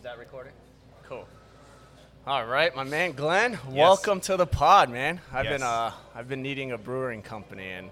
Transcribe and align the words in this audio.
Is 0.00 0.04
that 0.04 0.18
recording? 0.18 0.54
Cool. 1.02 1.28
All 2.26 2.46
right, 2.46 2.74
my 2.74 2.84
man 2.84 3.12
Glenn, 3.12 3.58
welcome 3.68 4.18
to 4.22 4.38
the 4.38 4.46
pod, 4.46 4.88
man. 4.88 5.20
I've 5.30 5.44
been 5.44 5.62
uh, 5.62 5.92
I've 6.14 6.26
been 6.26 6.40
needing 6.40 6.72
a 6.72 6.78
brewing 6.78 7.20
company, 7.20 7.68
and 7.68 7.90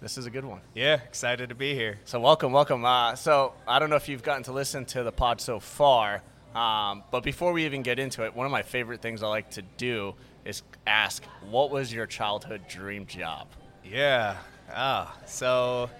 this 0.00 0.16
is 0.16 0.24
a 0.24 0.30
good 0.30 0.46
one. 0.46 0.62
Yeah, 0.74 0.94
excited 0.94 1.50
to 1.50 1.54
be 1.54 1.74
here. 1.74 1.98
So 2.06 2.20
welcome, 2.20 2.52
welcome. 2.52 2.86
Uh, 2.86 3.16
so 3.16 3.52
I 3.68 3.78
don't 3.78 3.90
know 3.90 3.96
if 3.96 4.08
you've 4.08 4.22
gotten 4.22 4.44
to 4.44 4.52
listen 4.52 4.86
to 4.86 5.02
the 5.02 5.12
pod 5.12 5.42
so 5.42 5.60
far, 5.60 6.22
um, 6.54 7.02
but 7.10 7.22
before 7.22 7.52
we 7.52 7.66
even 7.66 7.82
get 7.82 7.98
into 7.98 8.24
it, 8.24 8.34
one 8.34 8.46
of 8.46 8.50
my 8.50 8.62
favorite 8.62 9.02
things 9.02 9.22
I 9.22 9.28
like 9.28 9.50
to 9.50 9.62
do 9.76 10.14
is 10.46 10.62
ask, 10.86 11.22
"What 11.50 11.70
was 11.70 11.92
your 11.92 12.06
childhood 12.06 12.62
dream 12.66 13.04
job?" 13.04 13.48
Yeah. 13.84 14.38
Ah, 14.72 15.14
so 15.26 15.90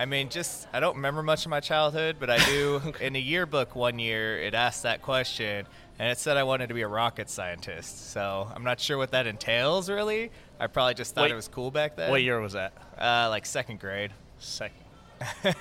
I 0.00 0.06
mean, 0.06 0.30
just 0.30 0.66
I 0.72 0.80
don't 0.80 0.96
remember 0.96 1.22
much 1.22 1.44
of 1.44 1.50
my 1.50 1.60
childhood, 1.60 2.16
but 2.18 2.30
I 2.30 2.38
do. 2.46 2.80
In 3.02 3.16
a 3.16 3.18
yearbook 3.18 3.76
one 3.76 3.98
year, 3.98 4.38
it 4.40 4.54
asked 4.54 4.84
that 4.84 5.02
question, 5.02 5.66
and 5.98 6.08
it 6.10 6.16
said 6.16 6.38
I 6.38 6.42
wanted 6.42 6.68
to 6.68 6.74
be 6.74 6.80
a 6.80 6.88
rocket 6.88 7.28
scientist. 7.28 8.10
So 8.10 8.50
I'm 8.54 8.64
not 8.64 8.80
sure 8.80 8.96
what 8.96 9.10
that 9.10 9.26
entails, 9.26 9.90
really. 9.90 10.30
I 10.58 10.68
probably 10.68 10.94
just 10.94 11.14
thought 11.14 11.24
Wait. 11.24 11.32
it 11.32 11.34
was 11.34 11.48
cool 11.48 11.70
back 11.70 11.96
then. 11.96 12.10
What 12.10 12.22
year 12.22 12.40
was 12.40 12.54
that? 12.54 12.72
Uh, 12.98 13.26
like 13.28 13.44
second 13.44 13.78
grade. 13.78 14.10
Second. 14.38 14.78
You 15.44 15.52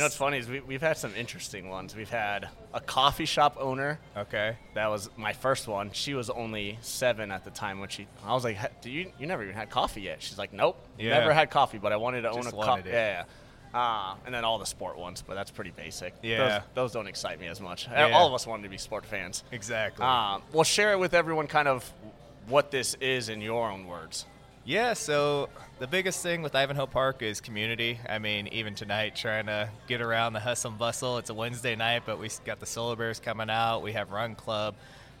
know 0.00 0.04
what's 0.04 0.16
funny 0.16 0.38
is 0.38 0.48
we, 0.48 0.60
we've 0.60 0.80
had 0.80 0.96
some 0.96 1.14
interesting 1.14 1.68
ones. 1.68 1.94
We've 1.94 2.08
had 2.08 2.48
a 2.72 2.80
coffee 2.80 3.26
shop 3.26 3.58
owner. 3.60 4.00
Okay. 4.16 4.56
That 4.72 4.86
was 4.88 5.10
my 5.18 5.34
first 5.34 5.68
one. 5.68 5.90
She 5.92 6.14
was 6.14 6.30
only 6.30 6.78
seven 6.80 7.30
at 7.30 7.44
the 7.44 7.50
time 7.50 7.78
when 7.80 7.90
she. 7.90 8.06
I 8.24 8.32
was 8.32 8.42
like, 8.42 8.56
"Ha- 8.56 8.68
"Do 8.80 8.90
you 8.90 9.12
you 9.18 9.26
never 9.26 9.42
even 9.42 9.54
had 9.54 9.68
coffee 9.68 10.00
yet?" 10.00 10.22
She's 10.22 10.38
like, 10.38 10.54
"Nope, 10.54 10.82
Yeah. 10.98 11.18
never 11.18 11.34
had 11.34 11.50
coffee, 11.50 11.76
but 11.76 11.92
I 11.92 11.96
wanted 11.96 12.22
to 12.22 12.30
own 12.30 12.46
a 12.46 12.50
coffee." 12.50 12.88
Yeah, 12.88 12.94
yeah. 12.94 13.24
Uh, 13.76 14.14
and 14.24 14.34
then 14.34 14.42
all 14.42 14.58
the 14.58 14.64
sport 14.64 14.96
ones, 14.96 15.22
but 15.26 15.34
that's 15.34 15.50
pretty 15.50 15.70
basic. 15.70 16.14
Yeah. 16.22 16.38
those, 16.48 16.62
those 16.74 16.92
don't 16.92 17.06
excite 17.06 17.38
me 17.38 17.46
as 17.46 17.60
much. 17.60 17.86
Yeah. 17.88 18.10
All 18.12 18.26
of 18.26 18.32
us 18.32 18.46
wanted 18.46 18.62
to 18.62 18.68
be 18.70 18.78
sport 18.78 19.04
fans. 19.04 19.44
Exactly. 19.52 20.02
Um, 20.02 20.42
well, 20.52 20.64
share 20.64 20.92
it 20.92 20.98
with 20.98 21.12
everyone, 21.12 21.46
kind 21.46 21.68
of 21.68 21.92
what 22.48 22.70
this 22.70 22.94
is 23.02 23.28
in 23.28 23.42
your 23.42 23.70
own 23.70 23.86
words. 23.86 24.24
Yeah, 24.64 24.94
so 24.94 25.50
the 25.78 25.86
biggest 25.86 26.22
thing 26.22 26.40
with 26.40 26.54
Ivanhoe 26.54 26.86
Park 26.86 27.20
is 27.22 27.42
community. 27.42 28.00
I 28.08 28.18
mean, 28.18 28.48
even 28.48 28.74
tonight, 28.74 29.14
trying 29.14 29.46
to 29.46 29.68
get 29.86 30.00
around 30.00 30.32
the 30.32 30.40
hustle 30.40 30.70
and 30.70 30.78
bustle. 30.78 31.18
It's 31.18 31.28
a 31.28 31.34
Wednesday 31.34 31.76
night, 31.76 32.04
but 32.06 32.18
we 32.18 32.30
got 32.46 32.58
the 32.60 32.66
Solar 32.66 32.96
Bears 32.96 33.20
coming 33.20 33.50
out. 33.50 33.82
We 33.82 33.92
have 33.92 34.10
Run 34.10 34.34
Club. 34.34 34.74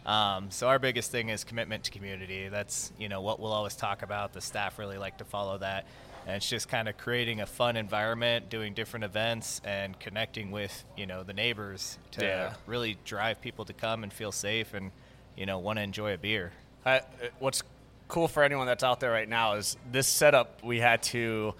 Um, 0.06 0.50
so 0.50 0.68
our 0.68 0.78
biggest 0.78 1.10
thing 1.10 1.28
is 1.28 1.44
commitment 1.44 1.84
to 1.84 1.90
community. 1.90 2.48
That's 2.48 2.92
you 2.96 3.08
know 3.08 3.20
what 3.20 3.38
we'll 3.38 3.52
always 3.52 3.74
talk 3.74 4.02
about. 4.02 4.32
The 4.32 4.40
staff 4.40 4.78
really 4.78 4.98
like 4.98 5.18
to 5.18 5.24
follow 5.24 5.58
that, 5.58 5.84
and 6.26 6.36
it's 6.36 6.48
just 6.48 6.68
kind 6.68 6.88
of 6.88 6.98
creating 6.98 7.40
a 7.40 7.46
fun 7.46 7.76
environment, 7.76 8.50
doing 8.50 8.74
different 8.74 9.04
events, 9.04 9.60
and 9.64 9.98
connecting 10.00 10.50
with 10.50 10.84
you 10.96 11.06
know 11.06 11.22
the 11.22 11.32
neighbors 11.32 11.98
to 12.12 12.24
Yeah. 12.24 12.54
really 12.66 12.98
drive 13.04 13.40
people 13.40 13.64
to 13.66 13.72
come 13.72 14.02
and 14.02 14.12
feel 14.12 14.32
safe 14.32 14.74
and 14.74 14.90
you 15.36 15.46
know 15.46 15.58
want 15.58 15.78
to 15.78 15.82
enjoy 15.82 16.12
a 16.14 16.18
beer. 16.18 16.52
I, 16.84 17.00
what's 17.38 17.62
cool 18.08 18.28
for 18.28 18.42
anyone 18.42 18.66
that's 18.66 18.84
out 18.84 19.00
there 19.00 19.10
right 19.10 19.28
now 19.28 19.54
is 19.54 19.76
this 19.90 20.06
setup 20.06 20.62
we 20.62 20.78
had 20.80 21.02
to 21.04 21.54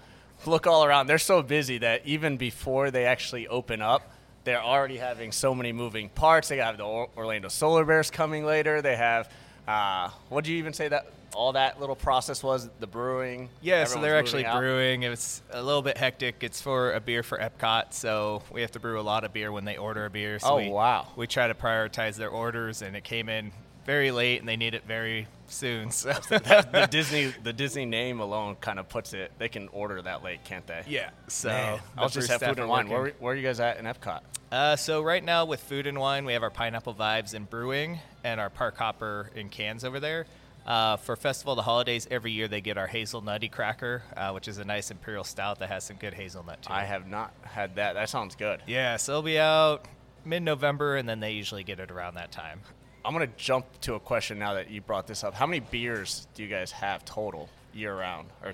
look 0.45 0.67
all 0.67 0.85
around. 0.85 1.07
They're 1.07 1.17
so 1.17 1.41
busy 1.41 1.79
that 1.79 2.05
even 2.05 2.37
before 2.37 2.91
they 2.91 3.05
actually 3.05 3.47
open 3.47 3.81
up, 3.81 4.09
they're 4.45 4.61
already 4.63 4.95
having 4.97 5.31
so 5.33 5.53
many 5.53 5.73
moving 5.73 6.07
parts. 6.09 6.47
They 6.47 6.57
have 6.57 6.77
the 6.77 6.83
Orlando 6.85 7.49
Solar 7.49 7.83
Bears 7.83 8.09
coming 8.09 8.45
later. 8.45 8.81
They 8.81 8.95
have, 8.95 9.29
uh, 9.67 10.09
what 10.29 10.45
do 10.45 10.51
you 10.53 10.57
even 10.59 10.71
say 10.73 10.87
that 10.87 11.07
all 11.37 11.53
that 11.53 11.79
little 11.79 11.95
process 11.95 12.41
was? 12.43 12.67
The 12.79 12.87
brewing. 12.87 13.49
Yeah, 13.61 13.83
so 13.85 14.01
they're 14.01 14.17
actually 14.17 14.43
moving 14.43 14.55
out? 14.55 14.59
brewing. 14.59 15.03
It's 15.03 15.41
a 15.51 15.61
little 15.61 15.83
bit 15.83 15.97
hectic. 15.97 16.37
It's 16.43 16.59
for 16.61 16.93
a 16.93 16.99
beer 16.99 17.21
for 17.23 17.37
Epcot, 17.37 17.93
so 17.93 18.41
we 18.51 18.61
have 18.61 18.71
to 18.71 18.79
brew 18.79 18.99
a 18.99 19.01
lot 19.01 19.23
of 19.23 19.31
beer 19.33 19.51
when 19.51 19.63
they 19.63 19.77
order 19.77 20.05
a 20.05 20.09
beer. 20.09 20.39
So 20.39 20.47
Oh, 20.49 20.57
we, 20.57 20.69
wow. 20.69 21.07
We 21.15 21.27
try 21.27 21.47
to 21.47 21.53
prioritize 21.53 22.15
their 22.15 22.29
orders, 22.29 22.81
and 22.81 22.95
it 22.95 23.03
came 23.03 23.29
in 23.29 23.51
very 23.85 24.09
late, 24.11 24.39
and 24.39 24.49
they 24.49 24.57
need 24.57 24.73
it 24.73 24.83
very 24.87 25.27
soon. 25.47 25.91
So 25.91 26.11
the 26.29 26.87
Disney, 26.89 27.33
the 27.43 27.53
Disney 27.53 27.85
name 27.85 28.19
alone 28.19 28.55
kind 28.59 28.79
of 28.79 28.89
puts 28.89 29.13
it. 29.13 29.31
They 29.37 29.47
can 29.47 29.69
order 29.69 30.01
that 30.01 30.23
late, 30.23 30.43
can't 30.43 30.65
they? 30.67 30.83
yeah, 30.87 31.11
so 31.27 31.49
Man, 31.49 31.79
I'll 31.97 32.09
just 32.09 32.29
have 32.29 32.41
food 32.41 32.59
and 32.59 32.67
wine. 32.67 32.89
Where, 32.89 33.13
where 33.19 33.33
are 33.33 33.35
you 33.35 33.43
guys 33.47 33.59
at 33.59 33.77
in 33.77 33.85
Epcot? 33.85 34.21
Uh, 34.51 34.75
so 34.75 35.01
right 35.01 35.23
now 35.23 35.45
with 35.45 35.59
food 35.61 35.87
and 35.87 35.99
wine, 35.99 36.25
we 36.25 36.33
have 36.33 36.41
our 36.43 36.49
pineapple 36.49 36.93
vibes 36.95 37.33
in 37.33 37.43
brewing 37.43 37.99
and 38.23 38.39
our 38.39 38.49
park 38.49 38.77
hopper 38.77 39.29
in 39.35 39.49
cans 39.49 39.83
over 39.85 39.99
there. 39.99 40.25
Uh, 40.67 40.97
for 40.97 41.15
Festival 41.15 41.53
of 41.53 41.57
the 41.57 41.63
Holidays, 41.63 42.07
every 42.11 42.33
year 42.33 42.49
they 42.49 42.59
get 42.59 42.77
our 42.77 42.89
hazelnutty 42.89 43.49
cracker, 43.49 44.03
uh, 44.17 44.31
which 44.31 44.49
is 44.49 44.57
a 44.57 44.65
nice 44.65 44.91
imperial 44.91 45.23
stout 45.23 45.59
that 45.59 45.69
has 45.69 45.85
some 45.85 45.95
good 45.95 46.13
hazelnut 46.13 46.61
to 46.63 46.69
it. 46.69 46.75
I 46.75 46.83
have 46.83 47.07
not 47.07 47.33
had 47.43 47.75
that. 47.75 47.93
That 47.93 48.09
sounds 48.09 48.35
good. 48.35 48.61
Yeah, 48.67 48.97
so 48.97 49.13
it'll 49.13 49.21
be 49.21 49.39
out 49.39 49.87
mid-November, 50.25 50.97
and 50.97 51.07
then 51.07 51.21
they 51.21 51.31
usually 51.31 51.63
get 51.63 51.79
it 51.79 51.89
around 51.89 52.15
that 52.15 52.33
time. 52.33 52.59
I'm 53.05 53.13
gonna 53.13 53.27
jump 53.37 53.65
to 53.81 53.93
a 53.93 53.99
question 54.01 54.37
now 54.37 54.55
that 54.55 54.69
you 54.69 54.81
brought 54.81 55.07
this 55.07 55.23
up. 55.23 55.33
How 55.33 55.45
many 55.45 55.61
beers 55.61 56.27
do 56.33 56.43
you 56.43 56.49
guys 56.49 56.71
have 56.73 57.05
total 57.05 57.49
year 57.73 57.97
round 57.97 58.27
or 58.43 58.53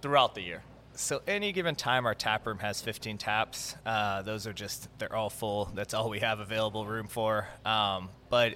throughout 0.00 0.34
the 0.34 0.40
year? 0.40 0.62
So 0.94 1.20
any 1.26 1.52
given 1.52 1.74
time, 1.74 2.06
our 2.06 2.14
tap 2.14 2.46
room 2.46 2.58
has 2.60 2.80
15 2.80 3.18
taps. 3.18 3.76
Uh, 3.84 4.22
those 4.22 4.46
are 4.46 4.54
just 4.54 4.88
they're 4.98 5.14
all 5.14 5.28
full. 5.28 5.70
That's 5.74 5.92
all 5.92 6.08
we 6.08 6.20
have 6.20 6.40
available 6.40 6.86
room 6.86 7.08
for. 7.08 7.46
Um, 7.66 8.08
but 8.30 8.54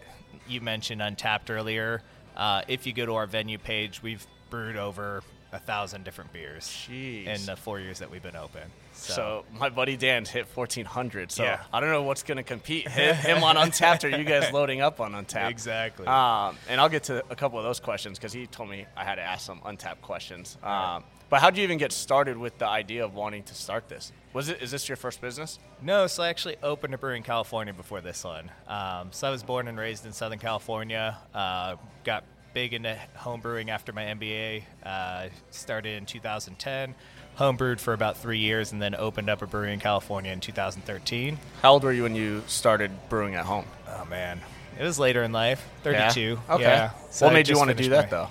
you 0.48 0.62
mentioned 0.62 1.02
Untappd 1.02 1.50
earlier. 1.50 2.02
Uh, 2.38 2.62
if 2.68 2.86
you 2.86 2.92
go 2.92 3.04
to 3.04 3.14
our 3.16 3.26
venue 3.26 3.58
page, 3.58 4.02
we've 4.02 4.26
brewed 4.48 4.76
over 4.76 5.22
a 5.52 5.58
thousand 5.58 6.04
different 6.04 6.32
beers 6.32 6.64
Jeez. 6.88 7.26
in 7.26 7.46
the 7.46 7.56
four 7.56 7.80
years 7.80 7.98
that 8.00 8.10
we've 8.10 8.22
been 8.22 8.36
open. 8.36 8.62
So, 8.92 9.44
my 9.58 9.68
buddy 9.70 9.96
Dan's 9.96 10.28
hit 10.28 10.46
1400. 10.54 11.32
So 11.32 11.42
Yeah. 11.44 11.60
I 11.72 11.80
don't 11.80 11.90
know 11.90 12.02
what's 12.02 12.22
gonna 12.22 12.42
compete 12.42 12.86
him, 12.88 13.14
him 13.16 13.42
on 13.42 13.56
Untappd 13.56 14.04
or 14.04 14.08
you 14.16 14.24
guys 14.24 14.52
loading 14.52 14.80
up 14.82 15.00
on 15.00 15.12
Untappd. 15.12 15.48
Exactly. 15.50 16.06
Um, 16.06 16.56
and 16.68 16.80
I'll 16.80 16.88
get 16.88 17.04
to 17.04 17.24
a 17.30 17.36
couple 17.36 17.58
of 17.58 17.64
those 17.64 17.80
questions 17.80 18.18
because 18.18 18.32
he 18.32 18.46
told 18.46 18.68
me 18.68 18.86
I 18.96 19.04
had 19.04 19.14
to 19.16 19.22
ask 19.22 19.44
some 19.46 19.60
Untappd 19.60 20.00
questions. 20.02 20.58
Um, 20.62 21.02
but 21.30 21.40
how 21.40 21.50
did 21.50 21.58
you 21.58 21.64
even 21.64 21.78
get 21.78 21.92
started 21.92 22.36
with 22.36 22.58
the 22.58 22.66
idea 22.66 23.04
of 23.04 23.14
wanting 23.14 23.42
to 23.44 23.54
start 23.54 23.88
this? 23.88 24.12
Was 24.32 24.48
it 24.48 24.62
is 24.62 24.70
this 24.70 24.88
your 24.88 24.96
first 24.96 25.20
business? 25.20 25.58
No, 25.82 26.06
so 26.06 26.22
I 26.22 26.28
actually 26.28 26.56
opened 26.62 26.94
a 26.94 26.98
brewery 26.98 27.16
in 27.16 27.22
California 27.22 27.72
before 27.72 28.00
this 28.00 28.24
one. 28.24 28.50
Um, 28.66 29.08
so 29.10 29.28
I 29.28 29.30
was 29.30 29.42
born 29.42 29.68
and 29.68 29.78
raised 29.78 30.06
in 30.06 30.12
Southern 30.12 30.38
California. 30.38 31.16
Uh, 31.34 31.76
got 32.04 32.24
big 32.54 32.72
into 32.74 32.98
home 33.14 33.40
brewing 33.40 33.70
after 33.70 33.92
my 33.92 34.04
MBA. 34.04 34.62
Uh, 34.82 35.28
started 35.50 35.96
in 35.96 36.06
2010. 36.06 36.94
Homebrewed 37.38 37.78
for 37.78 37.92
about 37.92 38.16
three 38.16 38.38
years, 38.40 38.72
and 38.72 38.82
then 38.82 38.96
opened 38.96 39.30
up 39.30 39.42
a 39.42 39.46
brewery 39.46 39.72
in 39.72 39.78
California 39.78 40.32
in 40.32 40.40
2013. 40.40 41.38
How 41.62 41.74
old 41.74 41.84
were 41.84 41.92
you 41.92 42.02
when 42.02 42.16
you 42.16 42.42
started 42.48 42.90
brewing 43.08 43.36
at 43.36 43.44
home? 43.44 43.64
Oh 43.88 44.04
man, 44.06 44.40
it 44.78 44.82
was 44.82 44.98
later 44.98 45.22
in 45.22 45.30
life. 45.30 45.64
32. 45.84 46.20
Yeah? 46.20 46.54
Okay. 46.54 46.62
Yeah. 46.64 46.90
So 47.10 47.26
what 47.26 47.32
made 47.32 47.48
you 47.48 47.56
want 47.56 47.70
to 47.70 47.76
do 47.76 47.90
that 47.90 48.06
my- 48.06 48.10
though? 48.10 48.28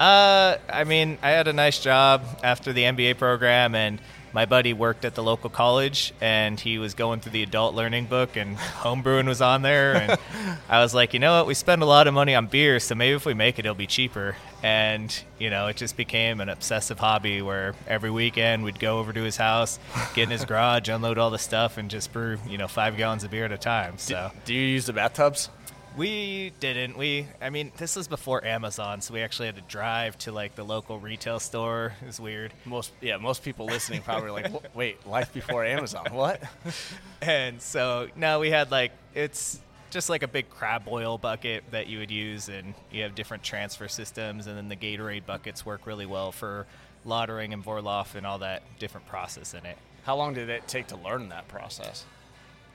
Uh, 0.00 0.56
I 0.72 0.84
mean, 0.84 1.18
I 1.22 1.28
had 1.28 1.46
a 1.46 1.52
nice 1.52 1.78
job 1.78 2.24
after 2.42 2.72
the 2.72 2.84
MBA 2.84 3.18
program, 3.18 3.74
and 3.74 4.00
my 4.32 4.46
buddy 4.46 4.72
worked 4.72 5.04
at 5.04 5.14
the 5.14 5.22
local 5.22 5.50
college, 5.50 6.14
and 6.22 6.58
he 6.58 6.78
was 6.78 6.94
going 6.94 7.20
through 7.20 7.32
the 7.32 7.42
adult 7.42 7.74
learning 7.74 8.06
book, 8.06 8.34
and 8.34 8.56
homebrewing 8.80 9.26
was 9.26 9.42
on 9.42 9.60
there, 9.60 9.94
and 9.96 10.18
I 10.70 10.80
was 10.80 10.94
like, 10.94 11.12
you 11.12 11.20
know 11.20 11.36
what, 11.36 11.46
we 11.46 11.52
spend 11.52 11.82
a 11.82 11.86
lot 11.86 12.06
of 12.06 12.14
money 12.14 12.34
on 12.34 12.46
beer, 12.46 12.80
so 12.80 12.94
maybe 12.94 13.14
if 13.14 13.26
we 13.26 13.34
make 13.34 13.58
it, 13.58 13.66
it'll 13.66 13.74
be 13.74 13.86
cheaper, 13.86 14.36
and 14.62 15.14
you 15.38 15.50
know, 15.50 15.66
it 15.66 15.76
just 15.76 15.98
became 15.98 16.40
an 16.40 16.48
obsessive 16.48 16.98
hobby 16.98 17.42
where 17.42 17.74
every 17.86 18.10
weekend 18.10 18.64
we'd 18.64 18.80
go 18.80 19.00
over 19.00 19.12
to 19.12 19.22
his 19.22 19.36
house, 19.36 19.78
get 20.14 20.22
in 20.22 20.30
his 20.30 20.44
garage, 20.46 20.88
unload 20.88 21.18
all 21.18 21.30
the 21.30 21.38
stuff, 21.38 21.76
and 21.76 21.90
just 21.90 22.10
brew, 22.10 22.38
you 22.48 22.56
know, 22.56 22.68
five 22.68 22.96
gallons 22.96 23.22
of 23.22 23.30
beer 23.30 23.44
at 23.44 23.52
a 23.52 23.58
time. 23.58 23.98
So. 23.98 24.30
Do 24.46 24.54
you 24.54 24.66
use 24.66 24.86
the 24.86 24.94
bathtubs? 24.94 25.50
We 25.96 26.52
didn't. 26.60 26.96
We, 26.96 27.26
I 27.42 27.50
mean, 27.50 27.72
this 27.76 27.96
was 27.96 28.06
before 28.06 28.44
Amazon, 28.44 29.00
so 29.00 29.12
we 29.12 29.22
actually 29.22 29.46
had 29.46 29.56
to 29.56 29.62
drive 29.62 30.16
to 30.18 30.32
like 30.32 30.54
the 30.54 30.62
local 30.64 30.98
retail 30.98 31.40
store. 31.40 31.94
It 32.00 32.06
was 32.06 32.20
weird. 32.20 32.52
Most 32.64 32.92
yeah, 33.00 33.16
most 33.16 33.42
people 33.42 33.66
listening 33.66 34.02
probably 34.02 34.30
like, 34.30 34.74
wait, 34.74 35.04
life 35.06 35.32
before 35.32 35.64
Amazon? 35.64 36.06
What? 36.12 36.42
And 37.22 37.60
so 37.60 38.08
now 38.16 38.40
we 38.40 38.50
had 38.50 38.70
like 38.70 38.92
it's 39.14 39.60
just 39.90 40.08
like 40.08 40.22
a 40.22 40.28
big 40.28 40.48
crab 40.48 40.84
oil 40.88 41.18
bucket 41.18 41.64
that 41.70 41.86
you 41.86 41.98
would 41.98 42.10
use, 42.10 42.48
and 42.48 42.72
you 42.90 43.02
have 43.02 43.14
different 43.14 43.42
transfer 43.42 43.88
systems, 43.88 44.46
and 44.46 44.56
then 44.56 44.68
the 44.68 44.76
Gatorade 44.76 45.26
buckets 45.26 45.66
work 45.66 45.86
really 45.86 46.06
well 46.06 46.32
for 46.32 46.66
lautering 47.06 47.52
and 47.52 47.64
vorlauf 47.64 48.14
and 48.14 48.26
all 48.26 48.38
that 48.38 48.62
different 48.78 49.06
process 49.06 49.52
in 49.52 49.66
it. 49.66 49.76
How 50.04 50.16
long 50.16 50.32
did 50.32 50.48
it 50.48 50.66
take 50.66 50.86
to 50.88 50.96
learn 50.96 51.28
that 51.28 51.48
process? 51.48 52.04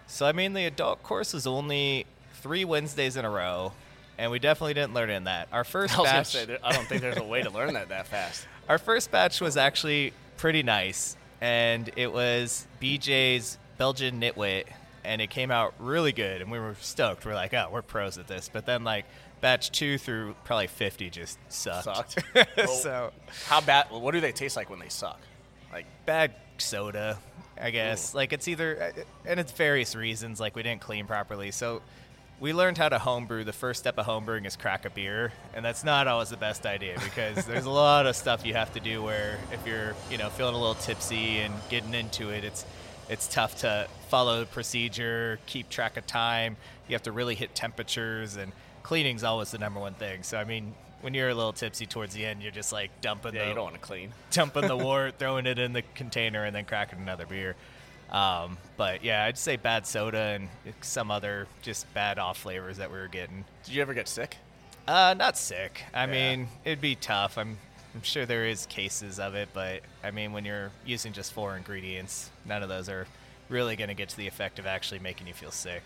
So 0.07 0.25
I 0.25 0.31
mean, 0.31 0.53
the 0.53 0.65
adult 0.65 1.01
course 1.01 1.33
was 1.33 1.47
only 1.47 2.05
three 2.45 2.63
Wednesdays 2.63 3.17
in 3.17 3.25
a 3.25 3.29
row, 3.29 3.71
and 4.19 4.29
we 4.29 4.37
definitely 4.37 4.75
didn't 4.75 4.93
learn 4.93 5.09
in 5.09 5.23
that. 5.23 5.47
Our 5.51 5.63
first 5.63 5.97
I 5.97 6.03
batch. 6.03 6.27
Say, 6.27 6.57
I 6.63 6.73
don't 6.73 6.85
think 6.85 7.01
there's 7.01 7.17
a 7.17 7.23
way 7.23 7.41
to 7.41 7.49
learn 7.49 7.73
that 7.73 7.89
that 7.89 8.05
fast. 8.05 8.45
Our 8.69 8.77
first 8.77 9.09
batch 9.09 9.41
was 9.41 9.57
actually 9.57 10.13
pretty 10.37 10.61
nice, 10.61 11.17
and 11.41 11.89
it 11.95 12.13
was 12.13 12.67
BJ's 12.79 13.57
Belgian 13.79 14.21
Nitwit, 14.21 14.65
and 15.03 15.23
it 15.23 15.31
came 15.31 15.49
out 15.49 15.73
really 15.79 16.11
good, 16.11 16.43
and 16.43 16.51
we 16.51 16.59
were 16.59 16.75
stoked. 16.81 17.25
We're 17.25 17.33
like, 17.33 17.55
oh, 17.55 17.67
we're 17.71 17.81
pros 17.81 18.19
at 18.19 18.27
this. 18.27 18.47
But 18.53 18.67
then, 18.67 18.83
like, 18.83 19.05
batch 19.41 19.71
two 19.71 19.97
through 19.97 20.35
probably 20.43 20.67
50 20.67 21.09
just 21.09 21.39
sucked. 21.49 21.85
Sucked. 21.85 22.69
so, 22.69 23.11
How 23.47 23.59
bad? 23.59 23.87
What 23.89 24.11
do 24.11 24.19
they 24.21 24.31
taste 24.31 24.55
like 24.55 24.69
when 24.69 24.77
they 24.77 24.89
suck? 24.89 25.19
Like 25.73 25.87
bad 26.05 26.35
soda, 26.59 27.17
I 27.59 27.71
guess. 27.71 28.13
Like, 28.13 28.33
it's 28.33 28.47
either, 28.47 28.93
uh, 28.95 29.01
and 29.25 29.39
it's 29.39 29.51
various 29.51 29.95
reasons. 29.95 30.39
Like, 30.39 30.55
we 30.55 30.61
didn't 30.61 30.81
clean 30.81 31.07
properly. 31.07 31.49
So, 31.49 31.81
we 32.39 32.53
learned 32.53 32.77
how 32.77 32.89
to 32.89 32.99
homebrew. 32.99 33.43
The 33.43 33.53
first 33.53 33.79
step 33.79 33.97
of 33.97 34.05
homebrewing 34.05 34.45
is 34.45 34.55
crack 34.55 34.85
a 34.85 34.89
beer, 34.89 35.31
and 35.53 35.63
that's 35.63 35.83
not 35.83 36.07
always 36.07 36.29
the 36.29 36.37
best 36.37 36.65
idea 36.65 36.97
because 37.03 37.45
there's 37.47 37.65
a 37.65 37.69
lot 37.69 38.05
of 38.05 38.15
stuff 38.15 38.45
you 38.45 38.53
have 38.53 38.73
to 38.73 38.79
do. 38.79 39.01
Where 39.01 39.37
if 39.51 39.65
you're, 39.65 39.95
you 40.11 40.17
know, 40.17 40.29
feeling 40.29 40.55
a 40.55 40.57
little 40.57 40.75
tipsy 40.75 41.39
and 41.39 41.53
getting 41.69 41.93
into 41.93 42.29
it, 42.29 42.43
it's 42.43 42.65
it's 43.09 43.27
tough 43.27 43.57
to 43.57 43.87
follow 44.09 44.41
the 44.41 44.45
procedure, 44.47 45.39
keep 45.45 45.69
track 45.69 45.95
of 45.97 46.05
time. 46.07 46.57
You 46.87 46.93
have 46.93 47.03
to 47.03 47.11
really 47.11 47.35
hit 47.35 47.55
temperatures, 47.55 48.35
and 48.35 48.51
cleaning's 48.83 49.23
always 49.23 49.51
the 49.51 49.57
number 49.57 49.79
one 49.79 49.93
thing. 49.93 50.23
So 50.23 50.37
I 50.37 50.43
mean, 50.43 50.73
when 51.01 51.13
you're 51.13 51.29
a 51.29 51.35
little 51.35 51.53
tipsy 51.53 51.85
towards 51.85 52.13
the 52.13 52.25
end, 52.25 52.41
you're 52.41 52.51
just 52.51 52.73
like 52.73 52.89
dumping 53.01 53.33
Yeah, 53.33 53.43
the 53.43 53.49
you 53.49 53.55
don't 53.55 53.63
want 53.65 53.75
to 53.75 53.81
clean. 53.81 54.11
dumping 54.31 54.67
the 54.67 54.77
wort, 54.85 55.19
throwing 55.19 55.45
it 55.45 55.57
in 55.59 55.71
the 55.73 55.83
container, 55.93 56.43
and 56.43 56.55
then 56.55 56.65
cracking 56.65 56.99
another 56.99 57.25
beer. 57.25 57.55
Um, 58.11 58.57
but 58.77 59.03
yeah, 59.03 59.23
I'd 59.25 59.37
say 59.37 59.55
bad 59.57 59.85
soda 59.87 60.17
and 60.17 60.49
some 60.81 61.09
other 61.11 61.47
just 61.61 61.91
bad 61.93 62.19
off 62.19 62.37
flavors 62.37 62.77
that 62.77 62.91
we 62.91 62.97
were 62.97 63.07
getting. 63.07 63.45
Did 63.65 63.73
you 63.75 63.81
ever 63.81 63.93
get 63.93 64.07
sick? 64.07 64.37
Uh, 64.87 65.15
not 65.17 65.37
sick. 65.37 65.81
I 65.93 66.05
Yeah. 66.05 66.11
mean, 66.11 66.47
it'd 66.63 66.81
be 66.81 66.95
tough. 66.95 67.37
I'm, 67.37 67.57
I'm 67.95 68.03
sure 68.03 68.25
there 68.25 68.45
is 68.45 68.65
cases 68.67 69.19
of 69.19 69.33
it, 69.35 69.49
but 69.53 69.81
I 70.03 70.11
mean, 70.11 70.31
when 70.33 70.45
you're 70.45 70.71
using 70.85 71.13
just 71.13 71.33
four 71.33 71.57
ingredients, 71.57 72.29
none 72.45 72.61
of 72.61 72.69
those 72.69 72.87
are 72.89 73.07
really 73.49 73.75
going 73.75 73.87
to 73.87 73.93
get 73.95 74.09
to 74.09 74.17
the 74.17 74.27
effect 74.27 74.59
of 74.59 74.65
actually 74.67 74.99
making 74.99 75.27
you 75.27 75.33
feel 75.33 75.51
sick. 75.51 75.81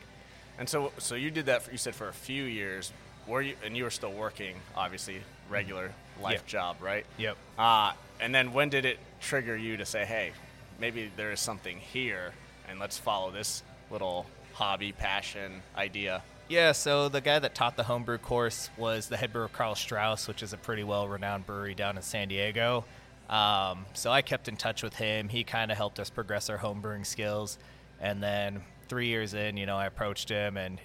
And 0.57 0.67
so, 0.67 0.91
so 0.97 1.15
you 1.15 1.31
did 1.31 1.45
that. 1.45 1.61
For, 1.63 1.71
you 1.71 1.77
said 1.77 1.95
for 1.95 2.09
a 2.09 2.13
few 2.13 2.43
years. 2.43 2.91
Were 3.27 3.41
you? 3.41 3.55
And 3.63 3.77
you 3.77 3.83
were 3.83 3.89
still 3.91 4.11
working, 4.11 4.55
obviously, 4.75 5.21
regular 5.49 5.91
life 6.21 6.33
Yep. 6.39 6.45
job, 6.47 6.77
right? 6.81 7.05
Yep. 7.17 7.37
Uh, 7.57 7.93
and 8.19 8.33
then 8.35 8.51
when 8.53 8.69
did 8.69 8.83
it 8.85 8.97
trigger 9.21 9.55
you 9.55 9.77
to 9.77 9.85
say, 9.85 10.03
hey, 10.03 10.31
maybe 10.79 11.11
there 11.15 11.31
is 11.31 11.39
something 11.39 11.77
here, 11.77 12.33
and 12.67 12.79
let's 12.79 12.97
follow 12.97 13.31
this 13.31 13.63
little 13.91 14.25
hobby, 14.53 14.91
passion, 14.91 15.61
idea? 15.75 16.23
Yeah, 16.47 16.71
so 16.71 17.09
the 17.09 17.21
guy 17.21 17.37
that 17.39 17.53
taught 17.53 17.77
the 17.77 17.83
homebrew 17.83 18.17
course 18.17 18.69
was 18.77 19.07
the 19.07 19.17
head 19.17 19.31
brewer 19.31 19.49
Karl 19.49 19.75
Strauss, 19.75 20.27
which 20.27 20.41
is 20.41 20.51
a 20.51 20.57
pretty 20.57 20.83
well 20.83 21.07
renowned 21.07 21.45
brewery 21.45 21.75
down 21.75 21.95
in 21.95 22.01
San 22.01 22.27
Diego. 22.27 22.85
Um, 23.29 23.85
so 23.93 24.09
I 24.09 24.23
kept 24.23 24.47
in 24.47 24.57
touch 24.57 24.81
with 24.81 24.95
him. 24.95 25.29
He 25.29 25.43
kind 25.43 25.71
of 25.71 25.77
helped 25.77 25.99
us 25.99 26.09
progress 26.09 26.49
our 26.49 26.57
homebrewing 26.57 27.05
skills. 27.05 27.59
And 28.01 28.23
then 28.23 28.61
three 28.87 29.07
years 29.07 29.35
in, 29.35 29.57
you 29.57 29.67
know, 29.67 29.77
I 29.77 29.85
approached 29.85 30.29
him 30.29 30.57
and 30.57 30.79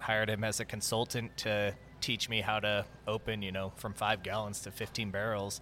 hired 0.00 0.28
him 0.28 0.42
as 0.42 0.58
a 0.58 0.64
consultant 0.64 1.36
to 1.38 1.74
teach 2.00 2.28
me 2.28 2.40
how 2.40 2.58
to 2.60 2.84
open, 3.06 3.40
you 3.42 3.52
know, 3.52 3.72
from 3.76 3.94
five 3.94 4.22
gallons 4.24 4.60
to 4.62 4.72
15 4.72 5.10
barrels. 5.10 5.60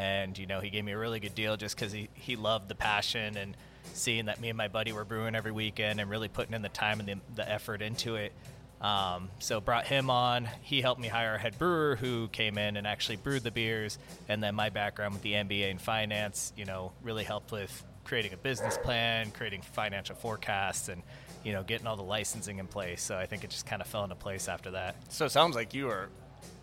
And, 0.00 0.38
you 0.38 0.46
know, 0.46 0.60
he 0.60 0.70
gave 0.70 0.82
me 0.82 0.92
a 0.92 0.98
really 0.98 1.20
good 1.20 1.34
deal 1.34 1.58
just 1.58 1.76
because 1.76 1.92
he, 1.92 2.08
he 2.14 2.34
loved 2.34 2.68
the 2.68 2.74
passion 2.74 3.36
and 3.36 3.54
seeing 3.92 4.26
that 4.26 4.40
me 4.40 4.48
and 4.48 4.56
my 4.56 4.68
buddy 4.68 4.92
were 4.92 5.04
brewing 5.04 5.34
every 5.34 5.52
weekend 5.52 6.00
and 6.00 6.08
really 6.08 6.28
putting 6.28 6.54
in 6.54 6.62
the 6.62 6.70
time 6.70 7.00
and 7.00 7.08
the, 7.10 7.16
the 7.34 7.46
effort 7.46 7.82
into 7.82 8.16
it. 8.16 8.32
Um, 8.80 9.28
so 9.40 9.60
brought 9.60 9.86
him 9.86 10.08
on. 10.08 10.48
He 10.62 10.80
helped 10.80 11.02
me 11.02 11.08
hire 11.08 11.34
a 11.34 11.38
head 11.38 11.58
brewer 11.58 11.96
who 11.96 12.28
came 12.28 12.56
in 12.56 12.78
and 12.78 12.86
actually 12.86 13.16
brewed 13.16 13.42
the 13.42 13.50
beers. 13.50 13.98
And 14.26 14.42
then 14.42 14.54
my 14.54 14.70
background 14.70 15.12
with 15.12 15.22
the 15.22 15.34
MBA 15.34 15.70
in 15.70 15.76
finance, 15.76 16.54
you 16.56 16.64
know, 16.64 16.92
really 17.02 17.24
helped 17.24 17.52
with 17.52 17.84
creating 18.04 18.32
a 18.32 18.38
business 18.38 18.78
plan, 18.78 19.30
creating 19.32 19.60
financial 19.60 20.16
forecasts, 20.16 20.88
and 20.88 21.02
you 21.44 21.52
know, 21.52 21.62
getting 21.62 21.86
all 21.86 21.96
the 21.96 22.02
licensing 22.02 22.58
in 22.58 22.66
place. 22.66 23.02
So 23.02 23.18
I 23.18 23.26
think 23.26 23.44
it 23.44 23.50
just 23.50 23.66
kind 23.66 23.82
of 23.82 23.88
fell 23.88 24.04
into 24.04 24.16
place 24.16 24.48
after 24.48 24.70
that. 24.70 24.96
So 25.12 25.26
it 25.26 25.30
sounds 25.30 25.54
like 25.54 25.74
you 25.74 25.86
were 25.86 26.08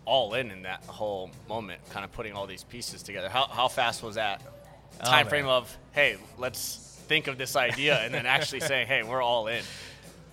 all 0.08 0.34
in 0.34 0.50
in 0.50 0.62
that 0.62 0.82
whole 0.86 1.30
moment, 1.48 1.80
kind 1.90 2.04
of 2.04 2.12
putting 2.12 2.32
all 2.32 2.46
these 2.46 2.64
pieces 2.64 3.02
together. 3.02 3.28
How, 3.28 3.46
how 3.46 3.68
fast 3.68 4.02
was 4.02 4.14
that 4.16 4.42
Oh, 5.00 5.04
time 5.04 5.26
man. 5.26 5.28
frame 5.28 5.46
of, 5.46 5.76
hey, 5.92 6.16
let's 6.38 6.98
think 7.06 7.28
of 7.28 7.38
this 7.38 7.54
idea, 7.54 7.98
and 8.00 8.12
then 8.12 8.26
actually 8.26 8.60
saying, 8.60 8.88
hey, 8.88 9.02
we're 9.04 9.22
all 9.22 9.46
in? 9.46 9.62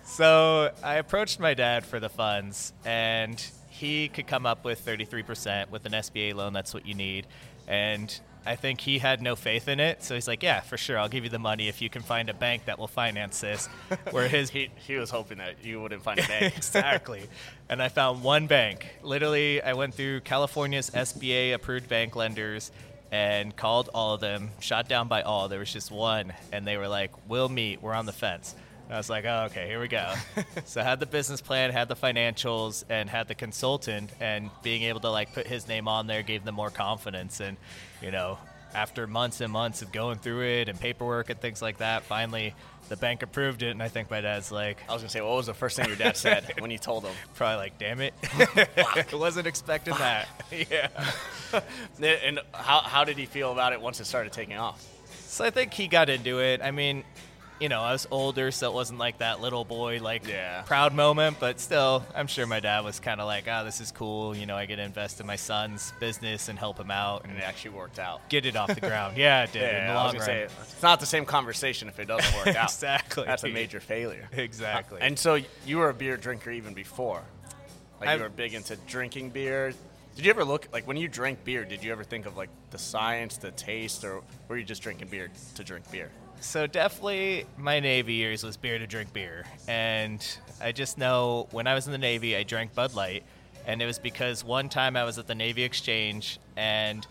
So 0.04 0.72
I 0.82 0.94
approached 0.96 1.38
my 1.40 1.54
dad 1.54 1.84
for 1.84 2.00
the 2.00 2.08
funds, 2.08 2.72
and 2.84 3.44
he 3.68 4.08
could 4.08 4.26
come 4.26 4.46
up 4.46 4.64
with 4.64 4.84
33% 4.84 5.70
with 5.70 5.84
an 5.86 5.92
SBA 5.92 6.34
loan. 6.34 6.52
That's 6.52 6.72
what 6.74 6.86
you 6.86 6.94
need. 6.94 7.26
And 7.68 8.18
I 8.46 8.56
think 8.56 8.80
he 8.80 8.98
had 8.98 9.20
no 9.20 9.34
faith 9.36 9.68
in 9.68 9.80
it. 9.80 10.02
So 10.02 10.14
he's 10.14 10.28
like, 10.28 10.42
yeah, 10.42 10.60
for 10.60 10.76
sure. 10.76 10.98
I'll 10.98 11.08
give 11.08 11.24
you 11.24 11.30
the 11.30 11.38
money 11.38 11.68
if 11.68 11.82
you 11.82 11.90
can 11.90 12.02
find 12.02 12.30
a 12.30 12.34
bank 12.34 12.66
that 12.66 12.78
will 12.78 12.86
finance 12.86 13.40
this. 13.40 13.66
Where 14.12 14.28
his 14.28 14.50
He, 14.50 14.70
he 14.86 14.96
was 14.96 15.10
hoping 15.10 15.38
that 15.38 15.64
you 15.64 15.80
wouldn't 15.80 16.02
find 16.02 16.20
a 16.20 16.22
bank. 16.28 16.56
exactly. 16.56 17.26
And 17.68 17.82
I 17.82 17.88
found 17.88 18.22
one 18.22 18.46
bank. 18.46 18.86
Literally, 19.02 19.60
I 19.60 19.72
went 19.74 19.94
through 19.94 20.20
California's 20.20 20.90
SBA 20.90 21.54
approved 21.54 21.88
bank 21.88 22.14
lenders 22.14 22.70
and 23.10 23.54
called 23.56 23.88
all 23.94 24.14
of 24.14 24.20
them, 24.20 24.50
shot 24.60 24.88
down 24.88 25.08
by 25.08 25.22
all. 25.22 25.48
There 25.48 25.60
was 25.60 25.72
just 25.72 25.90
one, 25.90 26.32
and 26.52 26.66
they 26.66 26.76
were 26.76 26.88
like, 26.88 27.12
We'll 27.28 27.48
meet. 27.48 27.80
We're 27.82 27.94
on 27.94 28.06
the 28.06 28.12
fence. 28.12 28.54
And 28.86 28.94
I 28.94 28.98
was 28.98 29.10
like, 29.10 29.24
oh, 29.24 29.46
okay, 29.50 29.66
here 29.66 29.80
we 29.80 29.88
go. 29.88 30.12
so 30.64 30.80
I 30.80 30.84
had 30.84 31.00
the 31.00 31.06
business 31.06 31.40
plan, 31.40 31.72
had 31.72 31.88
the 31.88 31.96
financials, 31.96 32.84
and 32.88 33.10
had 33.10 33.26
the 33.26 33.34
consultant, 33.34 34.10
and 34.20 34.48
being 34.62 34.84
able 34.84 35.00
to 35.00 35.10
like 35.10 35.34
put 35.34 35.46
his 35.48 35.66
name 35.66 35.88
on 35.88 36.06
there 36.06 36.22
gave 36.22 36.44
them 36.44 36.54
more 36.54 36.70
confidence. 36.70 37.40
And, 37.40 37.56
you 38.02 38.10
know, 38.10 38.38
after 38.74 39.06
months 39.06 39.40
and 39.40 39.52
months 39.52 39.82
of 39.82 39.92
going 39.92 40.18
through 40.18 40.42
it 40.42 40.68
and 40.68 40.78
paperwork 40.78 41.30
and 41.30 41.40
things 41.40 41.62
like 41.62 41.78
that, 41.78 42.02
finally 42.02 42.54
the 42.88 42.96
bank 42.96 43.22
approved 43.22 43.62
it, 43.62 43.70
and 43.70 43.82
I 43.82 43.88
think 43.88 44.10
my 44.10 44.20
dad's 44.20 44.52
like, 44.52 44.82
I 44.88 44.92
was 44.92 45.02
gonna 45.02 45.10
say, 45.10 45.20
what 45.20 45.36
was 45.36 45.46
the 45.46 45.54
first 45.54 45.76
thing 45.76 45.86
your 45.86 45.96
dad 45.96 46.16
said 46.16 46.52
when 46.60 46.70
you 46.70 46.78
told 46.78 47.04
him? 47.04 47.14
probably 47.34 47.56
like, 47.56 47.78
damn 47.78 48.00
it, 48.00 48.14
I 48.22 49.04
wasn't 49.12 49.46
expecting 49.46 49.94
that. 49.94 50.28
yeah. 50.50 50.88
And 52.00 52.40
how, 52.52 52.80
how 52.80 53.04
did 53.04 53.18
he 53.18 53.26
feel 53.26 53.52
about 53.52 53.72
it 53.72 53.80
once 53.80 54.00
it 54.00 54.04
started 54.04 54.32
taking 54.32 54.56
off? 54.56 54.86
So 55.26 55.44
I 55.44 55.50
think 55.50 55.74
he 55.74 55.88
got 55.88 56.08
into 56.08 56.40
it. 56.40 56.60
I 56.62 56.70
mean, 56.70 57.04
you 57.60 57.68
know, 57.68 57.80
I 57.80 57.92
was 57.92 58.06
older, 58.10 58.50
so 58.50 58.70
it 58.70 58.74
wasn't 58.74 58.98
like 58.98 59.18
that 59.18 59.40
little 59.40 59.64
boy, 59.64 59.98
like, 60.02 60.26
Yeah. 60.26 60.62
proud 60.62 60.94
moment, 60.94 61.38
but 61.40 61.58
still, 61.58 62.04
I'm 62.14 62.26
sure 62.26 62.46
my 62.46 62.60
dad 62.60 62.84
was 62.84 63.00
kind 63.00 63.20
of 63.20 63.26
like, 63.26 63.44
oh, 63.48 63.64
this 63.64 63.80
is 63.80 63.90
cool. 63.92 64.36
You 64.36 64.44
know, 64.46 64.56
I 64.56 64.66
get 64.66 64.76
to 64.76 64.82
invest 64.82 65.20
in 65.20 65.26
my 65.26 65.36
son's 65.36 65.92
business 65.98 66.48
and 66.48 66.58
help 66.58 66.78
him 66.78 66.90
out 66.90 67.22
and 67.22 67.32
And 67.32 67.40
it 67.40 67.44
actually 67.44 67.70
worked 67.70 67.98
out. 67.98 68.28
get 68.28 68.44
it 68.44 68.56
off 68.56 68.74
the 68.74 68.80
ground. 68.80 69.16
Yeah, 69.16 69.44
it 69.44 69.52
did. 69.52 69.62
Yeah, 69.62 69.92
I 69.92 69.94
long 69.94 70.06
gonna 70.08 70.18
run. 70.18 70.26
say 70.26 70.42
it's 70.42 70.82
not 70.82 71.00
the 71.00 71.06
same 71.06 71.24
conversation 71.24 71.88
if 71.88 71.98
it 71.98 72.06
doesn't 72.08 72.34
work 72.36 72.46
out. 72.56 72.64
Exactly. 72.70 73.24
That's 73.24 73.44
a 73.44 73.48
major 73.48 73.80
failure. 73.80 74.28
Exactly. 74.32 75.00
And 75.00 75.18
so 75.18 75.38
you 75.64 75.78
were 75.78 75.88
a 75.88 75.94
beer 75.94 76.16
drinker 76.16 76.50
even 76.50 76.74
before. 76.74 77.22
Like 78.00 78.10
I've- 78.10 78.18
you 78.18 78.24
were 78.24 78.28
big 78.28 78.52
into 78.54 78.76
drinking 78.86 79.30
beer. 79.30 79.72
Did 80.14 80.24
you 80.24 80.30
ever 80.30 80.44
look 80.44 80.68
like 80.72 80.86
when 80.86 80.96
you 80.96 81.08
drank 81.08 81.44
beer? 81.44 81.64
Did 81.64 81.82
you 81.84 81.92
ever 81.92 82.02
think 82.04 82.26
of 82.26 82.36
like 82.36 82.48
the 82.70 82.78
science, 82.78 83.36
the 83.38 83.50
taste, 83.50 84.02
or 84.04 84.22
were 84.48 84.56
you 84.56 84.64
just 84.64 84.82
drinking 84.82 85.08
beer 85.08 85.28
to 85.56 85.64
drink 85.64 85.90
beer? 85.90 86.10
So 86.40 86.66
definitely 86.66 87.46
my 87.56 87.80
Navy 87.80 88.14
years 88.14 88.44
was 88.44 88.56
beer 88.56 88.78
to 88.78 88.86
drink 88.86 89.12
beer. 89.12 89.44
And 89.68 90.24
I 90.60 90.72
just 90.72 90.98
know 90.98 91.48
when 91.50 91.66
I 91.66 91.74
was 91.74 91.86
in 91.86 91.92
the 91.92 91.98
Navy, 91.98 92.36
I 92.36 92.42
drank 92.42 92.74
Bud 92.74 92.94
Light. 92.94 93.24
And 93.66 93.82
it 93.82 93.86
was 93.86 93.98
because 93.98 94.44
one 94.44 94.68
time 94.68 94.96
I 94.96 95.04
was 95.04 95.18
at 95.18 95.26
the 95.26 95.34
Navy 95.34 95.64
Exchange 95.64 96.38
and 96.56 97.06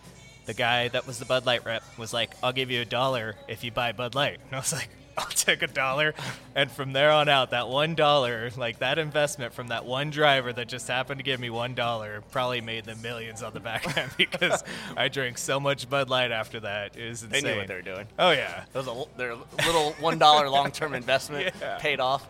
the 0.46 0.54
guy 0.54 0.88
that 0.88 1.06
was 1.06 1.18
the 1.18 1.24
Bud 1.24 1.44
Light 1.44 1.64
rep 1.64 1.82
was 1.98 2.12
like, 2.14 2.34
I'll 2.42 2.52
give 2.52 2.70
you 2.70 2.80
a 2.80 2.84
dollar 2.84 3.34
if 3.46 3.62
you 3.62 3.70
buy 3.70 3.92
Bud 3.92 4.14
Light. 4.14 4.38
And 4.46 4.54
I 4.54 4.58
was 4.58 4.72
like, 4.72 4.88
I'll 5.18 5.26
take 5.28 5.62
a 5.62 5.66
dollar. 5.66 6.14
And 6.54 6.70
from 6.70 6.92
there 6.92 7.10
on 7.10 7.28
out, 7.28 7.50
that 7.50 7.68
one 7.68 7.94
dollar, 7.94 8.50
like 8.56 8.80
that 8.80 8.98
investment 8.98 9.54
from 9.54 9.68
that 9.68 9.84
one 9.86 10.10
driver 10.10 10.52
that 10.52 10.68
just 10.68 10.86
happened 10.88 11.18
to 11.18 11.24
give 11.24 11.40
me 11.40 11.48
one 11.50 11.74
dollar, 11.74 12.22
probably 12.30 12.60
made 12.60 12.84
the 12.84 12.96
millions 12.96 13.42
on 13.42 13.52
the 13.54 13.60
back 13.60 13.96
end 13.98 14.10
because 14.18 14.62
I 14.96 15.08
drank 15.08 15.38
so 15.38 15.58
much 15.58 15.88
Bud 15.88 16.10
Light 16.10 16.32
after 16.32 16.60
that. 16.60 16.96
It 16.96 17.08
was 17.08 17.22
They 17.22 17.40
knew 17.40 17.56
what 17.56 17.66
they 17.66 17.74
were 17.74 17.82
doing. 17.82 18.06
Oh 18.18 18.30
yeah. 18.30 18.64
That 18.72 18.84
was 18.84 18.88
a, 18.88 19.04
their 19.18 19.34
little 19.64 19.92
one 20.00 20.18
dollar 20.18 20.48
long 20.50 20.70
term 20.70 20.94
investment 20.94 21.54
Yeah. 21.60 21.78
paid 21.78 22.00
off. 22.00 22.26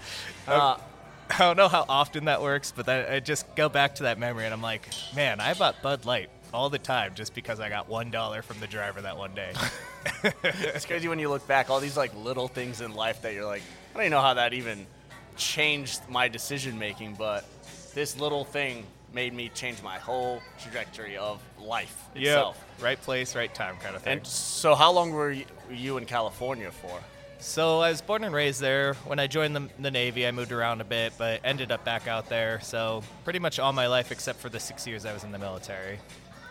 Uh, 0.46 0.76
I 1.28 1.38
don't 1.38 1.56
know 1.56 1.66
how 1.68 1.84
often 1.88 2.26
that 2.26 2.40
works, 2.40 2.72
but 2.74 2.86
that, 2.86 3.10
I 3.10 3.18
just 3.18 3.52
go 3.56 3.68
back 3.68 3.96
to 3.96 4.04
that 4.04 4.16
memory 4.18 4.44
and 4.44 4.54
I'm 4.54 4.62
like, 4.62 4.88
man, 5.16 5.40
I 5.40 5.54
bought 5.54 5.82
Bud 5.82 6.04
Light 6.04 6.30
all 6.52 6.70
the 6.70 6.78
time 6.78 7.12
just 7.14 7.34
because 7.34 7.60
I 7.60 7.68
got 7.68 7.88
one 7.88 8.10
dollar 8.10 8.42
from 8.42 8.60
the 8.60 8.66
driver 8.66 9.00
that 9.02 9.16
one 9.16 9.34
day. 9.34 9.52
it's 10.44 10.86
crazy 10.86 11.08
when 11.08 11.18
you 11.18 11.28
look 11.28 11.46
back, 11.46 11.70
all 11.70 11.80
these 11.80 11.96
like 11.96 12.14
little 12.16 12.48
things 12.48 12.80
in 12.80 12.94
life 12.94 13.22
that 13.22 13.34
you're 13.34 13.44
like, 13.44 13.62
I 13.62 13.94
don't 13.94 14.02
even 14.02 14.12
know 14.12 14.22
how 14.22 14.34
that 14.34 14.52
even 14.52 14.86
changed 15.36 16.00
my 16.08 16.28
decision 16.28 16.78
making, 16.78 17.14
but 17.14 17.44
this 17.94 18.18
little 18.18 18.44
thing 18.44 18.86
made 19.12 19.32
me 19.32 19.50
change 19.54 19.82
my 19.82 19.98
whole 19.98 20.42
trajectory 20.58 21.16
of 21.16 21.42
life 21.58 22.04
itself. 22.14 22.62
right 22.80 23.00
place, 23.00 23.34
right 23.34 23.54
time 23.54 23.76
kind 23.78 23.96
of 23.96 24.02
thing. 24.02 24.18
And 24.18 24.26
so, 24.26 24.74
how 24.74 24.92
long 24.92 25.12
were 25.12 25.32
you, 25.32 25.44
were 25.68 25.74
you 25.74 25.96
in 25.96 26.04
California 26.04 26.70
for? 26.70 27.00
so 27.38 27.80
I 27.80 27.90
was 27.90 28.00
born 28.00 28.24
and 28.24 28.34
raised 28.34 28.60
there. 28.60 28.94
When 29.06 29.18
I 29.18 29.26
joined 29.26 29.54
the, 29.54 29.68
the 29.78 29.90
Navy, 29.90 30.26
I 30.26 30.30
moved 30.30 30.52
around 30.52 30.80
a 30.80 30.84
bit, 30.84 31.12
but 31.18 31.40
ended 31.44 31.70
up 31.70 31.84
back 31.84 32.08
out 32.08 32.28
there. 32.28 32.60
So 32.60 33.02
pretty 33.24 33.38
much 33.38 33.58
all 33.58 33.72
my 33.72 33.86
life, 33.86 34.10
except 34.10 34.40
for 34.40 34.48
the 34.48 34.60
six 34.60 34.86
years 34.86 35.04
I 35.04 35.12
was 35.12 35.24
in 35.24 35.32
the 35.32 35.38
military. 35.38 35.98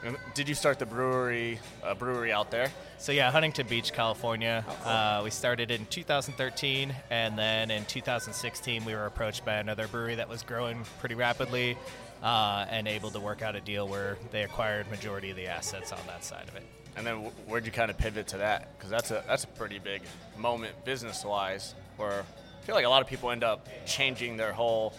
And 0.06 0.18
Did 0.36 0.48
you 0.48 0.54
start 0.54 0.78
the 0.78 0.86
brewery, 0.86 1.60
a 1.84 1.96
brewery 1.96 2.32
out 2.32 2.52
there? 2.52 2.70
So 3.00 3.12
yeah, 3.12 3.32
Huntington 3.32 3.66
Beach, 3.66 3.92
California. 3.92 4.64
Uh, 4.84 5.22
we 5.24 5.32
started 5.32 5.72
in 5.72 5.88
2013, 5.88 6.96
and 7.10 7.38
then 7.38 7.72
in 7.72 7.86
2016 7.86 8.86
we 8.86 8.94
were 8.94 9.08
approached 9.08 9.44
by 9.44 9.56
another 9.56 9.88
brewery 9.88 10.16
that 10.16 10.30
was 10.30 10.44
growing 10.44 10.86
pretty 11.00 11.16
rapidly, 11.16 11.76
uh, 12.22 12.68
and 12.70 12.88
able 12.88 13.10
to 13.10 13.20
work 13.20 13.42
out 13.42 13.56
a 13.56 13.62
deal 13.62 13.88
where 13.88 14.18
they 14.32 14.44
acquired 14.44 14.88
majority 14.92 15.32
of 15.32 15.38
the 15.38 15.48
assets 15.48 15.92
on 15.92 16.00
that 16.06 16.24
side 16.24 16.48
of 16.50 16.56
it. 16.56 16.64
And 16.96 17.06
then 17.06 17.26
wh- 17.26 17.50
where'd 17.50 17.66
you 17.66 17.72
kind 17.72 17.90
of 17.90 17.98
pivot 17.98 18.28
to 18.28 18.38
that? 18.38 18.78
Because 18.78 18.92
that's 18.92 19.10
a 19.10 19.24
that's 19.28 19.44
a 19.46 19.48
pretty 19.48 19.80
big 19.80 20.04
moment 20.38 20.86
business 20.86 21.26
wise, 21.26 21.74
where 21.98 22.22
I 22.22 22.66
feel 22.66 22.76
like 22.76 22.86
a 22.86 22.90
lot 22.90 23.02
of 23.02 23.08
people 23.08 23.32
end 23.32 23.44
up 23.44 23.68
changing 23.88 24.38
their 24.38 24.54
whole 24.54 24.94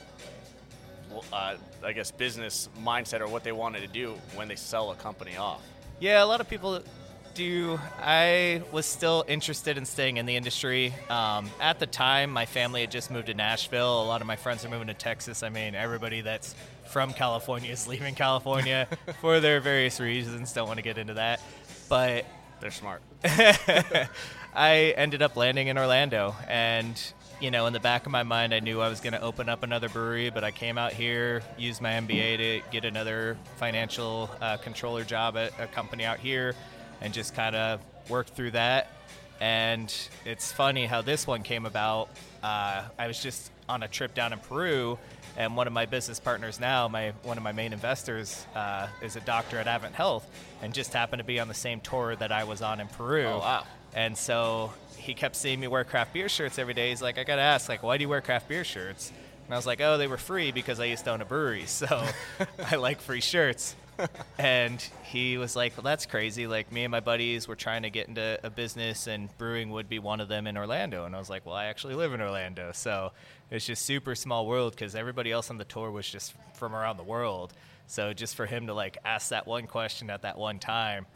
uh, 1.32 1.56
I 1.85 1.92
guess, 1.92 2.11
business 2.11 2.68
mindset 2.82 3.20
or 3.20 3.28
what 3.28 3.44
they 3.44 3.52
wanted 3.52 3.80
to 3.82 3.88
do 3.88 4.14
when 4.35 4.49
they 4.49 4.56
sell 4.56 4.90
a 4.90 4.94
company 4.94 5.37
off. 5.37 5.62
Yeah, 6.00 6.23
a 6.23 6.26
lot 6.26 6.40
of 6.40 6.49
people 6.49 6.82
do. 7.35 7.78
I 8.00 8.62
was 8.73 8.87
still 8.87 9.25
interested 9.28 9.76
in 9.78 9.85
staying 9.85 10.16
in 10.16 10.26
the 10.26 10.37
industry. 10.37 10.94
Um, 11.11 11.50
at 11.61 11.78
the 11.78 11.87
time, 11.87 12.30
my 12.30 12.46
family 12.46 12.80
had 12.80 12.90
just 12.90 13.11
moved 13.11 13.26
to 13.26 13.35
Nashville. 13.35 14.02
A 14.02 14.06
lot 14.06 14.20
of 14.20 14.26
my 14.26 14.37
friends 14.37 14.64
are 14.64 14.68
moving 14.68 14.88
to 14.88 14.94
Texas. 14.94 15.42
I 15.42 15.50
mean, 15.50 15.75
everybody 15.75 16.23
that's 16.23 16.54
from 16.87 17.12
California 17.12 17.70
is 17.70 17.87
leaving 17.92 18.14
California 18.14 18.88
for 19.20 19.40
their 19.40 19.61
various 19.61 20.00
reasons. 20.00 20.52
Don't 20.52 20.66
want 20.66 20.78
to 20.78 20.82
get 20.82 20.99
into 20.99 21.14
that. 21.14 21.40
But 21.88 22.25
They're 22.61 22.70
smart. 22.70 23.02
I 24.54 24.94
ended 24.96 25.20
up 25.20 25.37
landing 25.37 25.68
in 25.68 25.76
Orlando, 25.76 26.35
and 26.49 26.99
you 27.40 27.50
know, 27.50 27.66
in 27.66 27.72
the 27.72 27.80
back 27.80 28.06
of 28.06 28.12
my 28.12 28.22
mind, 28.22 28.54
I 28.54 28.60
knew 28.60 28.80
I 28.80 28.88
was 28.88 29.00
going 29.00 29.12
to 29.12 29.20
open 29.20 29.48
up 29.48 29.62
another 29.62 29.88
brewery. 29.88 30.30
But 30.30 30.44
I 30.44 30.50
came 30.50 30.78
out 30.78 30.92
here, 30.92 31.42
used 31.58 31.80
my 31.80 31.90
MBA 31.90 32.36
to 32.38 32.70
get 32.70 32.84
another 32.84 33.36
financial 33.56 34.30
uh, 34.40 34.56
controller 34.56 35.04
job 35.04 35.36
at 35.36 35.52
a 35.60 35.66
company 35.66 36.04
out 36.04 36.18
here, 36.18 36.54
and 37.00 37.12
just 37.12 37.34
kind 37.34 37.54
of 37.54 37.80
worked 38.08 38.30
through 38.30 38.52
that. 38.52 38.88
And 39.40 39.94
it's 40.24 40.50
funny 40.50 40.86
how 40.86 41.02
this 41.02 41.26
one 41.26 41.42
came 41.42 41.66
about. 41.66 42.08
Uh, 42.42 42.84
I 42.98 43.06
was 43.06 43.22
just 43.22 43.50
on 43.68 43.82
a 43.82 43.88
trip 43.88 44.14
down 44.14 44.32
in 44.32 44.38
Peru, 44.38 44.98
and 45.36 45.56
one 45.56 45.66
of 45.66 45.74
my 45.74 45.84
business 45.84 46.18
partners 46.18 46.58
now, 46.58 46.88
my 46.88 47.12
one 47.22 47.36
of 47.36 47.42
my 47.42 47.52
main 47.52 47.74
investors, 47.74 48.46
uh, 48.54 48.88
is 49.02 49.16
a 49.16 49.20
doctor 49.20 49.58
at 49.58 49.66
Advent 49.66 49.94
Health, 49.94 50.26
and 50.62 50.72
just 50.72 50.94
happened 50.94 51.20
to 51.20 51.24
be 51.24 51.38
on 51.38 51.48
the 51.48 51.54
same 51.54 51.80
tour 51.80 52.16
that 52.16 52.32
I 52.32 52.44
was 52.44 52.62
on 52.62 52.80
in 52.80 52.88
Peru. 52.88 53.26
Oh, 53.26 53.38
wow. 53.40 53.66
And 53.96 54.16
so 54.16 54.72
he 54.98 55.14
kept 55.14 55.34
seeing 55.34 55.58
me 55.58 55.68
wear 55.68 55.82
craft 55.82 56.12
beer 56.12 56.28
shirts 56.28 56.58
every 56.58 56.74
day. 56.74 56.90
He's 56.90 57.00
like, 57.00 57.18
I 57.18 57.24
gotta 57.24 57.40
ask, 57.40 57.68
like, 57.68 57.82
why 57.82 57.96
do 57.96 58.02
you 58.02 58.08
wear 58.10 58.20
craft 58.20 58.46
beer 58.46 58.62
shirts? 58.62 59.10
And 59.46 59.54
I 59.54 59.56
was 59.56 59.66
like, 59.66 59.80
oh, 59.80 59.96
they 59.96 60.06
were 60.06 60.18
free 60.18 60.52
because 60.52 60.78
I 60.80 60.84
used 60.84 61.04
to 61.04 61.12
own 61.12 61.22
a 61.22 61.24
brewery, 61.24 61.64
so 61.66 62.06
I 62.70 62.76
like 62.76 63.00
free 63.00 63.22
shirts. 63.22 63.74
and 64.38 64.86
he 65.04 65.38
was 65.38 65.56
like, 65.56 65.74
well, 65.74 65.82
that's 65.84 66.04
crazy. 66.04 66.46
Like, 66.46 66.70
me 66.70 66.84
and 66.84 66.90
my 66.90 67.00
buddies 67.00 67.48
were 67.48 67.56
trying 67.56 67.82
to 67.84 67.90
get 67.90 68.08
into 68.08 68.38
a 68.42 68.50
business, 68.50 69.06
and 69.06 69.30
brewing 69.38 69.70
would 69.70 69.88
be 69.88 69.98
one 69.98 70.20
of 70.20 70.28
them 70.28 70.46
in 70.46 70.58
Orlando. 70.58 71.06
And 71.06 71.16
I 71.16 71.18
was 71.18 71.30
like, 71.30 71.46
well, 71.46 71.54
I 71.54 71.66
actually 71.66 71.94
live 71.94 72.12
in 72.12 72.20
Orlando, 72.20 72.72
so 72.74 73.12
it's 73.50 73.64
just 73.64 73.86
super 73.86 74.14
small 74.14 74.46
world 74.46 74.72
because 74.72 74.94
everybody 74.94 75.32
else 75.32 75.48
on 75.48 75.56
the 75.56 75.64
tour 75.64 75.90
was 75.90 76.06
just 76.06 76.34
from 76.52 76.74
around 76.74 76.98
the 76.98 77.04
world. 77.04 77.54
So 77.86 78.12
just 78.12 78.34
for 78.34 78.44
him 78.44 78.66
to 78.66 78.74
like 78.74 78.98
ask 79.06 79.30
that 79.30 79.46
one 79.46 79.66
question 79.66 80.10
at 80.10 80.22
that 80.22 80.36
one 80.36 80.58
time, 80.58 81.06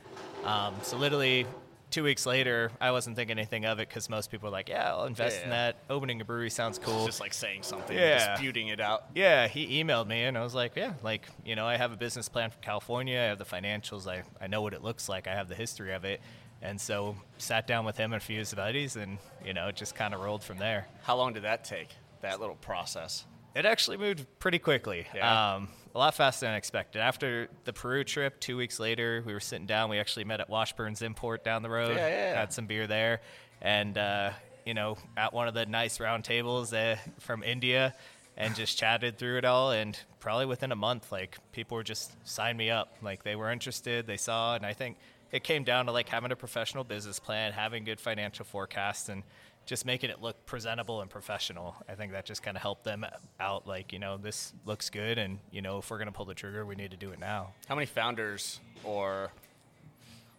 um, 0.45 0.75
so 0.83 0.97
literally 0.97 1.45
two 1.91 2.03
weeks 2.05 2.25
later, 2.27 2.71
I 2.81 2.91
wasn't 2.93 3.17
thinking 3.17 3.39
anything 3.39 3.65
of 3.65 3.79
it 3.81 3.89
because 3.89 4.09
most 4.09 4.31
people 4.31 4.47
were 4.49 4.53
like, 4.53 4.69
"Yeah, 4.69 4.91
I'll 4.95 5.05
invest 5.05 5.43
in 5.43 5.49
Yeah. 5.51 5.73
that. 5.73 5.77
Opening 5.91 6.21
a 6.21 6.25
brewery 6.25 6.51
sounds 6.51 6.79
cool." 6.79 7.05
Just 7.07 7.21
like 7.21 7.33
saying 7.35 7.63
something, 7.65 7.97
Yeah. 7.97 8.35
disputing 8.35 8.69
it 8.69 8.81
out. 8.81 9.07
yeah, 9.15 9.49
he 9.49 9.83
emailed 9.83 10.07
me 10.07 10.25
and 10.25 10.39
I 10.39 10.43
was 10.43 10.55
like, 10.55 10.77
"Yeah, 10.77 10.95
like 11.03 11.27
you 11.45 11.57
know, 11.57 11.67
I 11.67 11.77
have 11.77 11.93
a 11.93 11.97
business 11.97 12.29
plan 12.29 12.51
for 12.51 12.59
California. 12.59 13.19
I 13.19 13.25
have 13.25 13.39
the 13.39 13.45
financials. 13.45 14.07
I 14.11 14.23
I 14.41 14.47
know 14.47 14.63
what 14.63 14.73
it 14.75 14.83
looks 14.83 15.09
like. 15.09 15.27
I 15.27 15.35
have 15.35 15.49
the 15.49 15.55
history 15.57 15.93
of 15.93 16.05
it." 16.05 16.21
And 16.63 16.79
so 16.81 17.17
sat 17.39 17.67
down 17.67 17.85
with 17.87 17.97
him 17.97 18.13
and 18.13 18.21
a 18.23 18.25
few 18.25 18.37
of 18.37 18.41
his 18.41 18.55
buddies, 18.55 18.97
and 18.97 19.19
you 19.45 19.55
know, 19.55 19.69
it 19.69 19.77
just 19.77 19.95
kind 19.95 20.13
of 20.15 20.21
rolled 20.21 20.45
from 20.45 20.59
there. 20.59 20.87
How 21.03 21.17
long 21.17 21.33
did 21.33 21.43
that 21.45 21.65
take? 21.65 21.89
That 22.21 22.39
little 22.39 22.57
process. 22.57 23.25
It 23.55 23.65
actually 23.65 23.97
moved 23.97 24.27
pretty 24.39 24.59
quickly. 24.59 25.07
Yeah. 25.15 25.55
Um, 25.55 25.71
a 25.95 25.99
lot 25.99 26.15
faster 26.15 26.47
than 26.47 26.55
expected. 26.55 27.01
After 27.01 27.49
the 27.65 27.73
Peru 27.73 28.05
trip, 28.05 28.39
two 28.41 28.57
weeks 28.57 28.79
later, 28.79 29.23
we 29.27 29.33
were 29.33 29.41
sitting 29.41 29.67
down. 29.67 29.91
We 29.91 29.99
actually 29.99 30.25
met 30.25 30.41
at 30.41 30.49
Washburn's 30.49 31.03
Import 31.03 31.45
down 31.45 31.63
the 31.63 31.71
road. 31.71 31.97
Yeah, 31.97 32.09
yeah, 32.09 32.33
yeah. 32.33 32.39
Had 32.39 32.53
some 32.53 32.67
beer 32.67 32.87
there, 32.87 33.21
and 33.61 33.99
uh, 33.99 34.31
you 34.65 34.75
know, 34.75 34.97
at 35.17 35.33
one 35.33 35.49
of 35.49 35.55
the 35.55 35.67
nice 35.67 35.99
round 36.01 36.25
tables 36.25 36.73
uh, 36.73 36.97
from 37.19 37.43
India, 37.43 37.95
and 38.37 38.55
just 38.55 38.79
chatted 38.79 39.19
through 39.19 39.39
it 39.39 39.45
all. 39.45 39.73
And 39.73 39.99
probably 40.21 40.47
within 40.47 40.71
a 40.71 40.77
month, 40.77 41.11
like 41.11 41.39
people 41.53 41.77
were 41.77 41.83
just 41.83 42.13
signed 42.27 42.57
me 42.57 42.71
up. 42.71 42.97
Like 43.03 43.25
they 43.25 43.37
were 43.37 43.51
interested. 43.51 44.07
They 44.07 44.17
saw, 44.17 44.55
and 44.55 44.65
I 44.65 44.73
think 44.75 44.97
it 45.33 45.45
came 45.45 45.65
down 45.65 45.87
to 45.87 45.93
like 45.93 46.09
having 46.09 46.31
a 46.31 46.37
professional 46.37 46.85
business 46.85 47.19
plan, 47.19 47.53
having 47.53 47.85
good 47.85 48.01
financial 48.01 48.45
forecasts, 48.45 49.09
and 49.09 49.23
just 49.71 49.87
making 49.87 50.11
it 50.11 50.21
look 50.21 50.45
presentable 50.47 51.01
and 51.01 51.09
professional. 51.09 51.77
I 51.89 51.95
think 51.95 52.11
that 52.11 52.25
just 52.25 52.43
kind 52.43 52.57
of 52.57 52.61
helped 52.63 52.83
them 52.83 53.07
out. 53.39 53.69
Like, 53.69 53.93
you 53.93 54.01
know, 54.01 54.17
this 54.17 54.53
looks 54.67 54.91
good, 54.91 55.17
and 55.17 55.39
you 55.53 55.63
know, 55.63 55.79
if 55.79 55.89
we're 55.93 55.99
gonna 55.99 56.11
pull 56.11 56.25
the 56.25 56.35
trigger, 56.35 56.67
we 56.67 56.75
need 56.75 56.91
to 56.91 56.97
do 56.97 57.13
it 57.13 57.21
now. 57.21 57.53
How 57.69 57.77
many 57.77 57.87
founders 57.87 58.59
or 58.83 59.31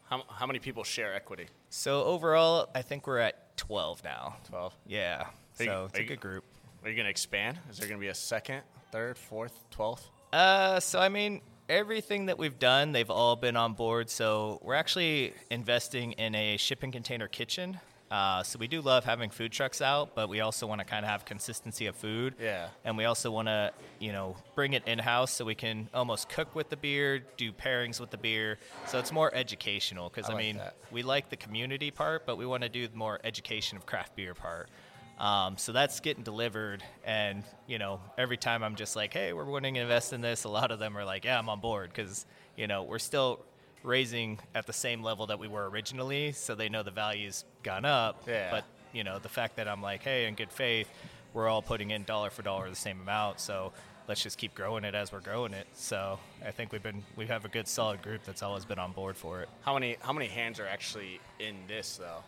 how, 0.09 0.23
how 0.27 0.45
many 0.45 0.59
people 0.59 0.83
share 0.83 1.13
equity? 1.13 1.47
So 1.69 2.03
overall, 2.03 2.67
I 2.75 2.81
think 2.81 3.07
we're 3.07 3.19
at 3.19 3.55
12 3.55 4.03
now. 4.03 4.35
12. 4.49 4.73
Yeah. 4.85 5.21
Are 5.59 5.63
you- 5.63 5.69
So 5.69 5.85
it's 5.85 5.97
a 5.97 6.01
you- 6.01 6.07
good 6.09 6.19
group. 6.19 6.43
Are 6.83 6.89
you 6.89 6.95
going 6.95 7.05
to 7.05 7.09
expand? 7.11 7.57
Is 7.69 7.77
there 7.77 7.87
going 7.87 7.99
to 7.99 8.03
be 8.03 8.09
a 8.09 8.13
second, 8.15 8.63
third, 8.91 9.17
fourth, 9.17 9.63
twelfth? 9.69 10.09
Uh, 10.33 10.79
so 10.81 10.99
I 10.99 11.07
mean, 11.07 11.39
everything 11.69 12.25
that 12.25 12.37
we've 12.37 12.59
done, 12.59 12.91
they've 12.91 13.09
all 13.09 13.37
been 13.37 13.55
on 13.55 13.73
board. 13.73 14.09
So 14.09 14.59
we're 14.61 14.73
actually 14.73 15.33
investing 15.51 16.11
in 16.13 16.35
a 16.35 16.57
shipping 16.57 16.91
container 16.91 17.29
kitchen. 17.29 17.79
Uh, 18.11 18.43
so 18.43 18.59
we 18.59 18.67
do 18.67 18.81
love 18.81 19.05
having 19.05 19.29
food 19.29 19.53
trucks 19.53 19.81
out, 19.81 20.13
but 20.15 20.27
we 20.27 20.41
also 20.41 20.67
want 20.67 20.79
to 20.79 20.85
kind 20.85 21.05
of 21.05 21.09
have 21.09 21.23
consistency 21.23 21.85
of 21.85 21.95
food. 21.95 22.35
Yeah. 22.41 22.67
And 22.83 22.97
we 22.97 23.05
also 23.05 23.31
want 23.31 23.47
to, 23.47 23.71
you 23.99 24.11
know, 24.11 24.35
bring 24.53 24.73
it 24.73 24.85
in 24.85 24.99
house 24.99 25.31
so 25.31 25.45
we 25.45 25.55
can 25.55 25.87
almost 25.93 26.27
cook 26.27 26.53
with 26.53 26.69
the 26.69 26.75
beer, 26.75 27.23
do 27.37 27.53
pairings 27.53 28.01
with 28.01 28.11
the 28.11 28.17
beer. 28.17 28.59
So 28.85 28.99
it's 28.99 29.13
more 29.13 29.33
educational 29.33 30.09
because 30.09 30.29
I 30.29 30.33
I, 30.33 30.35
like 30.35 30.43
mean, 30.43 30.57
that. 30.57 30.75
we 30.91 31.03
like 31.03 31.29
the 31.29 31.37
community 31.37 31.89
part, 31.89 32.25
but 32.25 32.37
we 32.37 32.45
want 32.45 32.63
to 32.63 32.69
do 32.69 32.85
the 32.85 32.97
more 32.97 33.17
education 33.23 33.77
of 33.77 33.85
craft 33.85 34.17
beer 34.17 34.33
part. 34.33 34.67
Um, 35.17 35.55
so 35.57 35.71
that's 35.71 35.99
getting 35.99 36.23
delivered, 36.23 36.83
and 37.05 37.43
you 37.67 37.77
know, 37.77 38.01
every 38.17 38.37
time 38.37 38.63
I'm 38.63 38.75
just 38.75 38.95
like, 38.95 39.13
"Hey, 39.13 39.33
we're 39.33 39.45
wanting 39.45 39.75
to 39.75 39.81
invest 39.81 40.13
in 40.13 40.21
this." 40.21 40.45
A 40.45 40.49
lot 40.49 40.71
of 40.71 40.79
them 40.79 40.97
are 40.97 41.05
like, 41.05 41.25
"Yeah, 41.25 41.37
I'm 41.37 41.47
on 41.47 41.59
board," 41.59 41.91
because 41.93 42.25
you 42.57 42.65
know 42.65 42.81
we're 42.81 42.97
still 42.97 43.45
raising 43.83 44.39
at 44.55 44.67
the 44.67 44.73
same 44.73 45.01
level 45.03 45.27
that 45.27 45.39
we 45.39 45.47
were 45.47 45.69
originally, 45.69 46.31
so 46.31 46.55
they 46.55 46.69
know 46.69 46.83
the 46.83 46.91
value's 46.91 47.45
gone 47.63 47.85
up. 47.85 48.23
Yeah. 48.27 48.51
But 48.51 48.65
you 48.93 49.03
know, 49.03 49.19
the 49.19 49.29
fact 49.29 49.55
that 49.55 49.67
I'm 49.67 49.81
like, 49.81 50.03
"Hey, 50.03 50.25
in 50.27 50.35
good 50.35 50.51
faith, 50.51 50.89
we're 51.33 51.47
all 51.47 51.61
putting 51.61 51.91
in 51.91 52.03
dollar 52.03 52.29
for 52.29 52.41
dollar 52.41 52.69
the 52.69 52.75
same 52.75 52.99
amount," 53.01 53.39
so 53.39 53.71
let's 54.07 54.21
just 54.21 54.37
keep 54.37 54.53
growing 54.53 54.83
it 54.83 54.95
as 54.95 55.11
we're 55.11 55.21
growing 55.21 55.53
it. 55.53 55.67
So 55.73 56.19
I 56.45 56.51
think 56.51 56.71
we've 56.71 56.83
been 56.83 57.03
we 57.15 57.27
have 57.27 57.45
a 57.45 57.49
good 57.49 57.67
solid 57.67 58.01
group 58.01 58.23
that's 58.25 58.43
always 58.43 58.65
been 58.65 58.79
on 58.79 58.91
board 58.91 59.15
for 59.15 59.41
it. 59.41 59.49
How 59.61 59.73
many 59.73 59.97
how 60.01 60.13
many 60.13 60.27
hands 60.27 60.59
are 60.59 60.67
actually 60.67 61.19
in 61.39 61.55
this 61.67 61.97
though? 61.97 62.23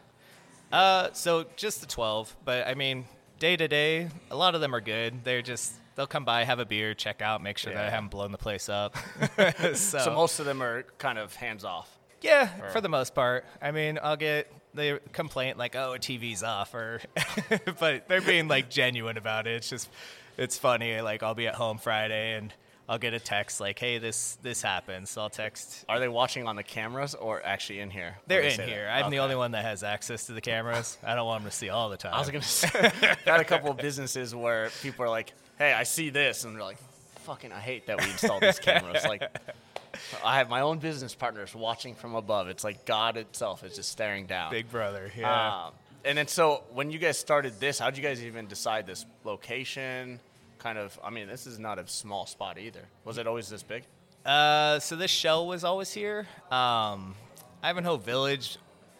Uh, 0.71 1.13
so 1.13 1.45
just 1.55 1.81
the 1.81 1.87
12, 1.87 2.35
but 2.45 2.67
I 2.67 2.73
mean, 2.73 3.05
day 3.37 3.55
to 3.55 3.67
day, 3.67 4.09
a 4.31 4.35
lot 4.35 4.55
of 4.55 4.61
them 4.61 4.73
are 4.73 4.81
good. 4.81 5.23
They're 5.23 5.43
just 5.43 5.73
they'll 5.95 6.07
come 6.07 6.25
by, 6.25 6.43
have 6.43 6.59
a 6.59 6.65
beer, 6.65 6.93
check 6.93 7.21
out, 7.21 7.41
make 7.43 7.57
sure 7.57 7.73
that 7.73 7.85
I 7.85 7.89
haven't 7.89 8.09
blown 8.09 8.31
the 8.31 8.37
place 8.37 8.69
up. 8.69 8.95
so, 9.73 9.73
So 9.99 10.13
most 10.13 10.39
of 10.39 10.45
them 10.45 10.61
are 10.61 10.83
kind 10.97 11.17
of 11.17 11.35
hands 11.35 11.63
off. 11.63 11.97
yeah, 12.21 12.47
for 12.71 12.81
the 12.81 12.89
most 12.89 13.13
part. 13.15 13.45
I 13.61 13.71
mean, 13.71 13.99
I'll 14.01 14.17
get 14.17 14.51
the 14.73 14.99
complaint 15.11 15.57
like, 15.57 15.75
"Oh, 15.75 15.95
TV's 15.99 16.41
off," 16.43 16.73
or 16.73 17.01
but 17.79 18.07
they're 18.07 18.21
being 18.21 18.47
like 18.47 18.69
genuine 18.69 19.17
about 19.17 19.45
it. 19.47 19.55
It's 19.55 19.69
just 19.69 19.89
it's 20.37 20.57
funny. 20.57 20.99
Like 21.01 21.21
I'll 21.23 21.35
be 21.35 21.47
at 21.47 21.55
home 21.55 21.77
Friday 21.77 22.33
and 22.37 22.51
I'll 22.89 22.97
get 22.97 23.13
a 23.13 23.19
text 23.19 23.59
like, 23.61 23.77
"Hey, 23.77 23.97
this 23.99 24.37
this 24.41 24.61
happened." 24.61 25.07
So 25.07 25.21
I'll 25.21 25.29
text 25.29 25.85
Are 25.87 25.99
they 25.99 26.07
watching 26.07 26.47
on 26.47 26.55
the 26.55 26.63
cameras 26.63 27.13
or 27.13 27.45
actually 27.45 27.81
in 27.81 27.89
here? 27.91 28.17
they're 28.27 28.41
they 28.41 28.47
in 28.47 28.53
say 28.55 28.65
that? 28.65 28.69
here. 28.69 28.89
I'm 28.91 29.11
the 29.11 29.19
only 29.19 29.35
one 29.35 29.51
that 29.51 29.63
has 29.63 29.83
access 29.83 30.25
to 30.25 30.31
the 30.33 30.41
cameras. 30.41 30.97
I 31.03 31.13
don't 31.15 31.25
want 31.27 31.43
them 31.43 31.51
to 31.51 31.55
see 31.55 31.69
all 31.69 31.89
the 31.89 31.97
time. 31.97 32.13
I 32.13 32.19
was 32.19 32.29
gonna 32.29 32.41
say, 32.43 32.91
got 33.25 33.39
a 33.41 33.45
couple 33.45 33.69
of 33.69 33.77
businesses 33.77 34.33
where 34.33 34.69
people 34.81 35.05
are 35.05 35.09
like, 35.09 35.33
"Hey, 35.57 35.73
I 35.73 35.83
see 35.83 36.09
this," 36.09 36.43
and 36.43 36.55
they're 36.55 36.63
like, 36.63 36.77
"Fucking, 37.25 37.51
I 37.51 37.59
hate 37.59 37.87
that 37.87 38.01
we 38.01 38.09
installed 38.11 38.43
these 38.43 38.59
cameras." 38.59 39.03
Like, 39.05 39.23
I 40.25 40.37
have 40.37 40.49
my 40.49 40.61
own 40.61 40.79
business 40.79 41.15
partners 41.15 41.53
watching 41.55 41.95
from 41.95 42.15
above. 42.15 42.47
It's 42.47 42.63
like 42.63 42.85
God 42.85 43.17
itself 43.17 43.63
is 43.63 43.75
just 43.75 43.89
staring 43.91 44.25
down. 44.25 44.51
Big 44.51 44.69
brother. 44.69 45.11
Yeah. 45.15 45.65
Um, 45.65 45.73
and 46.05 46.17
then, 46.17 46.27
so 46.27 46.63
when 46.73 46.91
you 46.91 46.99
guys 46.99 47.17
started 47.17 47.59
this, 47.59 47.79
how 47.79 47.89
did 47.89 47.97
you 47.97 48.03
guys 48.03 48.23
even 48.23 48.47
decide 48.47 48.85
this 48.85 49.05
location? 49.23 50.19
Kind 50.59 50.77
of, 50.77 50.97
I 51.03 51.09
mean, 51.09 51.27
this 51.27 51.47
is 51.47 51.59
not 51.59 51.79
a 51.79 51.87
small 51.87 52.25
spot 52.25 52.57
either. 52.57 52.81
Was 53.05 53.17
it 53.17 53.27
always 53.27 53.49
this 53.49 53.63
big? 53.63 53.83
Uh, 54.25 54.79
so 54.79 54.95
this 54.95 55.11
shell 55.11 55.47
was 55.47 55.63
always 55.63 55.91
here. 55.91 56.27
Um, 56.51 57.15
Ivanhoe 57.61 57.97
Village 57.97 58.57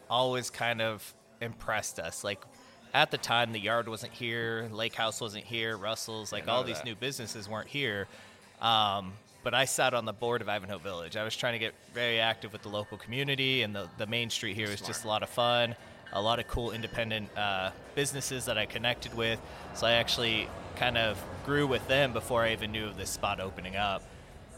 always 0.10 0.50
kind 0.50 0.82
of 0.82 1.14
impressed 1.42 2.00
us. 2.00 2.24
Like 2.24 2.40
at 2.94 3.10
the 3.10 3.18
time, 3.18 3.52
the 3.52 3.60
yard 3.60 3.88
wasn't 3.88 4.14
here, 4.14 4.70
Lake 4.72 4.94
House 4.94 5.20
wasn't 5.20 5.46
here, 5.46 5.76
Russell's, 5.78 6.32
like 6.32 6.48
all 6.48 6.64
these 6.64 6.78
that. 6.78 6.86
new 6.86 6.96
businesses 6.96 7.50
weren't 7.50 7.68
here. 7.68 8.08
Um, 8.62 9.14
but 9.44 9.54
I 9.54 9.66
sat 9.66 9.94
on 9.94 10.06
the 10.06 10.14
board 10.14 10.42
of 10.42 10.48
Ivanhoe 10.48 10.78
Village. 10.78 11.18
I 11.18 11.24
was 11.24 11.36
trying 11.36 11.54
to 11.54 11.60
get 11.60 11.74
very 11.94 12.20
active 12.20 12.54
with 12.54 12.62
the 12.62 12.70
local 12.70 12.98
community, 12.98 13.64
and 13.64 13.76
the, 13.76 13.90
the 13.98 14.08
main 14.08 14.30
street 14.30 14.56
here 14.56 14.70
was 14.70 14.80
just 14.80 15.04
a 15.04 15.08
lot 15.08 15.24
of 15.24 15.30
fun. 15.30 15.76
A 16.14 16.22
lot 16.22 16.38
of 16.38 16.48
cool 16.48 16.72
independent 16.72 17.36
uh, 17.36 17.72
businesses 17.96 18.46
that 18.46 18.58
I 18.58 18.68
connected 18.68 19.16
with. 19.16 19.42
So 19.74 19.88
I 19.88 19.94
actually 19.94 20.48
kind 20.76 20.96
of 20.96 21.22
grew 21.44 21.66
with 21.66 21.88
them 21.88 22.14
before 22.14 22.44
I 22.44 22.54
even 22.54 22.72
knew 22.72 22.86
of 22.86 22.96
this 22.96 23.10
spot 23.10 23.40
opening 23.40 23.76
up. 23.76 24.04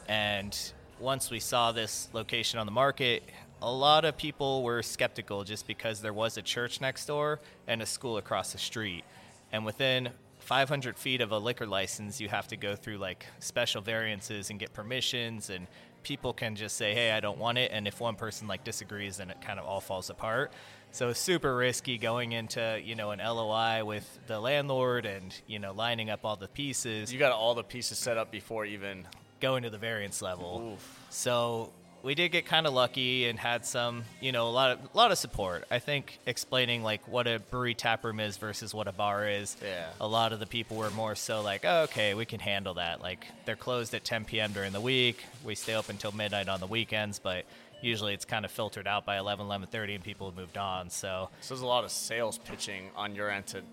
And 0.09 0.55
once 0.99 1.31
we 1.31 1.39
saw 1.39 1.71
this 1.71 2.09
location 2.11 2.59
on 2.59 2.65
the 2.65 2.73
market, 2.73 3.23
a 3.65 3.71
lot 3.71 4.05
of 4.05 4.15
people 4.15 4.61
were 4.61 4.83
skeptical 4.83 5.43
just 5.43 5.65
because 5.65 5.99
there 5.99 6.13
was 6.13 6.37
a 6.37 6.41
church 6.43 6.79
next 6.81 7.07
door 7.07 7.39
and 7.67 7.81
a 7.81 7.85
school 7.85 8.17
across 8.17 8.51
the 8.51 8.59
street. 8.59 9.03
And 9.51 9.65
within 9.65 10.09
500 10.37 10.99
feet 10.99 11.19
of 11.19 11.31
a 11.31 11.39
liquor 11.39 11.65
license, 11.65 12.21
you 12.21 12.29
have 12.29 12.47
to 12.49 12.57
go 12.57 12.75
through 12.75 12.97
like 12.99 13.25
special 13.39 13.81
variances 13.81 14.51
and 14.51 14.59
get 14.59 14.71
permissions, 14.71 15.49
and 15.49 15.65
people 16.03 16.31
can 16.31 16.55
just 16.55 16.77
say, 16.77 16.93
"Hey, 16.93 17.11
I 17.11 17.19
don't 17.19 17.39
want 17.39 17.57
it," 17.57 17.71
and 17.73 17.87
if 17.87 17.99
one 17.99 18.15
person 18.15 18.47
like 18.47 18.63
disagrees, 18.63 19.17
then 19.17 19.31
it 19.31 19.41
kind 19.41 19.59
of 19.59 19.65
all 19.65 19.81
falls 19.81 20.11
apart. 20.11 20.51
So 20.91 21.09
it's 21.09 21.19
super 21.19 21.55
risky 21.55 21.97
going 21.97 22.33
into 22.33 22.79
you 22.83 22.93
know 22.93 23.09
an 23.09 23.19
LOI 23.19 23.83
with 23.83 24.19
the 24.27 24.39
landlord 24.39 25.07
and 25.07 25.33
you 25.47 25.57
know 25.57 25.73
lining 25.73 26.11
up 26.11 26.23
all 26.23 26.35
the 26.35 26.47
pieces, 26.47 27.11
You 27.11 27.17
got 27.17 27.31
all 27.31 27.55
the 27.55 27.63
pieces 27.63 27.97
set 27.97 28.17
up 28.17 28.29
before 28.29 28.65
even. 28.65 29.07
going 29.41 29.63
to 29.63 29.69
the 29.71 29.77
variance 29.77 30.21
level. 30.21 30.73
Oof. 30.75 30.99
So 31.09 31.71
we 32.05 32.13
did 32.13 32.31
get 32.31 32.45
kind 32.45 32.67
of 32.67 32.73
lucky 32.73 33.25
and 33.27 33.39
had 33.39 33.65
some, 33.65 34.03
you 34.21 34.31
know, 34.31 34.47
a 34.47 34.51
lot 34.51 34.71
of 34.71 34.79
a 34.93 34.97
lot 34.97 35.11
of 35.11 35.17
support. 35.17 35.65
I 35.71 35.79
think 35.79 36.19
explaining 36.27 36.83
like 36.83 37.05
what 37.07 37.25
a 37.25 37.39
brewery 37.39 37.73
tap 37.73 38.05
room 38.05 38.19
is 38.19 38.37
versus 38.37 38.75
what 38.75 38.87
a 38.87 38.91
bar 38.91 39.27
is. 39.27 39.57
Yeah. 39.61 39.87
A 39.99 40.07
lot 40.07 40.31
of 40.31 40.39
the 40.39 40.45
people 40.45 40.77
were 40.77 40.91
more 40.91 41.15
so 41.15 41.41
like, 41.41 41.65
oh, 41.65 41.81
okay, 41.83 42.13
we 42.13 42.25
can 42.25 42.39
handle 42.39 42.75
that. 42.75 43.01
Like 43.01 43.25
they're 43.45 43.55
closed 43.55 43.95
at 43.95 44.03
10 44.03 44.25
p.m. 44.25 44.53
during 44.53 44.71
the 44.71 44.79
week. 44.79 45.25
We 45.43 45.55
stay 45.55 45.73
open 45.73 45.95
until 45.95 46.11
midnight 46.11 46.47
on 46.47 46.59
the 46.59 46.67
weekends, 46.67 47.17
but 47.17 47.45
usually 47.81 48.13
it's 48.13 48.25
kind 48.25 48.45
of 48.45 48.51
filtered 48.51 48.87
out 48.87 49.03
by 49.05 49.17
11, 49.17 49.47
11:30, 49.47 49.95
and 49.95 50.03
people 50.03 50.27
have 50.27 50.37
moved 50.37 50.57
on. 50.57 50.91
So 50.91 51.29
So 51.41 51.55
there's 51.55 51.63
a 51.63 51.67
lot 51.67 51.83
of 51.83 51.91
sales 51.91 52.37
pitching 52.37 52.91
on 52.95 53.15
your 53.15 53.31
end 53.31 53.47
to 53.47 53.63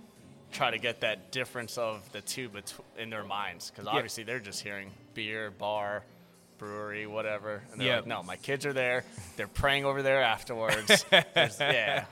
try 0.52 0.70
to 0.70 0.78
get 0.78 1.00
that 1.00 1.32
difference 1.32 1.76
of 1.76 2.10
the 2.12 2.22
two 2.22 2.48
bet- 2.48 2.74
in 2.98 3.10
their 3.10 3.24
minds 3.24 3.70
because 3.70 3.86
obviously 3.86 4.24
they're 4.24 4.40
just 4.40 4.62
hearing 4.62 4.90
beer, 5.14 5.50
bar, 5.50 6.04
brewery, 6.66 7.08
whatever, 7.08 7.60
and 7.72 7.80
they're 7.80 7.88
Yeah. 7.88 7.96
like, 7.96 8.06
"No, 8.06 8.22
my 8.22 8.36
kids 8.36 8.64
are 8.64 8.72
there. 8.72 9.04
They're 9.36 9.48
praying 9.48 9.84
over 9.84 10.00
there 10.02 10.22
afterwards." 10.22 11.04
Yeah, 11.12 12.04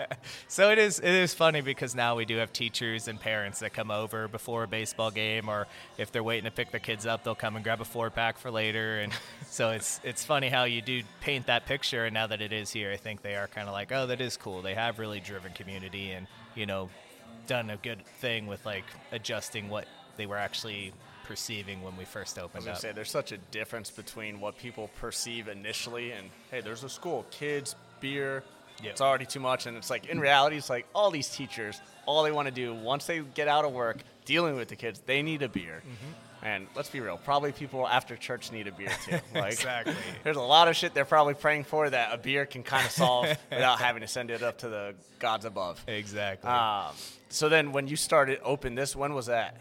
So 0.48 0.70
it 0.70 0.78
is 0.78 0.98
it 0.98 1.04
is 1.14 1.34
funny 1.34 1.60
because 1.60 1.94
now 1.94 2.16
we 2.16 2.24
do 2.24 2.36
have 2.38 2.52
teachers 2.52 3.06
and 3.06 3.20
parents 3.20 3.60
that 3.60 3.72
come 3.72 3.90
over 3.92 4.26
before 4.26 4.64
a 4.64 4.68
baseball 4.68 5.10
game 5.12 5.48
or 5.48 5.68
if 5.98 6.10
they're 6.10 6.22
waiting 6.24 6.44
to 6.44 6.50
pick 6.50 6.70
their 6.72 6.80
kids 6.80 7.06
up, 7.06 7.22
they'll 7.22 7.34
come 7.36 7.54
and 7.54 7.62
grab 7.64 7.80
a 7.80 7.84
four 7.84 8.10
pack 8.10 8.38
for 8.38 8.50
later 8.50 8.98
and 9.00 9.12
so 9.48 9.70
it's 9.70 10.00
it's 10.02 10.24
funny 10.24 10.48
how 10.48 10.64
you 10.64 10.82
do 10.82 11.02
paint 11.20 11.46
that 11.46 11.64
picture 11.66 12.04
and 12.06 12.14
now 12.14 12.26
that 12.26 12.40
it 12.40 12.52
is 12.52 12.70
here, 12.72 12.90
I 12.90 12.96
think 12.96 13.22
they 13.22 13.36
are 13.36 13.46
kind 13.46 13.68
of 13.68 13.72
like, 13.72 13.92
"Oh, 13.92 14.06
that 14.08 14.20
is 14.20 14.36
cool. 14.36 14.62
They 14.62 14.74
have 14.74 14.98
really 14.98 15.20
driven 15.20 15.52
community 15.52 16.10
and, 16.10 16.26
you 16.56 16.66
know, 16.66 16.90
done 17.46 17.70
a 17.70 17.76
good 17.76 18.04
thing 18.20 18.46
with 18.48 18.64
like 18.66 18.84
adjusting 19.12 19.68
what 19.68 19.86
they 20.16 20.26
were 20.26 20.36
actually 20.38 20.92
perceiving 21.30 21.80
when 21.80 21.96
we 21.96 22.04
first 22.04 22.40
opened. 22.40 22.54
I 22.54 22.58
was 22.58 22.64
gonna 22.64 22.74
up. 22.74 22.80
say 22.80 22.90
there's 22.90 23.08
such 23.08 23.30
a 23.30 23.38
difference 23.52 23.88
between 23.88 24.40
what 24.40 24.58
people 24.58 24.90
perceive 24.98 25.46
initially 25.46 26.10
and 26.10 26.28
hey, 26.50 26.60
there's 26.60 26.82
a 26.82 26.88
school, 26.88 27.24
kids, 27.30 27.76
beer. 28.00 28.42
Yeah. 28.82 28.90
It's 28.90 29.00
already 29.00 29.26
too 29.26 29.38
much, 29.38 29.66
and 29.66 29.76
it's 29.76 29.90
like 29.90 30.06
in 30.06 30.18
reality, 30.18 30.56
it's 30.56 30.68
like 30.68 30.86
all 30.92 31.12
these 31.12 31.28
teachers, 31.28 31.80
all 32.04 32.24
they 32.24 32.32
want 32.32 32.48
to 32.48 32.52
do 32.52 32.74
once 32.74 33.06
they 33.06 33.20
get 33.20 33.46
out 33.46 33.64
of 33.64 33.72
work, 33.72 33.98
dealing 34.24 34.56
with 34.56 34.66
the 34.66 34.74
kids, 34.74 35.00
they 35.06 35.22
need 35.22 35.42
a 35.42 35.48
beer. 35.48 35.82
Mm-hmm. 35.86 36.44
And 36.46 36.66
let's 36.74 36.90
be 36.90 36.98
real, 36.98 37.16
probably 37.16 37.52
people 37.52 37.86
after 37.86 38.16
church 38.16 38.50
need 38.50 38.66
a 38.66 38.72
beer 38.72 38.90
too. 39.06 39.18
Like, 39.38 39.52
Exactly. 39.52 39.94
There's 40.24 40.38
a 40.38 40.40
lot 40.40 40.66
of 40.66 40.74
shit 40.74 40.94
they're 40.94 41.04
probably 41.04 41.34
praying 41.34 41.64
for 41.64 41.88
that 41.90 42.12
a 42.12 42.18
beer 42.18 42.44
can 42.44 42.64
kind 42.64 42.84
of 42.84 42.90
solve 43.04 43.28
without 43.50 43.78
having 43.78 44.00
to 44.00 44.08
send 44.08 44.32
it 44.32 44.42
up 44.42 44.58
to 44.58 44.68
the 44.68 44.94
gods 45.20 45.44
above. 45.44 45.84
Exactly. 45.86 46.50
Um, 46.50 46.94
so 47.28 47.48
then, 47.48 47.70
when 47.70 47.86
you 47.86 47.94
started 47.94 48.40
open 48.42 48.74
this, 48.74 48.96
when 48.96 49.14
was 49.14 49.26
that? 49.26 49.56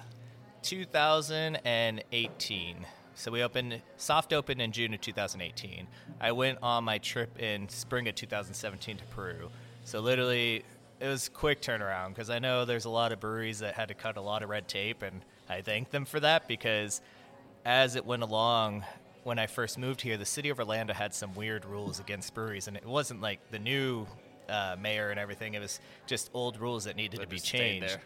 2018. 0.61 2.85
So 3.15 3.31
we 3.31 3.43
opened, 3.43 3.81
soft 3.97 4.31
opened 4.31 4.61
in 4.61 4.71
June 4.71 4.93
of 4.93 5.01
2018. 5.01 5.87
I 6.21 6.31
went 6.31 6.59
on 6.63 6.85
my 6.85 6.99
trip 6.99 7.37
in 7.39 7.67
spring 7.67 8.07
of 8.07 8.15
2017 8.15 8.97
to 8.97 9.03
Peru. 9.05 9.49
So 9.83 9.99
literally, 9.99 10.63
it 10.99 11.07
was 11.07 11.29
quick 11.29 11.61
turnaround 11.61 12.09
because 12.09 12.29
I 12.29 12.39
know 12.39 12.65
there's 12.65 12.85
a 12.85 12.89
lot 12.89 13.11
of 13.11 13.19
breweries 13.19 13.59
that 13.59 13.73
had 13.73 13.87
to 13.89 13.93
cut 13.93 14.17
a 14.17 14.21
lot 14.21 14.43
of 14.43 14.49
red 14.49 14.67
tape, 14.67 15.01
and 15.01 15.21
I 15.49 15.61
thank 15.61 15.89
them 15.89 16.05
for 16.05 16.19
that 16.19 16.47
because 16.47 17.01
as 17.65 17.95
it 17.95 18.05
went 18.05 18.23
along, 18.23 18.83
when 19.23 19.39
I 19.39 19.47
first 19.47 19.77
moved 19.77 20.01
here, 20.01 20.17
the 20.17 20.25
city 20.25 20.49
of 20.49 20.59
Orlando 20.59 20.93
had 20.93 21.13
some 21.13 21.34
weird 21.36 21.65
rules 21.65 21.99
against 21.99 22.34
breweries, 22.34 22.67
and 22.67 22.77
it 22.77 22.86
wasn't 22.86 23.21
like 23.21 23.39
the 23.51 23.60
new 23.60 24.07
uh, 24.47 24.75
mayor 24.79 25.12
and 25.12 25.19
everything. 25.19 25.53
It 25.53 25.60
was 25.60 25.79
just 26.07 26.29
old 26.34 26.60
rules 26.60 26.86
that 26.86 26.95
needed 26.95 27.19
That 27.19 27.25
to 27.25 27.29
be 27.29 27.39
changed. 27.39 27.97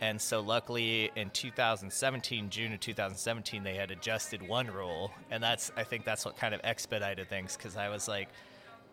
And 0.00 0.20
so, 0.20 0.40
luckily, 0.40 1.10
in 1.16 1.30
2017, 1.30 2.50
June 2.50 2.72
of 2.72 2.80
2017, 2.80 3.62
they 3.62 3.74
had 3.74 3.90
adjusted 3.90 4.42
one 4.46 4.66
rule, 4.66 5.12
and 5.30 5.42
that's 5.42 5.70
I 5.76 5.84
think 5.84 6.04
that's 6.04 6.24
what 6.24 6.36
kind 6.36 6.54
of 6.54 6.60
expedited 6.64 7.28
things 7.28 7.56
because 7.56 7.76
I 7.76 7.88
was 7.88 8.08
like, 8.08 8.28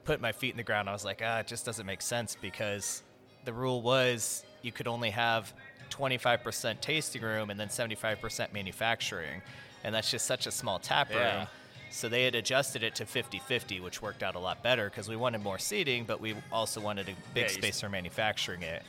put 0.05 0.21
my 0.21 0.31
feet 0.31 0.51
in 0.51 0.57
the 0.57 0.63
ground. 0.63 0.87
I 0.89 0.93
was 0.93 1.03
like, 1.03 1.21
ah, 1.23 1.39
it 1.39 1.47
just 1.47 1.65
doesn't 1.65 1.85
make 1.85 2.01
sense 2.01 2.37
because 2.39 3.03
the 3.45 3.53
rule 3.53 3.81
was 3.81 4.45
you 4.61 4.71
could 4.71 4.87
only 4.87 5.09
have 5.09 5.51
25% 5.89 6.79
tasting 6.81 7.21
room 7.21 7.49
and 7.49 7.59
then 7.59 7.67
75% 7.67 8.53
manufacturing, 8.53 9.41
and 9.83 9.93
that's 9.93 10.11
just 10.11 10.25
such 10.25 10.47
a 10.47 10.51
small 10.51 10.79
tap 10.79 11.09
room. 11.09 11.17
Yeah. 11.17 11.47
So 11.89 12.07
they 12.07 12.23
had 12.23 12.35
adjusted 12.35 12.83
it 12.83 12.95
to 12.95 13.05
50-50, 13.05 13.81
which 13.81 14.01
worked 14.01 14.23
out 14.23 14.35
a 14.35 14.39
lot 14.39 14.63
better 14.63 14.89
because 14.89 15.09
we 15.09 15.17
wanted 15.17 15.43
more 15.43 15.59
seating, 15.59 16.05
but 16.05 16.21
we 16.21 16.35
also 16.51 16.79
wanted 16.79 17.09
a 17.09 17.13
big 17.33 17.47
Yeah, 17.47 17.51
space 17.51 17.81
for 17.81 17.89
manufacturing 17.89 18.61
it. 18.61 18.83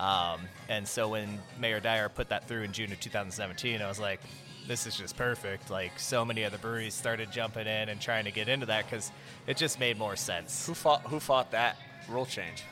Um, 0.00 0.40
and 0.70 0.88
so 0.88 1.08
when 1.08 1.38
Mayor 1.58 1.78
Dyer 1.78 2.08
put 2.08 2.30
that 2.30 2.48
through 2.48 2.62
in 2.62 2.72
June 2.72 2.90
of 2.90 2.98
2017, 3.00 3.82
I 3.82 3.86
was 3.86 4.00
like, 4.00 4.20
this 4.66 4.86
is 4.86 4.96
just 4.96 5.16
perfect. 5.16 5.70
Like 5.70 5.92
so 5.98 6.24
many 6.24 6.44
other 6.44 6.56
breweries 6.56 6.94
started 6.94 7.30
jumping 7.30 7.66
in 7.66 7.90
and 7.90 8.00
trying 8.00 8.24
to 8.24 8.30
get 8.30 8.48
into 8.48 8.66
that 8.66 8.86
because 8.86 9.12
it 9.46 9.56
just 9.56 9.78
made 9.78 9.98
more 9.98 10.16
sense. 10.16 10.66
Who 10.66 10.74
fought? 10.74 11.02
Who 11.02 11.20
fought 11.20 11.50
that 11.50 11.76
rule 12.08 12.24
change? 12.24 12.64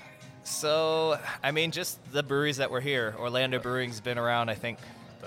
So, 0.45 1.19
I 1.43 1.51
mean, 1.51 1.71
just 1.71 1.99
the 2.13 2.23
breweries 2.23 2.57
that 2.57 2.71
were 2.71 2.81
here. 2.81 3.15
Orlando 3.19 3.59
Brewing's 3.59 4.01
been 4.01 4.17
around, 4.17 4.49
I 4.49 4.55
think, 4.55 4.79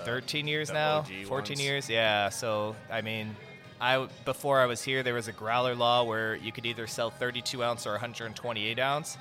13 0.04 0.48
years 0.48 0.72
now, 0.72 0.98
OG 0.98 1.26
14 1.26 1.54
ones. 1.54 1.62
years. 1.62 1.88
Yeah. 1.88 2.28
So, 2.30 2.74
I 2.90 3.02
mean, 3.02 3.36
I 3.80 4.08
before 4.24 4.58
I 4.60 4.66
was 4.66 4.82
here, 4.82 5.04
there 5.04 5.14
was 5.14 5.28
a 5.28 5.32
growler 5.32 5.76
law 5.76 6.02
where 6.02 6.34
you 6.36 6.50
could 6.50 6.66
either 6.66 6.86
sell 6.86 7.10
32 7.10 7.62
ounce 7.62 7.86
or 7.86 7.90
128 7.90 8.78
ounce, 8.78 9.16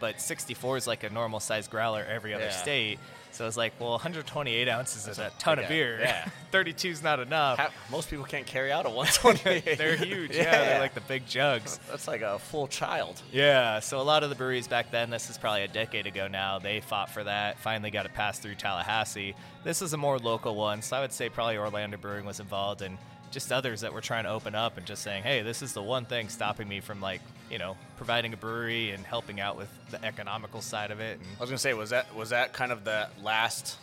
but 0.00 0.20
64 0.20 0.78
is 0.78 0.86
like 0.86 1.04
a 1.04 1.10
normal 1.10 1.38
size 1.40 1.68
growler 1.68 2.04
every 2.08 2.34
other 2.34 2.44
Yeah. 2.44 2.50
state. 2.50 2.98
So 3.32 3.46
it's 3.46 3.56
like, 3.56 3.74
well, 3.78 3.92
128 3.92 4.68
ounces 4.68 5.06
is 5.06 5.20
a 5.20 5.30
ton 5.38 5.60
of 5.60 5.68
beer. 5.68 6.00
yeah. 6.00 6.28
32 6.50 6.88
is 6.88 7.00
not 7.02 7.20
enough. 7.20 7.58
Ha- 7.60 7.70
most 7.88 8.10
people 8.10 8.24
can't 8.24 8.44
carry 8.44 8.72
out 8.72 8.86
a 8.86 8.90
128. 8.90 9.78
they're 9.78 9.94
huge. 9.94 10.34
Yeah. 10.34 10.50
they're 10.50 10.80
like 10.80 10.94
the 10.94 11.00
big 11.02 11.26
jugs. 11.28 11.78
That's 11.88 12.08
like 12.08 12.22
a 12.22 12.40
full 12.40 12.66
child. 12.66 13.22
Yeah, 13.30 13.78
so 13.78 14.00
a 14.00 14.02
lot 14.02 14.24
of 14.24 14.30
the 14.30 14.34
breweries 14.36 14.66
back 14.66 14.90
then, 14.90 15.10
this 15.10 15.30
is 15.30 15.38
probably 15.38 15.62
a 15.62 15.68
decade 15.68 16.08
ago 16.08 16.26
now, 16.26 16.58
they 16.58 16.80
fought 16.80 17.08
for 17.08 17.22
that, 17.22 17.60
finally 17.60 17.92
got 17.92 18.04
it 18.04 18.14
passed 18.14 18.42
through 18.42 18.56
Tallahassee. 18.56 19.36
This 19.62 19.80
is 19.80 19.92
a 19.92 19.96
more 19.96 20.18
local 20.18 20.56
one, 20.56 20.82
so 20.82 20.96
I 20.96 21.00
would 21.00 21.12
say 21.12 21.28
probably 21.28 21.56
Orlando 21.56 21.98
Brewing 21.98 22.24
was 22.26 22.40
involved 22.40 22.82
and 22.82 22.98
just 23.30 23.52
others 23.52 23.82
that 23.82 23.92
were 23.92 24.00
trying 24.00 24.24
to 24.24 24.30
open 24.30 24.56
up 24.56 24.76
and 24.76 24.84
just 24.84 25.02
saying, 25.04 25.22
hey, 25.22 25.42
this 25.42 25.62
is 25.62 25.72
the 25.72 25.82
one 25.82 26.04
thing 26.04 26.28
stopping 26.28 26.66
me 26.66 26.80
from 26.80 27.00
like, 27.00 27.20
you 27.50 27.58
know, 27.58 27.76
providing 27.96 28.32
a 28.32 28.36
brewery 28.36 28.90
and 28.90 29.04
helping 29.04 29.40
out 29.40 29.56
with 29.56 29.68
the 29.90 30.02
economical 30.04 30.60
side 30.60 30.90
of 30.90 31.00
it. 31.00 31.18
And 31.18 31.26
I 31.38 31.40
was 31.40 31.50
gonna 31.50 31.58
say, 31.58 31.74
was 31.74 31.90
that 31.90 32.14
was 32.14 32.30
that 32.30 32.52
kind 32.52 32.72
of 32.72 32.84
the 32.84 33.08
last 33.22 33.76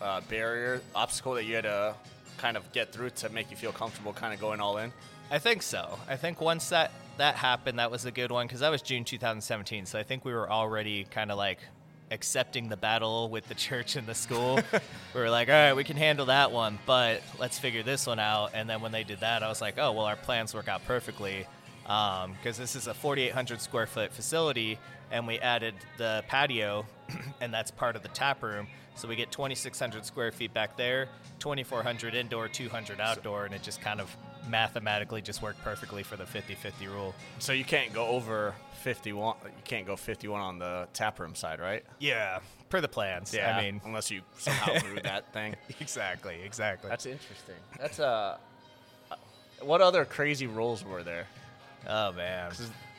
uh, 0.00 0.20
barrier 0.28 0.82
obstacle 0.94 1.34
that 1.34 1.44
you 1.44 1.54
had 1.54 1.64
to 1.64 1.94
kind 2.38 2.56
of 2.56 2.70
get 2.72 2.92
through 2.92 3.10
to 3.10 3.28
make 3.28 3.50
you 3.50 3.56
feel 3.56 3.72
comfortable, 3.72 4.12
kind 4.12 4.34
of 4.34 4.40
going 4.40 4.60
all 4.60 4.78
in? 4.78 4.92
I 5.30 5.38
think 5.38 5.62
so. 5.62 5.98
I 6.08 6.16
think 6.16 6.40
once 6.40 6.68
that 6.70 6.90
that 7.18 7.36
happened, 7.36 7.78
that 7.78 7.90
was 7.90 8.04
a 8.04 8.10
good 8.10 8.30
one 8.30 8.46
because 8.46 8.60
that 8.60 8.70
was 8.70 8.82
June 8.82 9.04
2017. 9.04 9.86
So 9.86 9.98
I 9.98 10.02
think 10.02 10.24
we 10.24 10.32
were 10.32 10.50
already 10.50 11.04
kind 11.04 11.30
of 11.30 11.38
like 11.38 11.58
accepting 12.10 12.68
the 12.68 12.76
battle 12.76 13.28
with 13.30 13.48
the 13.48 13.54
church 13.54 13.96
and 13.96 14.06
the 14.06 14.14
school. 14.14 14.56
we 15.14 15.20
were 15.20 15.30
like, 15.30 15.48
all 15.48 15.54
right, 15.54 15.72
we 15.74 15.84
can 15.84 15.96
handle 15.96 16.26
that 16.26 16.52
one, 16.52 16.78
but 16.84 17.22
let's 17.38 17.58
figure 17.58 17.82
this 17.82 18.06
one 18.06 18.18
out. 18.18 18.50
And 18.54 18.68
then 18.68 18.82
when 18.82 18.92
they 18.92 19.04
did 19.04 19.20
that, 19.20 19.42
I 19.42 19.48
was 19.48 19.60
like, 19.60 19.78
oh 19.78 19.92
well, 19.92 20.04
our 20.04 20.16
plans 20.16 20.54
work 20.54 20.68
out 20.68 20.84
perfectly 20.84 21.46
because 21.82 22.56
this 22.58 22.76
is 22.76 22.86
a 22.86 22.94
4,800 22.94 23.60
square 23.60 23.86
foot 23.86 24.12
facility, 24.12 24.78
and 25.10 25.26
we 25.26 25.38
added 25.38 25.74
the 25.98 26.24
patio, 26.28 26.86
and 27.40 27.52
that's 27.52 27.70
part 27.70 27.96
of 27.96 28.02
the 28.02 28.08
tap 28.08 28.42
room. 28.42 28.66
So 28.94 29.08
we 29.08 29.16
get 29.16 29.30
2,600 29.30 30.04
square 30.04 30.30
feet 30.32 30.52
back 30.52 30.76
there, 30.76 31.08
2,400 31.38 32.14
indoor, 32.14 32.48
200 32.48 33.00
outdoor, 33.00 33.46
and 33.46 33.54
it 33.54 33.62
just 33.62 33.80
kind 33.80 34.00
of 34.00 34.14
mathematically 34.48 35.22
just 35.22 35.40
worked 35.42 35.62
perfectly 35.62 36.02
for 36.02 36.16
the 36.16 36.24
50-50 36.24 36.92
rule. 36.92 37.14
So 37.38 37.52
you 37.52 37.64
can't 37.64 37.92
go 37.92 38.06
over 38.08 38.54
51. 38.82 39.36
You 39.44 39.50
can't 39.64 39.86
go 39.86 39.96
51 39.96 40.40
on 40.40 40.58
the 40.58 40.88
tap 40.92 41.18
room 41.20 41.34
side, 41.34 41.60
right? 41.60 41.84
Yeah, 42.00 42.40
per 42.68 42.80
the 42.80 42.88
plans. 42.88 43.32
Yeah, 43.32 43.56
I 43.56 43.62
mean, 43.62 43.80
unless 43.84 44.10
you 44.10 44.22
somehow 44.38 44.78
grew 44.86 45.00
that 45.00 45.32
thing. 45.32 45.56
exactly, 45.80 46.36
exactly. 46.44 46.90
That's 46.90 47.06
interesting. 47.06 47.56
That's 47.78 47.98
uh, 47.98 48.36
what 49.60 49.80
other 49.80 50.04
crazy 50.04 50.46
rules 50.46 50.84
were 50.84 51.02
there? 51.02 51.26
Oh 51.88 52.12
man. 52.12 52.52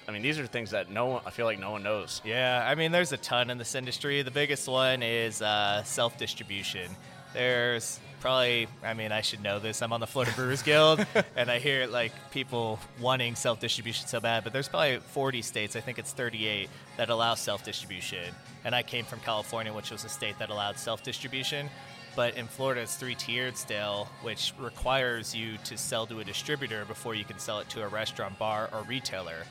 I 0.07 0.11
mean, 0.11 0.21
these 0.21 0.37
are 0.37 0.45
things 0.45 0.71
that 0.71 0.91
no 0.91 1.05
one. 1.05 1.21
I 1.25 1.29
feel 1.29 1.45
like 1.45 1.59
no 1.59 1.71
one 1.71 1.83
knows. 1.83 2.21
Yeah, 2.25 2.65
I 2.67 2.75
mean, 2.75 2.91
there's 2.91 3.13
a 3.13 3.17
ton 3.17 3.49
in 3.49 3.57
this 3.57 3.73
industry. 3.75 4.21
The 4.21 4.31
biggest 4.31 4.67
one 4.67 5.01
is 5.01 5.41
uh, 5.41 5.83
self 5.83 6.17
distribution. 6.17 6.89
There's 7.33 7.99
probably, 8.19 8.67
I 8.83 8.93
mean, 8.93 9.11
I 9.11 9.21
should 9.21 9.41
know 9.41 9.59
this. 9.59 9.81
I'm 9.81 9.91
on 9.91 9.99
the 9.99 10.07
Florida 10.07 10.31
Brewers 10.35 10.61
Guild, 10.61 11.05
and 11.35 11.49
I 11.49 11.59
hear 11.59 11.87
like 11.87 12.11
people 12.31 12.79
wanting 12.99 13.35
self 13.35 13.59
distribution 13.59 14.07
so 14.07 14.19
bad, 14.19 14.43
but 14.43 14.53
there's 14.53 14.67
probably 14.69 14.97
40 14.97 15.41
states, 15.41 15.75
I 15.75 15.79
think 15.79 15.99
it's 15.99 16.11
38, 16.11 16.69
that 16.97 17.09
allow 17.09 17.35
self 17.35 17.63
distribution. 17.63 18.33
And 18.65 18.75
I 18.75 18.83
came 18.83 19.05
from 19.05 19.19
California, 19.19 19.73
which 19.73 19.91
was 19.91 20.05
a 20.05 20.09
state 20.09 20.37
that 20.39 20.49
allowed 20.49 20.77
self 20.77 21.03
distribution. 21.03 21.69
But 22.15 22.35
in 22.37 22.47
Florida 22.47 22.81
it's 22.81 22.95
three 22.95 23.15
tiered 23.15 23.57
still, 23.57 24.07
which 24.21 24.53
requires 24.59 25.33
you 25.35 25.57
to 25.65 25.77
sell 25.77 26.05
to 26.07 26.19
a 26.19 26.23
distributor 26.23 26.85
before 26.85 27.15
you 27.15 27.25
can 27.25 27.39
sell 27.39 27.59
it 27.59 27.69
to 27.69 27.83
a 27.83 27.87
restaurant, 27.87 28.37
bar, 28.39 28.69
or 28.73 28.83
retailer. 28.83 29.43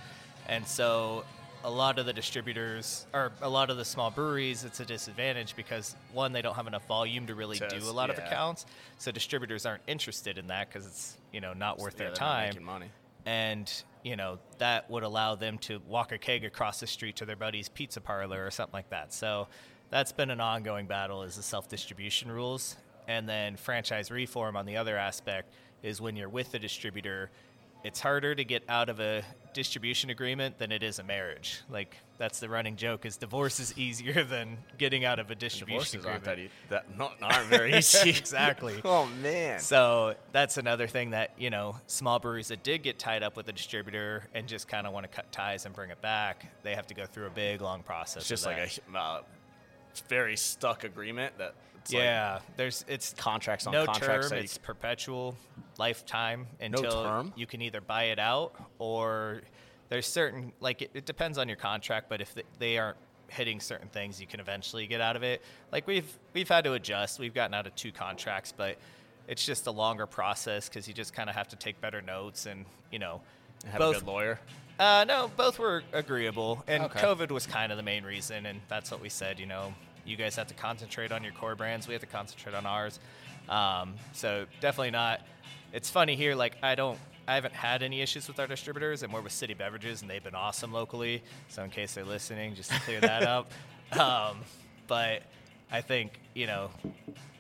And 0.48 0.66
so 0.66 1.24
a 1.64 1.70
lot 1.70 1.98
of 1.98 2.06
the 2.06 2.12
distributors 2.12 3.06
or 3.14 3.30
a 3.40 3.48
lot 3.48 3.70
of 3.70 3.76
the 3.76 3.84
small 3.84 4.10
breweries 4.10 4.64
it's 4.64 4.80
a 4.80 4.84
disadvantage 4.84 5.54
because 5.54 5.94
one 6.12 6.32
they 6.32 6.42
don't 6.42 6.56
have 6.56 6.66
enough 6.66 6.84
volume 6.88 7.24
to 7.24 7.36
really 7.36 7.56
Test, 7.56 7.76
do 7.78 7.88
a 7.88 7.92
lot 7.92 8.10
of 8.10 8.18
accounts 8.18 8.66
so 8.98 9.12
distributors 9.12 9.64
aren't 9.64 9.82
interested 9.86 10.38
in 10.38 10.48
that 10.48 10.68
because 10.68 10.84
it's 10.84 11.16
you 11.32 11.40
know 11.40 11.52
not 11.52 11.78
worth 11.78 11.94
Yeah, 12.00 12.06
their 12.06 12.14
time 12.14 12.64
money. 12.64 12.90
and 13.26 13.72
you 14.02 14.16
know 14.16 14.40
that 14.58 14.90
would 14.90 15.04
allow 15.04 15.36
them 15.36 15.56
to 15.58 15.80
walk 15.86 16.10
a 16.10 16.18
keg 16.18 16.44
across 16.44 16.80
the 16.80 16.86
street 16.88 17.14
to 17.14 17.24
their 17.24 17.36
buddy's 17.36 17.68
pizza 17.68 18.00
parlor 18.00 18.44
or 18.44 18.50
something 18.50 18.72
like 18.74 18.90
that 18.90 19.14
so 19.14 19.46
that's 19.92 20.10
been 20.10 20.30
an 20.30 20.40
ongoing 20.40 20.86
battle 20.86 21.22
is 21.22 21.36
the 21.36 21.42
self-distribution 21.42 22.32
rules 22.32 22.76
and 23.06 23.28
then 23.28 23.56
franchise 23.56 24.10
reform 24.10 24.56
on 24.56 24.66
the 24.66 24.76
other 24.76 24.96
aspect 24.96 25.52
is 25.82 26.00
when 26.00 26.16
you're 26.16 26.28
with 26.30 26.50
the 26.50 26.58
distributor 26.58 27.30
it's 27.84 28.00
harder 28.00 28.32
to 28.32 28.44
get 28.44 28.62
out 28.68 28.88
of 28.88 29.00
a 29.00 29.22
distribution 29.54 30.08
agreement 30.08 30.56
than 30.58 30.72
it 30.72 30.82
is 30.82 30.98
a 30.98 31.02
marriage 31.02 31.60
like 31.68 31.96
that's 32.16 32.40
the 32.40 32.48
running 32.48 32.74
joke 32.76 33.04
is 33.04 33.16
divorce 33.18 33.60
is 33.60 33.76
easier 33.76 34.24
than 34.30 34.56
getting 34.78 35.04
out 35.04 35.18
of 35.18 35.30
a 35.30 35.34
distribution 35.34 36.00
Divorces 36.00 36.06
aren't 36.06 36.22
agreement 36.26 36.52
that, 36.70 36.76
e- 36.86 36.88
that 36.92 36.98
not, 36.98 37.16
aren't 37.20 37.48
very 37.48 37.74
easy. 37.76 38.08
exactly 38.18 38.80
oh 38.84 39.06
man. 39.20 39.58
so 39.58 40.14
that's 40.30 40.56
another 40.56 40.86
thing 40.86 41.10
that 41.10 41.32
you 41.36 41.50
know 41.50 41.76
small 41.86 42.18
breweries 42.18 42.48
that 42.48 42.62
did 42.62 42.82
get 42.82 42.98
tied 42.98 43.22
up 43.22 43.36
with 43.36 43.46
a 43.48 43.52
distributor 43.52 44.24
and 44.32 44.46
just 44.46 44.68
kind 44.68 44.86
of 44.86 44.94
want 44.94 45.04
to 45.04 45.14
cut 45.14 45.30
ties 45.32 45.66
and 45.66 45.74
bring 45.74 45.90
it 45.90 46.00
back, 46.00 46.46
they 46.62 46.74
have 46.74 46.86
to 46.86 46.94
go 46.94 47.04
through 47.04 47.26
a 47.26 47.30
big 47.30 47.60
long 47.60 47.82
process. 47.82 48.22
it's 48.22 48.28
just 48.28 48.46
like 48.46 48.56
a 48.94 48.98
uh, 48.98 49.20
very 50.00 50.36
stuck 50.36 50.84
agreement 50.84 51.36
that 51.38 51.54
it's 51.82 51.92
like 51.92 52.02
yeah. 52.02 52.38
there's 52.56 52.84
it's 52.86 53.12
contracts 53.14 53.66
on 53.66 53.72
no 53.72 53.86
contracts. 53.86 54.30
term. 54.30 54.38
It's 54.38 54.56
perpetual, 54.56 55.36
lifetime 55.78 56.46
until 56.60 57.02
term? 57.02 57.32
you 57.36 57.46
can 57.46 57.60
either 57.60 57.80
buy 57.80 58.04
it 58.04 58.20
out 58.20 58.54
or 58.78 59.42
there's 59.88 60.06
certain 60.06 60.52
like 60.60 60.82
it, 60.82 60.90
it 60.94 61.06
depends 61.06 61.38
on 61.38 61.48
your 61.48 61.56
contract. 61.56 62.08
But 62.08 62.20
if 62.20 62.34
th- 62.34 62.46
they 62.58 62.78
aren't 62.78 62.98
hitting 63.28 63.58
certain 63.58 63.88
things, 63.88 64.20
you 64.20 64.28
can 64.28 64.38
eventually 64.38 64.86
get 64.86 65.00
out 65.00 65.16
of 65.16 65.24
it. 65.24 65.42
Like 65.72 65.86
we've 65.88 66.18
we've 66.34 66.48
had 66.48 66.64
to 66.64 66.74
adjust. 66.74 67.18
We've 67.18 67.34
gotten 67.34 67.54
out 67.54 67.66
of 67.66 67.74
two 67.74 67.90
contracts, 67.90 68.52
but 68.56 68.78
it's 69.26 69.44
just 69.44 69.66
a 69.66 69.70
longer 69.72 70.06
process 70.06 70.68
because 70.68 70.86
you 70.86 70.94
just 70.94 71.14
kind 71.14 71.28
of 71.28 71.34
have 71.34 71.48
to 71.48 71.56
take 71.56 71.80
better 71.80 72.00
notes 72.00 72.46
and 72.46 72.64
you 72.92 73.00
know 73.00 73.20
have 73.66 73.78
both 73.78 73.96
a 73.96 73.98
good 74.00 74.06
lawyer. 74.06 74.38
Uh, 74.82 75.04
no, 75.04 75.30
both 75.36 75.60
were 75.60 75.84
agreeable, 75.92 76.64
and 76.66 76.82
Okay. 76.84 76.98
COVID 77.00 77.30
was 77.30 77.46
kind 77.46 77.70
of 77.70 77.76
the 77.78 77.84
main 77.84 78.02
reason, 78.04 78.46
and 78.46 78.60
that's 78.68 78.90
what 78.90 79.00
we 79.00 79.08
said. 79.08 79.38
You 79.38 79.46
know, 79.46 79.72
you 80.04 80.16
guys 80.16 80.34
have 80.34 80.48
to 80.48 80.54
concentrate 80.54 81.12
on 81.12 81.22
your 81.22 81.32
core 81.32 81.54
brands. 81.54 81.86
We 81.86 81.94
have 81.94 82.00
to 82.00 82.08
concentrate 82.08 82.54
on 82.56 82.66
ours. 82.66 82.98
Um, 83.48 83.94
so 84.12 84.46
definitely 84.60 84.90
not. 84.90 85.20
It's 85.72 85.88
funny 85.88 86.16
here. 86.16 86.34
Like 86.34 86.56
I 86.64 86.74
don't, 86.74 86.98
I 87.28 87.36
haven't 87.36 87.54
had 87.54 87.84
any 87.84 88.00
issues 88.00 88.26
with 88.26 88.40
our 88.40 88.48
distributors, 88.48 89.04
and 89.04 89.12
we're 89.12 89.20
with 89.20 89.32
City 89.32 89.54
Beverages, 89.54 90.02
and 90.02 90.10
they've 90.10 90.24
been 90.24 90.34
awesome 90.34 90.72
locally. 90.72 91.22
So 91.48 91.62
in 91.62 91.70
case 91.70 91.94
they're 91.94 92.04
listening, 92.04 92.56
just 92.56 92.70
to 92.72 92.80
clear 92.80 93.00
that 93.00 93.22
up. 93.22 93.50
Um, 93.92 94.38
but 94.86 95.22
I 95.70 95.82
think 95.82 96.18
you 96.32 96.46
know, 96.46 96.70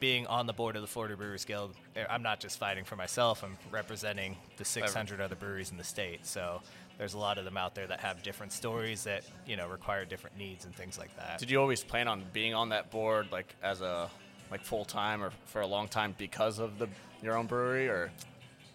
being 0.00 0.26
on 0.26 0.46
the 0.46 0.52
board 0.52 0.76
of 0.76 0.82
the 0.82 0.86
Florida 0.88 1.16
Brewers 1.16 1.46
Guild, 1.46 1.74
eh, 1.96 2.04
I'm 2.10 2.22
not 2.22 2.40
just 2.40 2.58
fighting 2.58 2.84
for 2.84 2.94
myself. 2.94 3.42
I'm 3.42 3.56
representing 3.70 4.36
the 4.58 4.64
600 4.66 5.18
other 5.22 5.34
breweries 5.34 5.70
in 5.70 5.78
the 5.78 5.84
state. 5.84 6.26
So 6.26 6.60
there's 6.98 7.14
a 7.14 7.18
lot 7.18 7.38
of 7.38 7.44
them 7.44 7.56
out 7.56 7.74
there 7.74 7.86
that 7.86 8.00
have 8.00 8.22
different 8.22 8.52
stories 8.52 9.04
that 9.04 9.24
you 9.46 9.56
know 9.56 9.68
require 9.68 10.04
different 10.04 10.36
needs 10.38 10.64
and 10.64 10.74
things 10.74 10.98
like 10.98 11.14
that. 11.16 11.38
Did 11.38 11.50
you 11.50 11.60
always 11.60 11.82
plan 11.82 12.08
on 12.08 12.22
being 12.32 12.54
on 12.54 12.68
that 12.70 12.90
board 12.90 13.28
like 13.32 13.54
as 13.62 13.80
a 13.80 14.10
like 14.50 14.62
full 14.64 14.84
time 14.84 15.22
or 15.22 15.30
for 15.46 15.60
a 15.62 15.66
long 15.66 15.88
time 15.88 16.14
because 16.18 16.58
of 16.58 16.78
the 16.78 16.88
your 17.22 17.36
own 17.36 17.46
brewery 17.46 17.88
or 17.88 18.10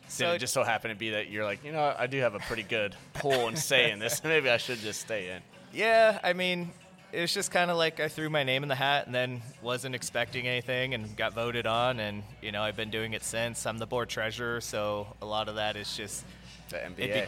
did 0.05 0.11
So- 0.11 0.31
it 0.33 0.39
just 0.39 0.53
so 0.53 0.63
happen 0.63 0.89
to 0.89 0.95
be 0.95 1.11
that 1.11 1.29
you're 1.29 1.43
like, 1.45 1.63
you 1.65 1.71
know, 1.71 1.93
I 1.97 2.07
do 2.07 2.19
have 2.19 2.33
a 2.33 2.39
pretty 2.39 2.63
good 2.63 2.95
pull 3.13 3.47
and 3.47 3.57
say 3.59 3.91
in 3.91 3.99
this. 3.99 4.23
Maybe 4.23 4.49
I 4.49 4.57
should 4.57 4.79
just 4.79 5.01
stay 5.01 5.29
in. 5.31 5.41
Yeah, 5.73 6.17
I 6.23 6.31
mean, 6.31 6.71
it 7.11 7.19
was 7.21 7.33
just 7.33 7.51
kind 7.51 7.69
of 7.69 7.75
like 7.77 7.99
I 7.99 8.07
threw 8.07 8.29
my 8.29 8.43
name 8.43 8.63
in 8.63 8.69
the 8.69 8.75
hat 8.75 9.05
and 9.05 9.13
then 9.13 9.41
wasn't 9.61 9.95
expecting 9.95 10.47
anything 10.47 10.93
and 10.93 11.15
got 11.17 11.33
voted 11.33 11.67
on, 11.67 11.99
and 11.99 12.23
you 12.41 12.51
know 12.53 12.61
I've 12.63 12.75
been 12.77 12.89
doing 12.89 13.13
it 13.13 13.23
since. 13.23 13.65
I'm 13.65 13.77
the 13.77 13.85
board 13.85 14.07
treasurer, 14.09 14.61
so 14.61 15.07
a 15.21 15.25
lot 15.25 15.47
of 15.49 15.55
that 15.55 15.75
is 15.75 15.95
just 15.95 16.23
The 16.69 16.77
MBA. 16.77 17.27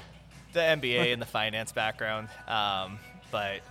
The 0.53 0.59
MBA 0.59 1.13
and 1.13 1.21
the 1.21 1.25
finance 1.25 1.71
background. 1.71 2.29
Um, 2.47 2.99
but 3.31 3.62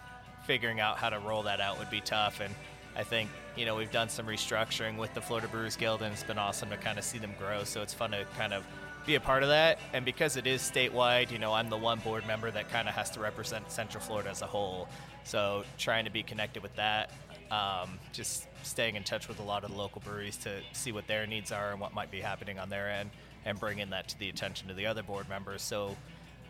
figuring 0.45 0.81
out 0.81 0.97
how 0.97 1.11
to 1.11 1.19
roll 1.19 1.43
that 1.43 1.61
out 1.61 1.79
would 1.79 1.91
be 1.91 2.01
tough. 2.01 2.41
And 2.41 2.55
I 2.97 3.03
think, 3.03 3.31
you 3.57 3.65
know, 3.65 3.77
we've 3.77 3.91
done 3.91 4.09
some 4.09 4.27
restructuring 4.27 4.97
with 4.97 5.13
the 5.15 5.21
Florida 5.21 5.49
Brewers 5.49 5.77
Guild 5.77 6.03
and 6.03 6.13
it's 6.13 6.23
been 6.23 6.39
awesome 6.39 6.71
to 6.71 6.77
kind 6.77 6.99
of 6.99 7.05
see 7.05 7.19
them 7.19 7.35
grow. 7.39 7.65
So 7.65 7.83
it's 7.83 7.95
fun 7.95 8.13
to 8.13 8.25
kind 8.37 8.53
of 8.53 8.65
be 9.07 9.15
a 9.15 9.21
part 9.21 9.43
of 9.43 9.49
that. 9.49 9.79
And 9.93 10.05
because 10.05 10.37
it 10.37 10.47
is 10.47 10.63
statewide, 10.63 11.31
you 11.31 11.39
know, 11.39 11.53
I'm 11.53 11.71
the 11.71 11.77
one 11.77 11.99
board 12.01 12.27
member 12.27 12.51
that 12.51 12.71
kind 12.71 12.89
of 12.89 12.95
has 12.95 13.11
to 13.11 13.21
represent 13.21 13.71
Central 13.71 14.03
Florida 14.03 14.31
as 14.31 14.43
a 14.43 14.47
whole. 14.47 14.89
So 15.25 15.65
trying 15.77 16.05
to 16.05 16.11
be 16.11 16.23
connected 16.23 16.63
with 16.63 16.75
that, 16.77 17.11
um, 17.51 17.99
just 18.13 18.47
staying 18.63 18.97
in 18.97 19.05
touch 19.05 19.29
with 19.29 19.41
a 19.41 19.43
lot 19.43 19.65
of 19.65 19.71
the 19.71 19.77
local 19.77 20.03
breweries 20.05 20.37
to 20.39 20.61
see 20.73 20.93
what 20.93 21.07
their 21.07 21.27
needs 21.27 21.53
are 21.53 21.71
and 21.71 21.81
what 21.81 21.95
might 21.95 22.11
be 22.11 22.21
happening 22.21 22.59
on 22.59 22.69
their 22.69 22.91
end 22.91 23.11
and 23.45 23.59
bringing 23.59 23.91
that 23.91 24.09
to 24.09 24.19
the 24.19 24.29
attention 24.29 24.71
of 24.71 24.77
the 24.77 24.87
other 24.87 25.03
board 25.03 25.29
members. 25.29 25.63
So 25.63 25.97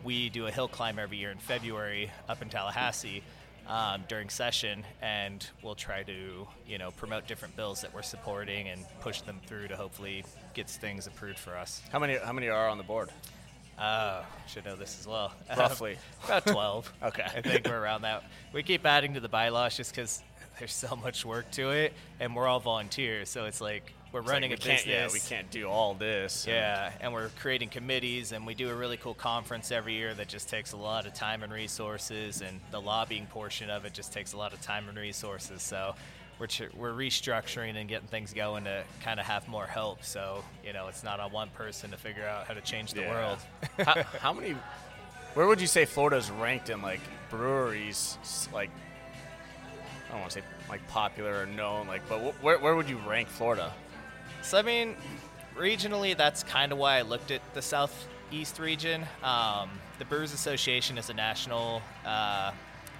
we 0.03 0.29
do 0.29 0.47
a 0.47 0.51
hill 0.51 0.67
climb 0.67 0.99
every 0.99 1.17
year 1.17 1.31
in 1.31 1.37
February 1.37 2.11
up 2.27 2.41
in 2.41 2.49
Tallahassee 2.49 3.23
um, 3.67 4.03
during 4.07 4.29
session, 4.29 4.83
and 5.01 5.45
we'll 5.61 5.75
try 5.75 6.03
to 6.03 6.47
you 6.67 6.77
know 6.77 6.91
promote 6.91 7.27
different 7.27 7.55
bills 7.55 7.81
that 7.81 7.93
we're 7.93 8.01
supporting 8.01 8.67
and 8.67 8.83
push 9.01 9.21
them 9.21 9.39
through 9.45 9.67
to 9.67 9.75
hopefully 9.75 10.23
get 10.53 10.69
things 10.69 11.07
approved 11.07 11.37
for 11.39 11.55
us. 11.55 11.81
How 11.91 11.99
many 11.99 12.17
how 12.17 12.33
many 12.33 12.49
are 12.49 12.67
on 12.67 12.77
the 12.77 12.83
board? 12.83 13.09
Uh, 13.77 14.23
should 14.47 14.65
know 14.65 14.75
this 14.75 14.99
as 14.99 15.07
well. 15.07 15.31
Roughly. 15.57 15.97
about 16.25 16.45
twelve. 16.45 16.91
Okay. 17.03 17.23
I 17.23 17.41
think 17.41 17.65
we're 17.65 17.79
around 17.79 18.01
that. 18.01 18.23
We 18.53 18.63
keep 18.63 18.85
adding 18.85 19.13
to 19.13 19.19
the 19.19 19.29
bylaws 19.29 19.77
just 19.77 19.95
because 19.95 20.21
there's 20.57 20.73
so 20.73 20.95
much 20.97 21.23
work 21.23 21.49
to 21.51 21.69
it, 21.69 21.93
and 22.19 22.35
we're 22.35 22.47
all 22.47 22.59
volunteers, 22.59 23.29
so 23.29 23.45
it's 23.45 23.61
like 23.61 23.93
we're 24.11 24.19
It's 24.21 24.27
like, 24.27 24.33
running 24.33 24.49
we 24.49 24.55
a 24.55 24.57
business. 24.57 24.85
Yeah, 24.85 25.07
we 25.11 25.19
can't 25.19 25.49
do 25.51 25.67
all 25.67 25.93
this. 25.93 26.45
Yeah, 26.47 26.91
and 27.01 27.13
we're 27.13 27.29
creating 27.39 27.69
committees, 27.69 28.31
and 28.31 28.45
we 28.47 28.53
do 28.55 28.69
a 28.69 28.75
really 28.75 28.97
cool 28.97 29.13
conference 29.13 29.71
every 29.71 29.93
year 29.93 30.13
that 30.15 30.27
just 30.27 30.49
takes 30.49 30.71
a 30.73 30.77
lot 30.77 31.05
of 31.05 31.13
time 31.13 31.43
and 31.43 31.53
resources, 31.53 32.41
and 32.41 32.59
the 32.71 32.81
lobbying 32.81 33.25
portion 33.27 33.69
of 33.69 33.85
it 33.85 33.93
just 33.93 34.11
takes 34.13 34.33
a 34.33 34.37
lot 34.37 34.53
of 34.53 34.61
time 34.61 34.89
and 34.89 34.97
resources. 34.97 35.61
So 35.61 35.93
we're 36.39 36.47
ch- 36.47 36.73
we're 36.75 36.93
restructuring 36.93 37.75
and 37.75 37.87
getting 37.89 38.07
things 38.07 38.33
going 38.33 38.63
to 38.63 38.83
kind 39.03 39.19
of 39.19 39.25
have 39.25 39.47
more 39.47 39.67
help. 39.67 40.03
So 40.03 40.43
you 40.65 40.73
know, 40.73 40.87
it's 40.87 41.03
not 41.03 41.19
on 41.19 41.31
one 41.31 41.49
person 41.49 41.91
to 41.91 41.97
figure 41.97 42.25
out 42.25 42.47
how 42.47 42.53
to 42.53 42.61
change 42.61 42.93
the 42.93 43.01
Yeah. 43.01 43.11
world. 43.13 43.37
how, 43.85 44.03
how 44.19 44.33
many? 44.33 44.55
Where 45.35 45.45
would 45.45 45.61
you 45.61 45.67
say 45.67 45.85
Florida's 45.85 46.31
ranked 46.31 46.69
in 46.71 46.81
like 46.81 47.01
breweries? 47.29 48.17
Like, 48.51 48.71
I 50.07 50.11
don't 50.13 50.21
want 50.21 50.31
to 50.31 50.39
say 50.39 50.45
like 50.67 50.85
popular 50.87 51.41
or 51.41 51.45
known, 51.45 51.87
like, 51.87 52.01
but 52.09 52.19
wh- 52.19 52.43
where 52.43 52.57
where 52.57 52.75
would 52.75 52.89
you 52.89 52.97
rank 53.07 53.27
Florida? 53.27 53.71
So 54.41 54.57
I 54.57 54.61
mean, 54.61 54.95
regionally, 55.55 56.17
that's 56.17 56.43
kind 56.43 56.71
of 56.71 56.77
why 56.77 56.97
I 56.97 57.01
looked 57.01 57.31
at 57.31 57.41
the 57.53 57.61
southeast 57.61 58.59
region. 58.59 59.05
Um, 59.23 59.69
the 59.99 60.05
Brewers 60.05 60.33
Association 60.33 60.97
is 60.97 61.09
a 61.09 61.13
national 61.13 61.81
uh, 62.05 62.51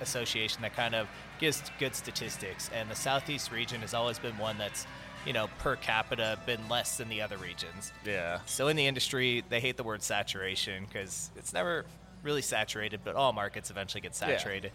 association 0.01 0.61
that 0.61 0.75
kind 0.75 0.95
of 0.95 1.07
gives 1.39 1.63
good 1.79 1.95
statistics, 1.95 2.69
and 2.73 2.89
the 2.89 2.95
southeast 2.95 3.51
region 3.51 3.81
has 3.81 3.93
always 3.93 4.19
been 4.19 4.37
one 4.37 4.57
that's, 4.57 4.85
you 5.25 5.33
know, 5.33 5.47
per 5.59 5.75
capita 5.77 6.37
been 6.45 6.67
less 6.69 6.97
than 6.97 7.09
the 7.09 7.21
other 7.21 7.37
regions. 7.37 7.93
Yeah. 8.05 8.39
So 8.45 8.67
in 8.67 8.75
the 8.75 8.85
industry, 8.85 9.43
they 9.49 9.59
hate 9.59 9.77
the 9.77 9.83
word 9.83 10.03
saturation 10.03 10.85
because 10.85 11.31
it's 11.37 11.53
never 11.53 11.85
really 12.23 12.41
saturated, 12.41 12.99
but 13.03 13.15
all 13.15 13.31
markets 13.31 13.71
eventually 13.71 14.01
get 14.01 14.15
saturated. 14.15 14.71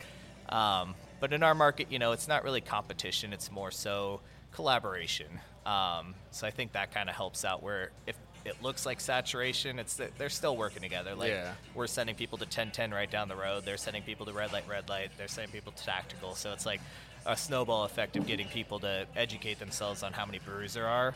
Um, 0.48 0.94
but 1.20 1.32
in 1.32 1.42
our 1.42 1.54
market, 1.54 1.90
you 1.90 1.98
know, 1.98 2.12
it's 2.12 2.28
not 2.28 2.44
really 2.44 2.60
competition; 2.60 3.32
it's 3.32 3.50
more 3.50 3.70
so 3.70 4.20
collaboration. 4.52 5.40
Um, 5.66 6.14
so 6.30 6.46
I 6.46 6.50
think 6.50 6.72
that 6.72 6.92
kind 6.92 7.08
of 7.08 7.14
helps 7.16 7.44
out. 7.44 7.62
Where 7.62 7.90
if 8.06 8.16
it 8.44 8.62
looks 8.62 8.84
like 8.84 9.00
saturation, 9.00 9.78
it's 9.78 9.98
they're 10.18 10.28
still 10.28 10.56
working 10.56 10.82
together. 10.82 11.14
Like 11.14 11.30
Yeah. 11.30 11.52
we're 11.74 11.86
sending 11.86 12.14
people 12.14 12.36
to 12.38 12.44
1010 12.44 12.92
right 12.92 13.10
down 13.10 13.28
the 13.28 13.36
road. 13.36 13.64
They're 13.64 13.76
sending 13.78 14.02
people 14.02 14.26
to 14.26 14.32
red 14.32 14.52
light, 14.52 14.64
red 14.68 14.88
light. 14.88 15.10
They're 15.16 15.28
sending 15.28 15.52
people 15.52 15.72
to 15.72 15.84
tactical. 15.84 16.34
So 16.34 16.52
it's 16.52 16.66
like 16.66 16.80
a 17.26 17.36
snowball 17.36 17.84
effect 17.84 18.16
of 18.16 18.26
getting 18.26 18.46
people 18.48 18.80
to 18.80 19.06
educate 19.16 19.58
themselves 19.58 20.02
on 20.02 20.12
how 20.12 20.26
many 20.26 20.38
breweries 20.40 20.74
there 20.74 20.86
are. 20.88 21.14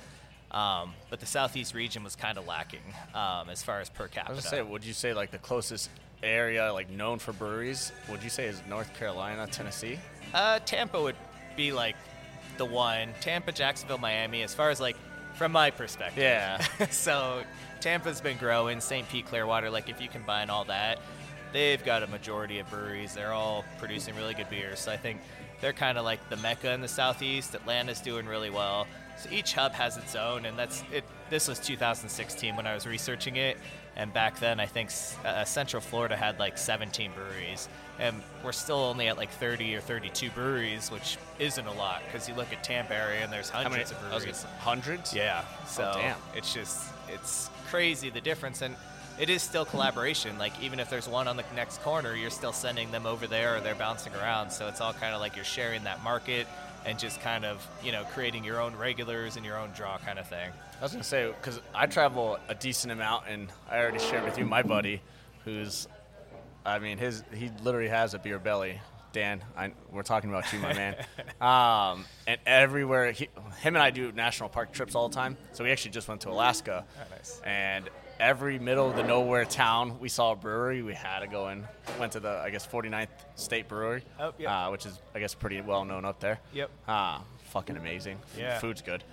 Um, 0.51 0.95
but 1.11 1.21
the 1.21 1.27
southeast 1.27 1.75
region 1.75 2.03
was 2.03 2.17
kind 2.17 2.39
of 2.39 2.47
lacking 2.47 2.81
um, 3.15 3.51
as 3.51 3.63
far 3.63 3.81
as 3.81 3.91
per 3.91 4.09
capita. 4.09 4.33
I 4.33 4.35
was 4.35 4.45
gonna 4.47 4.57
say, 4.57 4.63
would 4.63 4.83
you 4.85 4.95
say 4.95 5.13
like 5.13 5.31
the 5.31 5.37
closest 5.39 5.91
area 6.23 6.73
like 6.73 6.89
known 6.89 7.19
for 7.19 7.35
breweries? 7.35 7.93
Would 8.09 8.23
you 8.23 8.31
say 8.31 8.47
is 8.47 8.63
North 8.67 8.95
Carolina, 8.95 9.47
Tennessee? 9.47 9.99
Uh, 10.33 10.59
Tampa 10.61 11.03
would 11.03 11.17
be 11.55 11.73
like 11.73 11.97
the 12.59 12.65
one. 12.65 13.11
Tampa, 13.21 13.53
Jacksonville, 13.53 13.99
Miami, 13.99 14.43
as 14.43 14.55
far 14.55 14.71
as 14.71 14.81
like 14.81 14.97
from 15.35 15.53
my 15.53 15.71
perspective. 15.71 16.23
Yeah. 16.23 16.59
so 16.91 17.43
Tampa's 17.81 18.21
been 18.21 18.37
growing. 18.37 18.81
St. 18.81 19.09
Pete, 19.09 19.27
Clearwater, 19.27 19.71
like 19.71 19.89
if 19.89 20.01
you 20.01 20.09
combine 20.09 20.51
all 20.51 20.65
that, 20.65 20.99
they've 21.53 21.83
got 21.85 22.03
a 22.03 22.07
majority 22.09 22.59
of 22.59 22.69
breweries. 22.69 23.15
They're 23.15 23.33
all 23.33 23.65
producing 23.79 24.17
really 24.17 24.35
good 24.35 24.51
beers. 24.51 24.81
So 24.81 24.93
I 24.93 24.97
think 24.97 25.21
they're 25.61 25.73
kind 25.73 25.97
of 25.97 26.05
like 26.05 26.29
the 26.29 26.37
mecca 26.37 26.73
in 26.73 26.81
the 26.81 26.89
southeast. 26.89 27.55
Atlanta's 27.55 28.01
doing 28.01 28.27
really 28.27 28.51
well. 28.51 28.87
So 29.19 29.29
each 29.33 29.53
hub 29.55 29.73
has 29.73 29.97
its 29.97 30.15
own, 30.15 30.45
and 30.45 30.57
that's 30.57 30.83
it. 30.93 31.05
This 31.29 31.49
was 31.49 31.59
2016 31.59 32.55
when 32.55 32.67
I 32.67 32.75
was 32.75 32.87
researching 32.87 33.35
it, 33.37 33.57
and 33.97 34.13
back 34.13 34.39
then 34.39 34.61
I 34.61 34.67
think 34.67 34.91
uh, 35.25 35.45
Central 35.45 35.83
Florida 35.83 36.17
had 36.17 36.39
like 36.39 36.57
17 36.57 37.11
breweries, 37.13 37.69
and 37.99 38.23
we're 38.45 38.53
still 38.53 38.77
only 38.77 39.09
at 39.09 39.17
like 39.17 39.31
30 39.31 39.75
or 39.75 39.81
32 39.81 40.31
breweries, 40.31 40.91
which 40.93 41.19
isn't 41.41 41.67
a 41.67 41.73
lot 41.73 42.03
because 42.07 42.29
you 42.29 42.35
look 42.35 42.53
at 42.53 42.63
Tampa 42.63 42.95
area 42.95 43.25
and 43.25 43.33
there's 43.33 43.51
hundreds 43.51 43.93
many, 43.93 44.05
of 44.05 44.11
breweries. 44.11 44.47
Hundreds? 44.61 45.13
Yeah. 45.13 45.45
So 45.67 45.91
oh, 45.93 45.99
damn. 45.99 46.17
it's 46.37 46.55
just 46.55 46.89
it's 47.09 47.51
crazy 47.69 48.11
the 48.11 48.21
difference, 48.21 48.63
and 48.63 48.77
it 49.19 49.29
is 49.29 49.43
still 49.43 49.65
collaboration. 49.65 50.39
Like 50.39 50.53
even 50.63 50.79
if 50.79 50.89
there's 50.89 51.09
one 51.09 51.27
on 51.27 51.37
the 51.37 51.45
next 51.57 51.83
corner, 51.83 52.15
you're 52.15 52.31
still 52.31 52.53
sending 52.53 52.93
them 52.93 53.05
over 53.05 53.27
there, 53.27 53.57
or 53.57 53.61
they're 53.61 53.75
bouncing 53.75 54.15
around. 54.15 54.51
So 54.51 54.69
it's 54.69 54.81
all 54.81 54.93
kind 54.93 55.13
of 55.13 55.21
like 55.21 55.35
you're 55.35 55.45
sharing 55.45 55.83
that 55.85 56.05
market 56.05 56.47
and 56.85 56.99
just 56.99 57.21
kind 57.21 57.45
of 57.45 57.67
you 57.85 57.93
know 57.93 58.05
creating 58.13 58.45
your 58.45 58.61
own 58.61 58.75
regulars 58.77 59.37
and 59.37 59.45
your 59.45 59.59
own 59.59 59.71
draw 59.75 59.99
kind 59.99 60.19
of 60.19 60.29
thing. 60.29 60.51
I 60.79 60.83
was 60.83 60.93
gonna 60.93 61.05
say 61.05 61.27
because 61.29 61.61
I 61.75 61.87
travel 61.87 62.39
a 62.49 62.55
decent 62.55 62.93
amount, 62.93 63.25
and 63.29 63.49
I 63.71 63.79
already 63.79 63.99
shared 63.99 64.25
with 64.25 64.39
you 64.39 64.45
my 64.47 64.63
buddy, 64.63 65.03
who's, 65.45 65.89
I 66.65 66.79
mean, 66.79 66.99
his 66.99 67.25
he 67.35 67.51
literally 67.63 67.89
has 67.89 68.15
a 68.15 68.19
beer 68.19 68.39
belly. 68.39 68.81
Dan, 69.13 69.43
I, 69.57 69.73
we're 69.91 70.03
talking 70.03 70.29
about 70.29 70.53
you, 70.53 70.59
my 70.59 70.75
man. 70.75 70.95
Um, 71.41 72.05
and 72.27 72.41
everywhere, 72.47 73.13
he, 73.13 73.29
him 73.61 73.77
and 73.77 73.79
I 73.79 73.91
do 73.91 74.11
national 74.11 74.49
park 74.49 74.73
trips 74.73 74.97
all 74.97 75.09
the 75.09 75.15
time. 75.15 75.37
So 75.53 75.63
we 75.63 75.71
actually 75.71 75.93
just 75.93 76.09
went 76.09 76.23
to 76.23 76.31
Alaska, 76.31 76.85
oh, 76.85 77.15
nice. 77.15 77.41
and 77.45 77.89
every 78.21 78.59
middle 78.59 78.89
of 78.89 78.97
the 78.97 79.03
nowhere 79.03 79.45
town 79.45 79.99
we 80.01 80.09
saw 80.09 80.33
a 80.33 80.37
brewery, 80.37 80.83
we 80.83 80.95
had 80.95 81.21
to 81.21 81.27
go 81.27 81.49
in. 81.49 81.67
Went 81.99 82.13
to 82.13 82.21
the 82.21 82.31
I 82.31 82.51
guess 82.51 82.67
49th 82.67 83.09
State 83.37 83.69
Brewery, 83.69 84.03
oh, 84.21 84.33
yep. 84.39 84.51
uh, 84.51 84.69
which 84.69 84.87
is 84.87 84.99
I 85.15 85.21
guess 85.21 85.35
pretty 85.35 85.61
well 85.61 85.85
known 85.85 86.05
up 86.05 86.21
there. 86.21 86.39
Yep. 86.53 86.71
Uh, 86.87 87.21
fucking 87.45 87.77
amazing. 87.77 88.19
Yeah. 88.37 88.59
Food's 88.59 88.83
good. 88.83 89.05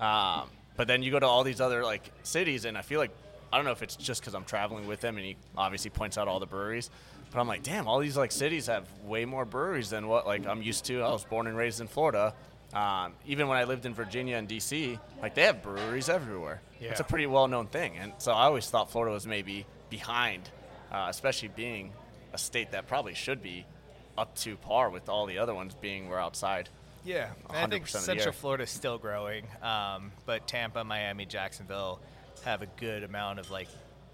Um, 0.00 0.48
but 0.76 0.88
then 0.88 1.02
you 1.02 1.10
go 1.10 1.20
to 1.20 1.26
all 1.26 1.44
these 1.44 1.60
other 1.60 1.84
like 1.84 2.10
cities, 2.22 2.64
and 2.64 2.76
I 2.76 2.82
feel 2.82 3.00
like 3.00 3.10
I 3.52 3.56
don't 3.56 3.64
know 3.64 3.72
if 3.72 3.82
it's 3.82 3.96
just 3.96 4.20
because 4.20 4.34
I'm 4.34 4.44
traveling 4.44 4.86
with 4.86 5.02
him, 5.02 5.16
and 5.16 5.24
he 5.24 5.36
obviously 5.56 5.90
points 5.90 6.18
out 6.18 6.28
all 6.28 6.40
the 6.40 6.46
breweries. 6.46 6.90
But 7.30 7.40
I'm 7.40 7.48
like, 7.48 7.62
damn, 7.62 7.88
all 7.88 7.98
these 8.00 8.16
like 8.16 8.32
cities 8.32 8.66
have 8.66 8.86
way 9.04 9.24
more 9.24 9.44
breweries 9.44 9.90
than 9.90 10.08
what 10.08 10.26
like 10.26 10.46
I'm 10.46 10.62
used 10.62 10.84
to. 10.86 11.02
I 11.02 11.10
was 11.10 11.24
born 11.24 11.46
and 11.46 11.56
raised 11.56 11.80
in 11.80 11.86
Florida. 11.86 12.34
Um, 12.72 13.12
even 13.26 13.46
when 13.46 13.56
I 13.56 13.64
lived 13.64 13.86
in 13.86 13.94
Virginia 13.94 14.36
and 14.36 14.48
DC, 14.48 14.98
like 15.22 15.34
they 15.34 15.42
have 15.42 15.62
breweries 15.62 16.08
everywhere. 16.08 16.60
Yeah. 16.84 16.90
It's 16.90 17.00
a 17.00 17.04
pretty 17.04 17.26
well-known 17.26 17.68
thing, 17.68 17.96
and 17.96 18.12
so 18.18 18.32
I 18.32 18.44
always 18.44 18.68
thought 18.68 18.90
Florida 18.90 19.14
was 19.14 19.26
maybe 19.26 19.64
behind, 19.88 20.50
uh, 20.92 21.06
especially 21.08 21.48
being 21.48 21.92
a 22.34 22.38
state 22.38 22.72
that 22.72 22.86
probably 22.86 23.14
should 23.14 23.42
be 23.42 23.64
up 24.18 24.36
to 24.36 24.56
par 24.56 24.90
with 24.90 25.08
all 25.08 25.24
the 25.24 25.38
other 25.38 25.54
ones 25.54 25.74
being 25.74 26.08
we're 26.10 26.18
outside. 26.18 26.68
Yeah, 27.04 27.30
I 27.48 27.66
think 27.66 27.86
Central 27.86 28.32
Florida 28.32 28.64
is 28.64 28.70
still 28.70 28.98
growing, 28.98 29.46
um, 29.62 30.12
but 30.26 30.46
Tampa, 30.46 30.84
Miami, 30.84 31.24
Jacksonville 31.24 32.00
have 32.44 32.60
a 32.60 32.66
good 32.66 33.02
amount 33.02 33.38
of 33.38 33.50
like 33.50 33.68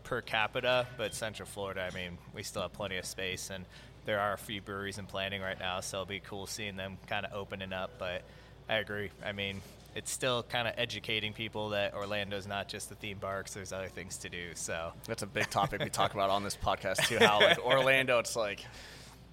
per 0.05 0.21
capita. 0.21 0.87
But 0.97 1.15
Central 1.15 1.47
Florida, 1.47 1.89
I 1.91 1.95
mean, 1.95 2.19
we 2.35 2.43
still 2.43 2.63
have 2.63 2.73
plenty 2.73 2.99
of 2.99 3.05
space, 3.05 3.51
and 3.51 3.65
there 4.05 4.21
are 4.21 4.33
a 4.33 4.39
few 4.39 4.61
breweries 4.61 4.99
in 4.99 5.07
planning 5.07 5.43
right 5.43 5.59
now, 5.59 5.81
so 5.81 5.99
it'll 5.99 6.07
be 6.07 6.21
cool 6.21 6.47
seeing 6.47 6.77
them 6.77 6.99
kind 7.09 7.27
of 7.27 7.33
opening 7.33 7.73
up. 7.73 7.93
But 7.99 8.23
I 8.69 8.77
agree. 8.77 9.11
I 9.25 9.33
mean, 9.33 9.61
it's 9.95 10.11
still 10.11 10.43
kind 10.45 10.69
of 10.69 10.75
educating 10.77 11.33
people 11.33 11.71
that 11.71 11.95
Orlando's 11.95 12.47
not 12.47 12.69
just 12.69 12.89
the 12.89 12.95
theme 12.95 13.19
parks. 13.19 13.55
There's 13.55 13.73
other 13.73 13.89
things 13.89 14.19
to 14.19 14.29
do. 14.29 14.51
So 14.55 14.93
that's 15.07 15.23
a 15.23 15.27
big 15.27 15.51
topic 15.51 15.83
we 15.83 15.91
talk 15.91 16.15
about 16.15 16.31
on 16.31 16.45
this 16.45 16.57
podcast 16.65 17.07
too. 17.09 17.19
How 17.19 17.41
like 17.41 17.59
Orlando, 17.59 18.19
it's 18.19 18.37
like 18.37 18.65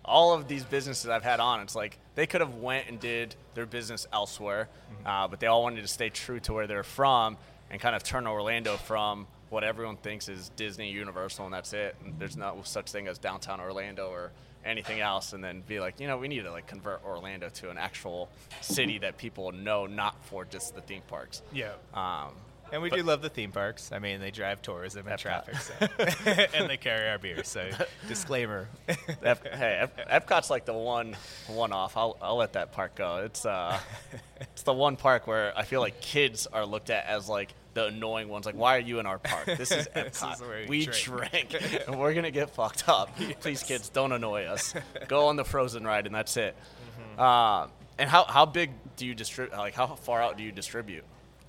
all 0.04 0.34
of 0.34 0.48
these 0.48 0.64
businesses 0.64 1.10
I've 1.10 1.24
had 1.24 1.40
on. 1.40 1.62
It's 1.62 1.76
like 1.76 2.00
they 2.16 2.26
could 2.26 2.42
have 2.42 2.56
went 2.56 2.88
and 2.88 3.00
did 3.00 3.36
their 3.54 3.66
business 3.66 4.08
elsewhere, 4.12 4.70
mm-hmm. 4.92 5.08
uh, 5.08 5.28
but 5.28 5.40
they 5.40 5.48
all 5.48 5.62
wanted 5.62 5.82
to 5.82 5.88
stay 5.88 6.10
true 6.10 6.40
to 6.42 6.54
where 6.54 6.68
they're 6.68 6.84
from 6.84 7.38
and 7.70 7.80
kind 7.82 7.96
of 7.96 8.04
turn 8.04 8.26
Orlando 8.26 8.78
from 8.78 9.28
what 9.50 9.64
everyone 9.64 9.98
thinks 9.98 10.30
is 10.30 10.50
Disney, 10.56 10.92
Universal, 10.92 11.46
and 11.46 11.54
that's 11.54 11.74
it. 11.74 11.96
And 12.04 12.20
there's 12.20 12.38
no 12.38 12.62
such 12.64 12.92
thing 12.92 13.08
as 13.08 13.18
downtown 13.18 13.60
Orlando 13.60 14.10
or 14.10 14.32
anything 14.68 15.00
else 15.00 15.34
and 15.34 15.44
then 15.44 15.64
be 15.68 15.80
like, 15.80 16.00
you 16.00 16.08
know, 16.08 16.18
we 16.18 16.28
need 16.28 16.44
to 16.44 16.52
like 16.52 16.68
convert 16.68 17.04
Orlando 17.06 17.50
to 17.50 17.70
an 17.70 17.78
actual 17.78 18.30
city 18.62 19.00
that 19.00 19.18
people 19.18 19.52
know, 19.52 19.86
not 19.86 20.24
for 20.26 20.46
just 20.46 20.76
the 20.76 20.82
theme 20.82 21.04
parks. 21.08 21.42
Yeah. 21.54 21.74
Um, 21.94 22.34
and 22.72 22.82
we 22.82 22.90
do 22.90 23.02
love 23.02 23.22
the 23.22 23.30
theme 23.30 23.52
parks. 23.52 23.92
I 23.92 24.00
mean, 24.00 24.20
they 24.20 24.32
drive 24.32 24.62
tourism 24.62 25.08
and 25.08 25.18
traffic, 25.18 25.56
so. 25.56 25.74
and 26.54 26.70
they 26.70 26.78
carry 26.78 27.10
our 27.10 27.18
beer. 27.18 27.44
So, 27.44 27.70
disclaimer. 28.08 28.68
Ep- 29.24 29.56
hey, 29.56 29.80
Ep- 29.84 30.28
Epcot's 30.28 30.50
like 30.50 30.66
the 30.66 30.74
one 30.74 31.16
one 31.48 31.72
off. 31.72 31.96
I'll, 31.96 32.18
I'll 32.22 32.36
let 32.36 32.54
that 32.54 32.74
park 32.74 32.96
go. 32.96 33.18
It's 33.24 33.46
uh, 33.46 33.80
it's 34.42 34.64
the 34.64 34.74
one 34.74 34.98
park 34.98 35.28
where 35.28 35.58
I 35.58 35.64
feel 35.64 35.80
like 35.80 36.02
kids 36.02 36.46
are 36.48 36.66
looked 36.66 36.90
at 36.90 37.06
as 37.06 37.30
like 37.30 37.54
the 37.78 37.86
annoying 37.86 38.28
ones. 38.28 38.46
Like, 38.46 38.56
why 38.56 38.76
are 38.76 38.80
you 38.80 39.00
in 39.00 39.06
our 39.06 39.20
park? 39.20 39.46
This 39.46 39.72
is 39.72 39.88
Epcot. 39.96 40.40
this 40.40 40.68
we 40.68 40.86
drink, 40.88 41.50
drink 41.50 41.84
and 41.88 42.00
we're 42.00 42.16
gonna 42.16 42.32
get 42.32 42.50
fucked 42.50 42.90
up. 42.90 43.12
yes. 43.20 43.36
Please, 43.40 43.64
kids, 43.64 43.90
don't 43.90 44.12
annoy 44.12 44.46
us. 44.46 44.74
Go 45.08 45.28
on 45.28 45.36
the 45.36 45.46
Frozen 45.46 45.86
ride, 45.86 46.08
and 46.08 46.16
that's 46.16 46.36
it. 46.38 46.56
Mm-hmm. 46.56 47.22
Uh, 47.22 47.68
and 48.00 48.10
how 48.10 48.26
how 48.26 48.46
big 48.46 48.72
do 48.96 49.06
you 49.06 49.14
distribute? 49.14 49.56
Like, 49.56 49.76
how 49.76 49.88
far 49.88 50.22
out 50.22 50.38
do 50.38 50.44
you 50.44 50.52
distribute? 50.52 51.04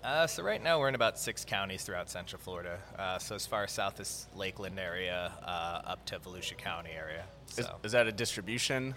Uh, 0.04 0.26
so 0.26 0.42
right 0.42 0.62
now 0.62 0.78
we're 0.78 0.88
in 0.88 0.94
about 0.94 1.18
six 1.18 1.44
counties 1.44 1.82
throughout 1.82 2.08
Central 2.08 2.40
Florida. 2.40 2.78
Uh, 2.96 3.18
so 3.18 3.34
as 3.34 3.46
far 3.46 3.66
south 3.66 3.98
as 3.98 4.26
Lakeland 4.36 4.78
area, 4.78 5.32
uh, 5.42 5.82
up 5.84 6.04
to 6.06 6.18
Volusia 6.18 6.56
County 6.56 6.90
area. 6.90 7.24
So. 7.46 7.62
Is, 7.62 7.68
is, 7.84 7.92
that 7.92 8.06
a 8.06 8.12
distribution 8.12 8.94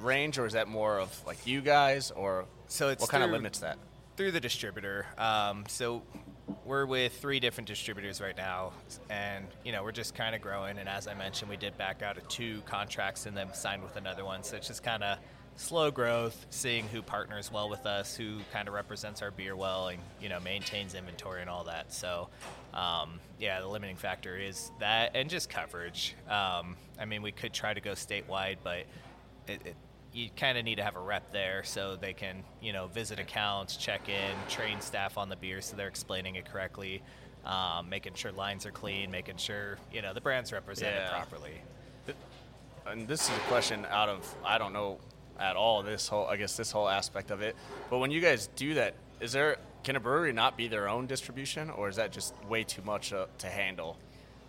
range, 0.00 0.38
or 0.38 0.46
is 0.46 0.54
that 0.54 0.68
more 0.68 0.98
of 1.00 1.22
like 1.26 1.46
you 1.46 1.60
guys, 1.60 2.12
or 2.12 2.46
so 2.68 2.88
it's 2.88 3.00
what 3.00 3.10
kind 3.10 3.24
of 3.24 3.30
limits 3.30 3.58
that? 3.58 3.78
Through 4.20 4.30
the 4.30 4.38
distributor. 4.38 5.06
Um, 5.16 5.64
so 5.66 6.02
we're 6.66 6.84
with 6.84 7.18
three 7.22 7.40
different 7.40 7.66
distributors 7.66 8.20
right 8.20 8.36
now, 8.36 8.72
and 9.08 9.46
you 9.64 9.72
know 9.72 9.82
we're 9.82 9.92
just 9.92 10.14
kind 10.14 10.34
of 10.34 10.42
growing. 10.42 10.76
And 10.76 10.90
as 10.90 11.08
I 11.08 11.14
mentioned, 11.14 11.48
we 11.48 11.56
did 11.56 11.74
back 11.78 12.02
out 12.02 12.18
of 12.18 12.28
two 12.28 12.60
contracts 12.66 13.24
and 13.24 13.34
then 13.34 13.54
signed 13.54 13.82
with 13.82 13.96
another 13.96 14.26
one. 14.26 14.42
So 14.42 14.58
it's 14.58 14.66
just 14.66 14.82
kind 14.82 15.02
of 15.02 15.16
slow 15.56 15.90
growth, 15.90 16.44
seeing 16.50 16.86
who 16.88 17.00
partners 17.00 17.50
well 17.50 17.70
with 17.70 17.86
us, 17.86 18.14
who 18.14 18.40
kind 18.52 18.68
of 18.68 18.74
represents 18.74 19.22
our 19.22 19.30
beer 19.30 19.56
well, 19.56 19.88
and 19.88 19.98
you 20.20 20.28
know 20.28 20.38
maintains 20.40 20.94
inventory 20.94 21.40
and 21.40 21.48
all 21.48 21.64
that. 21.64 21.90
So 21.90 22.28
um, 22.74 23.20
yeah, 23.38 23.58
the 23.60 23.68
limiting 23.68 23.96
factor 23.96 24.36
is 24.36 24.70
that, 24.80 25.12
and 25.14 25.30
just 25.30 25.48
coverage. 25.48 26.14
Um, 26.28 26.76
I 26.98 27.06
mean, 27.06 27.22
we 27.22 27.32
could 27.32 27.54
try 27.54 27.72
to 27.72 27.80
go 27.80 27.92
statewide, 27.92 28.58
but 28.62 28.84
it, 29.48 29.62
it 29.64 29.76
you 30.12 30.28
kind 30.36 30.58
of 30.58 30.64
need 30.64 30.76
to 30.76 30.82
have 30.82 30.96
a 30.96 31.00
rep 31.00 31.32
there 31.32 31.62
so 31.64 31.96
they 31.96 32.12
can, 32.12 32.42
you 32.60 32.72
know, 32.72 32.88
visit 32.88 33.20
accounts, 33.20 33.76
check 33.76 34.08
in, 34.08 34.34
train 34.48 34.80
staff 34.80 35.16
on 35.16 35.28
the 35.28 35.36
beer 35.36 35.60
so 35.60 35.76
they're 35.76 35.88
explaining 35.88 36.34
it 36.34 36.50
correctly, 36.50 37.02
um, 37.44 37.88
making 37.88 38.14
sure 38.14 38.32
lines 38.32 38.66
are 38.66 38.72
clean, 38.72 39.10
making 39.10 39.36
sure, 39.36 39.78
you 39.92 40.02
know, 40.02 40.12
the 40.12 40.20
brand's 40.20 40.52
represented 40.52 41.00
yeah. 41.00 41.10
properly. 41.10 41.60
And 42.86 43.06
this 43.06 43.28
is 43.28 43.36
a 43.36 43.40
question 43.40 43.86
out 43.88 44.08
of, 44.08 44.34
I 44.44 44.58
don't 44.58 44.72
know 44.72 44.98
at 45.38 45.54
all, 45.54 45.82
this 45.82 46.08
whole, 46.08 46.26
I 46.26 46.36
guess, 46.36 46.56
this 46.56 46.72
whole 46.72 46.88
aspect 46.88 47.30
of 47.30 47.40
it. 47.40 47.54
But 47.88 47.98
when 47.98 48.10
you 48.10 48.20
guys 48.20 48.48
do 48.56 48.74
that, 48.74 48.94
is 49.20 49.32
there, 49.32 49.58
can 49.84 49.96
a 49.96 50.00
brewery 50.00 50.32
not 50.32 50.56
be 50.56 50.66
their 50.66 50.88
own 50.88 51.06
distribution 51.06 51.70
or 51.70 51.88
is 51.88 51.96
that 51.96 52.10
just 52.10 52.34
way 52.48 52.64
too 52.64 52.82
much 52.82 53.12
uh, 53.12 53.26
to 53.38 53.46
handle? 53.46 53.96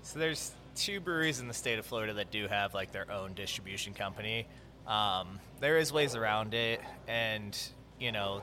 So 0.02 0.18
there's 0.18 0.54
two 0.76 1.00
breweries 1.00 1.40
in 1.40 1.48
the 1.48 1.54
state 1.54 1.78
of 1.78 1.86
Florida 1.86 2.14
that 2.14 2.32
do 2.32 2.48
have 2.48 2.74
like 2.74 2.92
their 2.92 3.10
own 3.12 3.34
distribution 3.34 3.94
company. 3.94 4.48
Um, 4.88 5.40
there 5.60 5.78
is 5.78 5.94
ways 5.94 6.16
around 6.16 6.54
it, 6.54 6.82
and 7.08 7.58
you 8.00 8.12
know, 8.12 8.42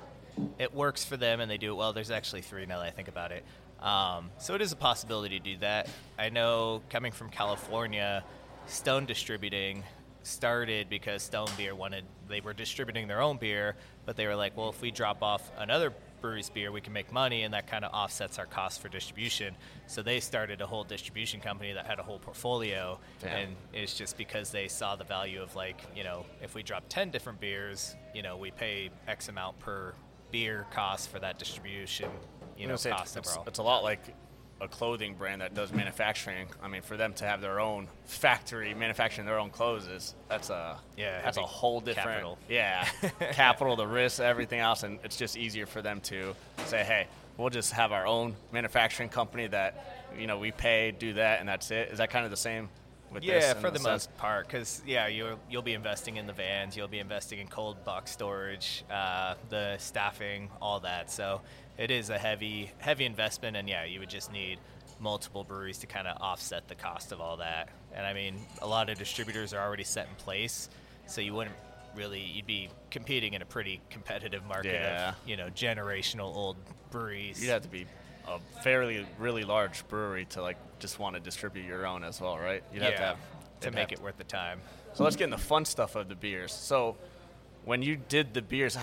it 0.59 0.75
works 0.75 1.05
for 1.05 1.17
them, 1.17 1.41
and 1.41 1.51
they 1.51 1.59
do 1.59 1.73
it 1.73 1.77
well. 1.77 1.93
There's 1.93 2.11
actually 2.11 2.43
three 2.43 2.67
now 2.67 2.79
that 2.79 2.87
I 2.87 2.91
think 2.91 3.09
about 3.09 3.33
it. 3.33 3.45
Um, 3.81 4.31
so 4.39 4.55
it 4.55 4.63
is 4.63 4.73
a 4.73 4.77
possibility 4.77 5.39
to 5.39 5.45
do 5.45 5.57
that. 5.59 5.89
I 6.19 6.31
know 6.31 6.83
coming 6.91 7.13
from 7.13 7.29
California, 7.31 8.25
Stone 8.67 9.07
Distributing 9.07 9.85
started 10.23 10.89
because 10.89 11.23
Stone 11.23 11.49
Beer 11.57 11.75
wanted 11.75 12.05
they 12.29 12.41
were 12.41 12.53
distributing 12.53 13.09
their 13.09 13.21
own 13.21 13.39
beer, 13.39 13.77
but 14.05 14.17
they 14.17 14.27
were 14.27 14.37
like, 14.37 14.57
well, 14.57 14.69
if 14.69 14.81
we 14.81 14.91
drop 14.91 15.23
off 15.23 15.51
another 15.59 15.93
brewery's 16.21 16.51
beer, 16.51 16.73
we 16.73 16.81
can 16.81 16.93
make 16.93 17.13
money, 17.13 17.43
and 17.43 17.55
that 17.55 17.67
kind 17.67 17.85
of 17.85 17.93
offsets 17.93 18.39
our 18.39 18.47
cost 18.47 18.81
for 18.81 18.89
distribution. 18.89 19.55
So 19.87 20.03
they 20.03 20.21
started 20.21 20.61
a 20.61 20.67
whole 20.67 20.85
distribution 20.85 21.41
company 21.41 21.73
that 21.73 21.87
had 21.87 21.99
a 21.99 22.03
whole 22.03 22.19
portfolio, 22.19 22.99
Damn. 23.21 23.37
and 23.37 23.57
it's 23.73 23.95
just 23.95 24.17
because 24.17 24.51
they 24.51 24.69
saw 24.69 24.97
the 24.97 25.05
value 25.05 25.43
of 25.43 25.55
like, 25.57 25.83
you 25.97 26.05
know, 26.05 26.27
if 26.43 26.55
we 26.55 26.63
drop 26.63 26.85
ten 26.89 27.11
different 27.11 27.41
beers, 27.41 27.97
you 28.15 28.23
know, 28.23 28.37
we 28.37 28.51
pay 28.51 28.91
X 29.07 29.29
amount 29.29 29.59
per 29.59 29.95
beer 30.31 30.67
cost 30.71 31.09
for 31.09 31.19
that 31.19 31.39
distribution, 31.39 32.11
you 32.57 32.67
know, 32.67 32.77
cost 32.77 33.17
it's, 33.17 33.29
overall. 33.29 33.45
It's 33.47 33.59
a 33.59 33.63
lot 33.63 33.83
like 33.83 34.15
a 34.61 34.69
clothing 34.69 35.15
brand 35.15 35.41
that 35.41 35.55
does 35.55 35.73
manufacturing. 35.73 36.49
I 36.63 36.69
mean, 36.69 36.83
for 36.83 36.97
them 36.97 37.13
to 37.15 37.25
have 37.25 37.41
their 37.41 37.61
own 37.61 37.89
factory 38.07 38.75
manufacturing 38.75 39.27
their 39.27 39.39
own 39.39 39.51
clothes 39.51 39.87
is 39.87 40.15
that's 40.29 40.51
a 40.51 40.79
yeah 40.97 41.23
that's 41.23 41.37
a 41.37 41.43
whole 41.43 41.81
different 41.81 42.09
capital. 42.09 42.39
yeah 42.49 42.89
capital, 43.33 43.77
the 43.77 43.87
risk, 43.87 44.21
everything 44.21 44.61
else, 44.61 44.83
and 44.83 44.99
it's 45.05 45.17
just 45.17 45.37
easier 45.37 45.67
for 45.67 45.83
them 45.83 46.01
to 46.03 46.35
say, 46.67 46.83
hey, 46.83 47.07
we'll 47.37 47.51
just 47.51 47.73
have 47.73 47.93
our 47.93 48.07
own 48.07 48.35
manufacturing 48.53 49.09
company 49.09 49.47
that 49.47 50.05
you 50.19 50.27
know 50.27 50.39
we 50.39 50.51
pay, 50.51 50.91
do 50.91 51.15
that, 51.15 51.41
and 51.41 51.49
that's 51.49 51.71
it. 51.71 51.91
Is 51.91 51.99
that 51.99 52.11
kind 52.11 52.25
of 52.25 52.31
the 52.31 52.37
same 52.37 52.69
with 53.13 53.23
yeah, 53.23 53.55
for 53.55 53.71
the 53.71 53.79
sense? 53.79 53.85
most 53.85 54.17
part, 54.19 54.47
because 54.47 54.83
yeah, 54.87 55.07
you'll 55.07 55.39
you'll 55.51 55.63
be 55.63 55.75
investing 55.75 56.17
in 56.17 56.27
the 56.27 56.33
vans, 56.33 56.77
you'll 56.77 56.89
be 56.89 56.99
investing 56.99 57.39
in 57.39 57.49
cold 57.49 57.83
box 57.85 58.11
storage, 58.11 58.85
uh, 58.91 59.35
the 59.49 59.77
staffing, 59.79 60.51
all 60.61 60.81
that. 60.81 61.11
So 61.11 61.41
it 61.79 61.91
is 61.91 62.11
a 62.11 62.19
heavy 62.19 62.71
heavy 62.79 63.05
investment, 63.05 63.57
and 63.57 63.69
yeah, 63.69 63.85
you 63.85 64.01
would 64.01 64.11
just 64.11 64.33
need 64.33 64.59
multiple 65.01 65.45
breweries 65.45 65.79
to 65.79 65.87
kind 65.87 66.09
of 66.09 66.21
offset 66.21 66.67
the 66.69 66.75
cost 66.75 67.13
of 67.13 67.21
all 67.21 67.37
that. 67.39 67.69
And 67.95 68.05
I 68.05 68.13
mean, 68.13 68.37
a 68.61 68.67
lot 68.67 68.91
of 68.91 68.99
distributors 68.99 69.55
are 69.55 69.65
already 69.65 69.85
set 69.85 70.09
in 70.09 70.15
place, 70.17 70.69
so 71.07 71.21
you 71.21 71.33
wouldn't 71.35 71.57
really 71.95 72.21
you'd 72.21 72.47
be 72.47 72.69
competing 72.91 73.35
in 73.35 73.43
a 73.43 73.47
pretty 73.47 73.81
competitive 73.91 74.45
market 74.45 74.75
Yeah. 74.75 75.11
of 75.11 75.15
you 75.27 75.37
know 75.37 75.49
generational 75.49 76.35
old 76.35 76.57
breweries. 76.91 77.41
You'd 77.43 77.51
have 77.51 77.63
to 77.63 77.69
be 77.69 77.87
a 78.27 78.39
fairly 78.63 79.07
really 79.19 79.45
large 79.45 79.87
brewery 79.89 80.27
to 80.27 80.43
like 80.43 80.57
just 80.81 80.99
want 80.99 81.15
to 81.15 81.21
distribute 81.21 81.65
your 81.65 81.87
own 81.87 82.05
as 82.05 82.21
well, 82.21 82.39
right? 82.39 82.63
You'd 82.73 82.83
have 82.83 82.97
to 82.97 83.03
have 83.03 83.17
to 83.61 83.71
make 83.71 83.93
it 83.93 84.01
worth 84.01 84.19
the 84.19 84.25
time. 84.25 84.61
So 84.95 85.05
let's 85.05 85.17
get 85.17 85.25
in 85.25 85.31
the 85.31 85.39
fun 85.39 85.65
stuff 85.65 85.95
of 85.97 86.09
the 86.09 86.15
beers. 86.15 86.53
So 86.53 86.97
when 87.65 87.83
you 87.83 87.97
did 87.97 88.35
the 88.35 88.43
beers, 88.43 88.77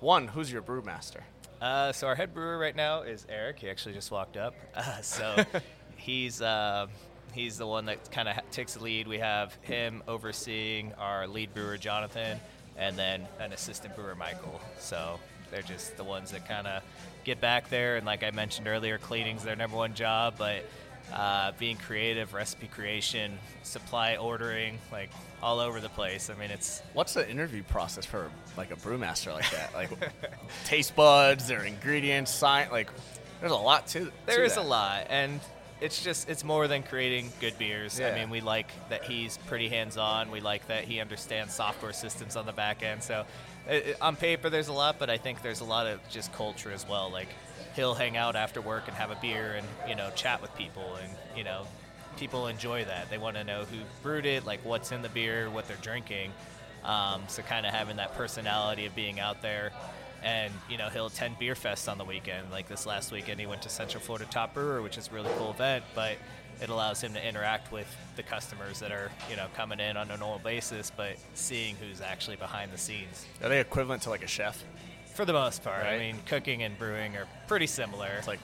one, 0.00 0.28
who's 0.28 0.50
your 0.50 0.62
brewmaster? 0.62 1.20
Uh, 1.60 1.92
so 1.92 2.06
our 2.06 2.14
head 2.14 2.34
brewer 2.34 2.58
right 2.58 2.76
now 2.76 3.02
is 3.02 3.26
Eric. 3.28 3.58
He 3.58 3.70
actually 3.70 3.94
just 3.94 4.10
walked 4.10 4.36
up. 4.36 4.54
Uh, 4.76 5.00
so 5.00 5.34
he's 5.96 6.42
uh, 6.42 6.86
he's 7.32 7.56
the 7.56 7.66
one 7.66 7.86
that 7.86 8.10
kind 8.12 8.28
of 8.28 8.36
ha- 8.36 8.42
takes 8.50 8.74
the 8.74 8.84
lead. 8.84 9.08
We 9.08 9.18
have 9.18 9.54
him 9.62 10.02
overseeing 10.06 10.92
our 10.94 11.26
lead 11.26 11.54
brewer 11.54 11.78
Jonathan, 11.78 12.38
and 12.76 12.96
then 12.96 13.26
an 13.40 13.52
assistant 13.52 13.96
brewer 13.96 14.14
Michael. 14.14 14.60
So 14.78 15.18
they're 15.50 15.62
just 15.62 15.96
the 15.96 16.04
ones 16.04 16.30
that 16.32 16.46
kind 16.46 16.66
of 16.66 16.82
get 17.24 17.40
back 17.40 17.70
there. 17.70 17.96
And 17.96 18.04
like 18.04 18.22
I 18.22 18.30
mentioned 18.32 18.68
earlier, 18.68 18.98
cleaning's 18.98 19.42
their 19.44 19.56
number 19.56 19.76
one 19.76 19.94
job, 19.94 20.34
but 20.36 20.64
uh, 21.12 21.52
being 21.58 21.76
creative, 21.76 22.34
recipe 22.34 22.66
creation, 22.66 23.38
supply 23.62 24.16
ordering, 24.16 24.78
like 24.92 25.10
all 25.42 25.60
over 25.60 25.80
the 25.80 25.88
place. 25.88 26.30
I 26.30 26.34
mean, 26.38 26.50
it's 26.50 26.82
What's 26.92 27.14
the 27.14 27.28
interview 27.28 27.62
process 27.64 28.04
for 28.04 28.30
like 28.56 28.70
a 28.70 28.76
brewmaster 28.76 29.32
like 29.32 29.50
that? 29.50 29.72
Like 29.74 29.90
taste 30.64 30.96
buds, 30.96 31.46
their 31.48 31.64
ingredients, 31.64 32.32
sign 32.32 32.68
like 32.70 32.90
there's 33.40 33.52
a 33.52 33.56
lot 33.56 33.86
to 33.88 34.10
There 34.26 34.38
to 34.38 34.44
is 34.44 34.54
that. 34.54 34.62
a 34.62 34.66
lot, 34.66 35.06
and 35.10 35.40
it's 35.80 36.02
just 36.02 36.28
it's 36.30 36.42
more 36.42 36.66
than 36.68 36.82
creating 36.82 37.30
good 37.40 37.56
beers. 37.58 37.98
Yeah. 38.00 38.08
I 38.08 38.14
mean, 38.14 38.30
we 38.30 38.40
like 38.40 38.70
that 38.88 39.04
he's 39.04 39.36
pretty 39.46 39.68
hands-on. 39.68 40.30
We 40.30 40.40
like 40.40 40.66
that 40.68 40.84
he 40.84 41.00
understands 41.00 41.54
software 41.54 41.92
systems 41.92 42.34
on 42.34 42.46
the 42.46 42.52
back 42.52 42.82
end. 42.82 43.02
So, 43.02 43.26
it, 43.68 43.86
it- 43.88 43.96
on 44.00 44.16
paper, 44.16 44.48
there's 44.48 44.68
a 44.68 44.72
lot, 44.72 44.96
but 44.98 45.10
I 45.10 45.18
think 45.18 45.42
there's 45.42 45.60
a 45.60 45.64
lot 45.66 45.86
of 45.86 46.00
just 46.08 46.32
culture 46.32 46.72
as 46.72 46.88
well. 46.88 47.10
Like, 47.12 47.28
he'll 47.76 47.94
hang 47.94 48.16
out 48.16 48.34
after 48.34 48.60
work 48.60 48.88
and 48.88 48.96
have 48.96 49.10
a 49.10 49.16
beer 49.16 49.54
and 49.56 49.66
you 49.88 49.94
know 49.94 50.10
chat 50.16 50.42
with 50.42 50.54
people, 50.56 50.96
and 50.96 51.12
you 51.36 51.44
know, 51.44 51.66
people 52.16 52.48
enjoy 52.48 52.84
that. 52.86 53.10
They 53.10 53.18
want 53.18 53.36
to 53.36 53.44
know 53.44 53.64
who 53.64 53.76
brewed 54.02 54.26
it, 54.26 54.44
like 54.44 54.64
what's 54.64 54.90
in 54.90 55.02
the 55.02 55.08
beer, 55.10 55.48
what 55.50 55.68
they're 55.68 55.76
drinking. 55.82 56.32
Um, 56.82 57.22
so, 57.28 57.42
kind 57.42 57.66
of 57.66 57.72
having 57.72 57.96
that 57.96 58.14
personality 58.14 58.86
of 58.86 58.94
being 58.94 59.20
out 59.20 59.42
there 59.42 59.72
and 60.22 60.52
you 60.68 60.78
know 60.78 60.88
he'll 60.88 61.06
attend 61.06 61.38
beer 61.38 61.54
fest 61.54 61.88
on 61.88 61.98
the 61.98 62.04
weekend 62.04 62.50
like 62.50 62.66
this 62.68 62.86
last 62.86 63.12
weekend 63.12 63.38
he 63.38 63.46
went 63.46 63.60
to 63.60 63.68
central 63.68 64.02
florida 64.02 64.26
top 64.30 64.54
brewer 64.54 64.80
which 64.80 64.96
is 64.96 65.08
a 65.08 65.14
really 65.14 65.30
cool 65.36 65.50
event 65.50 65.84
but 65.94 66.16
it 66.60 66.70
allows 66.70 67.02
him 67.02 67.12
to 67.12 67.28
interact 67.28 67.70
with 67.70 67.86
the 68.16 68.22
customers 68.22 68.80
that 68.80 68.90
are 68.90 69.10
you 69.28 69.36
know 69.36 69.46
coming 69.54 69.78
in 69.78 69.96
on 69.96 70.10
a 70.10 70.16
normal 70.16 70.38
basis 70.38 70.90
but 70.96 71.16
seeing 71.34 71.76
who's 71.76 72.00
actually 72.00 72.36
behind 72.36 72.72
the 72.72 72.78
scenes 72.78 73.26
Are 73.42 73.48
they 73.48 73.60
equivalent 73.60 74.02
to 74.02 74.10
like 74.10 74.24
a 74.24 74.28
chef? 74.28 74.64
For 75.16 75.24
the 75.24 75.32
most 75.32 75.64
part 75.64 75.86
i 75.86 75.98
mean 75.98 76.18
cooking 76.26 76.62
and 76.62 76.78
brewing 76.78 77.16
are 77.16 77.26
pretty 77.48 77.66
similar 77.66 78.08
It's 78.18 78.28
like, 78.28 78.38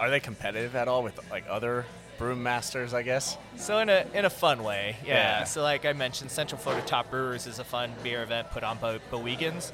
are 0.00 0.10
they 0.10 0.18
competitive 0.18 0.74
at 0.74 0.88
all 0.88 1.04
with 1.04 1.18
like 1.30 1.44
other 1.48 1.86
brewmasters? 2.18 2.92
I 2.92 3.02
guess. 3.02 3.38
So 3.56 3.78
in 3.78 3.88
a 3.88 4.04
in 4.14 4.24
a 4.24 4.30
fun 4.30 4.64
way, 4.64 4.96
yeah. 5.04 5.14
Yeah. 5.14 5.44
So 5.44 5.62
like 5.62 5.86
I 5.86 5.92
mentioned, 5.92 6.32
Central 6.32 6.60
Florida 6.60 6.84
Top 6.84 7.08
Brewers 7.10 7.46
is 7.46 7.60
a 7.60 7.64
fun 7.64 7.92
beer 8.02 8.22
event 8.24 8.50
put 8.50 8.64
on 8.64 8.78
by 8.78 8.98
Bowigens, 9.12 9.70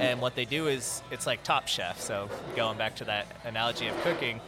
and 0.00 0.20
what 0.20 0.34
they 0.34 0.44
do 0.44 0.66
is 0.66 1.02
it's 1.10 1.26
like 1.26 1.42
Top 1.42 1.66
Chef. 1.66 1.98
So 1.98 2.28
going 2.54 2.76
back 2.76 2.96
to 2.96 3.04
that 3.04 3.26
analogy 3.44 3.86
of 3.88 3.98
cooking, 4.02 4.40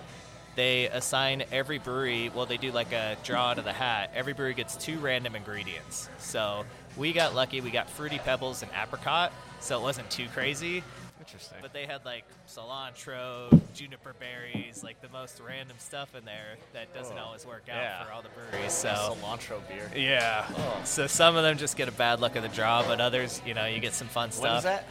they 0.54 0.88
assign 0.88 1.44
every 1.50 1.78
brewery. 1.78 2.30
Well, 2.34 2.44
they 2.44 2.58
do 2.58 2.72
like 2.72 2.92
a 2.92 3.16
draw 3.24 3.50
out 3.52 3.58
of 3.58 3.64
the 3.64 3.72
hat. 3.72 4.10
Every 4.14 4.34
brewery 4.34 4.54
gets 4.54 4.76
two 4.76 4.98
random 4.98 5.34
ingredients. 5.34 6.10
So 6.18 6.64
we 6.96 7.14
got 7.14 7.34
lucky. 7.34 7.62
We 7.62 7.70
got 7.70 7.88
fruity 7.88 8.18
pebbles 8.18 8.62
and 8.62 8.70
apricot. 8.82 9.32
So 9.60 9.78
it 9.78 9.82
wasn't 9.82 10.10
too 10.10 10.26
crazy. 10.34 10.82
Interesting. 11.28 11.58
But 11.60 11.72
they 11.74 11.84
had 11.84 12.04
like 12.06 12.24
cilantro, 12.48 13.60
juniper 13.74 14.14
berries, 14.18 14.82
like 14.82 15.00
the 15.02 15.08
most 15.10 15.40
random 15.46 15.76
stuff 15.78 16.14
in 16.16 16.24
there 16.24 16.56
that 16.72 16.92
doesn't 16.94 17.16
Oh, 17.18 17.22
always 17.26 17.44
work 17.46 17.64
out 17.70 17.76
yeah. 17.76 18.04
for 18.04 18.12
all 18.12 18.22
the 18.22 18.28
breweries. 18.30 18.72
So 18.72 18.88
cilantro 19.22 19.60
beer. 19.68 19.90
yeah. 19.94 20.46
Oh. 20.56 20.80
So 20.84 21.06
some 21.06 21.36
of 21.36 21.42
them 21.42 21.58
just 21.58 21.76
get 21.76 21.86
a 21.88 21.92
bad 21.92 22.20
luck 22.20 22.36
of 22.36 22.42
the 22.42 22.48
draw, 22.48 22.82
but 22.82 23.00
others, 23.00 23.42
you 23.44 23.52
know, 23.54 23.66
you 23.66 23.78
get 23.80 23.92
some 23.94 24.08
fun 24.08 24.30
stuff. 24.30 24.42
When 24.44 24.56
is 24.56 24.64
that? 24.64 24.84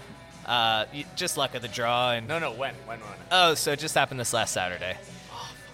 Uh, 0.46 0.86
you, 0.94 1.04
just 1.16 1.38
luck 1.38 1.56
of 1.56 1.62
the 1.62 1.68
draw. 1.68 2.12
And 2.12 2.28
No, 2.28 2.38
no. 2.40 2.52
When? 2.52 2.74
When? 2.86 3.00
When? 3.00 3.10
oh, 3.32 3.54
so 3.56 3.72
it 3.72 3.80
just 3.80 3.96
happened 3.96 4.20
this 4.20 4.32
last 4.34 4.54
Saturday. 4.54 4.96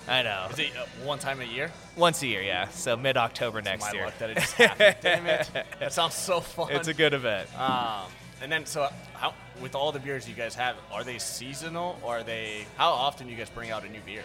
I 0.08 0.21
know. 0.21 0.47
Is 0.52 0.60
it 0.60 0.71
uh, 0.78 0.86
one 1.06 1.19
time 1.19 1.39
a 1.39 1.45
year? 1.45 1.71
Once 1.95 2.21
a 2.23 2.28
year, 2.28 2.41
yeah. 2.41 2.67
So 2.69 2.97
mid 2.97 3.15
October 3.15 3.62
next 3.62 3.86
My 3.86 3.91
year. 3.93 4.06
luck 4.06 4.17
that 4.19 4.30
it 4.32 4.38
just 4.39 4.54
happened. 4.56 4.95
Damn 5.02 5.26
it. 5.28 5.49
That 5.80 5.93
sounds 5.93 6.13
so 6.15 6.39
fun. 6.41 6.71
it's 6.71 6.88
a 6.89 6.93
good 6.93 7.13
event. 7.13 7.47
Um, 7.60 8.08
and 8.41 8.52
then, 8.52 8.65
so 8.65 8.89
how 9.13 9.34
with 9.62 9.76
all 9.76 9.92
the 9.92 10.00
beers 10.00 10.28
you 10.28 10.36
guys 10.36 10.56
have, 10.56 10.76
are 10.92 11.04
they 11.04 11.18
seasonal 11.18 12.00
or 12.04 12.20
are 12.20 12.24
they? 12.24 12.66
How 12.78 12.89
often 12.89 13.30
you 13.30 13.36
guys 13.36 13.50
bring 13.50 13.72
out 13.72 13.86
a 13.86 13.89
new 13.89 14.02
beer? 14.06 14.24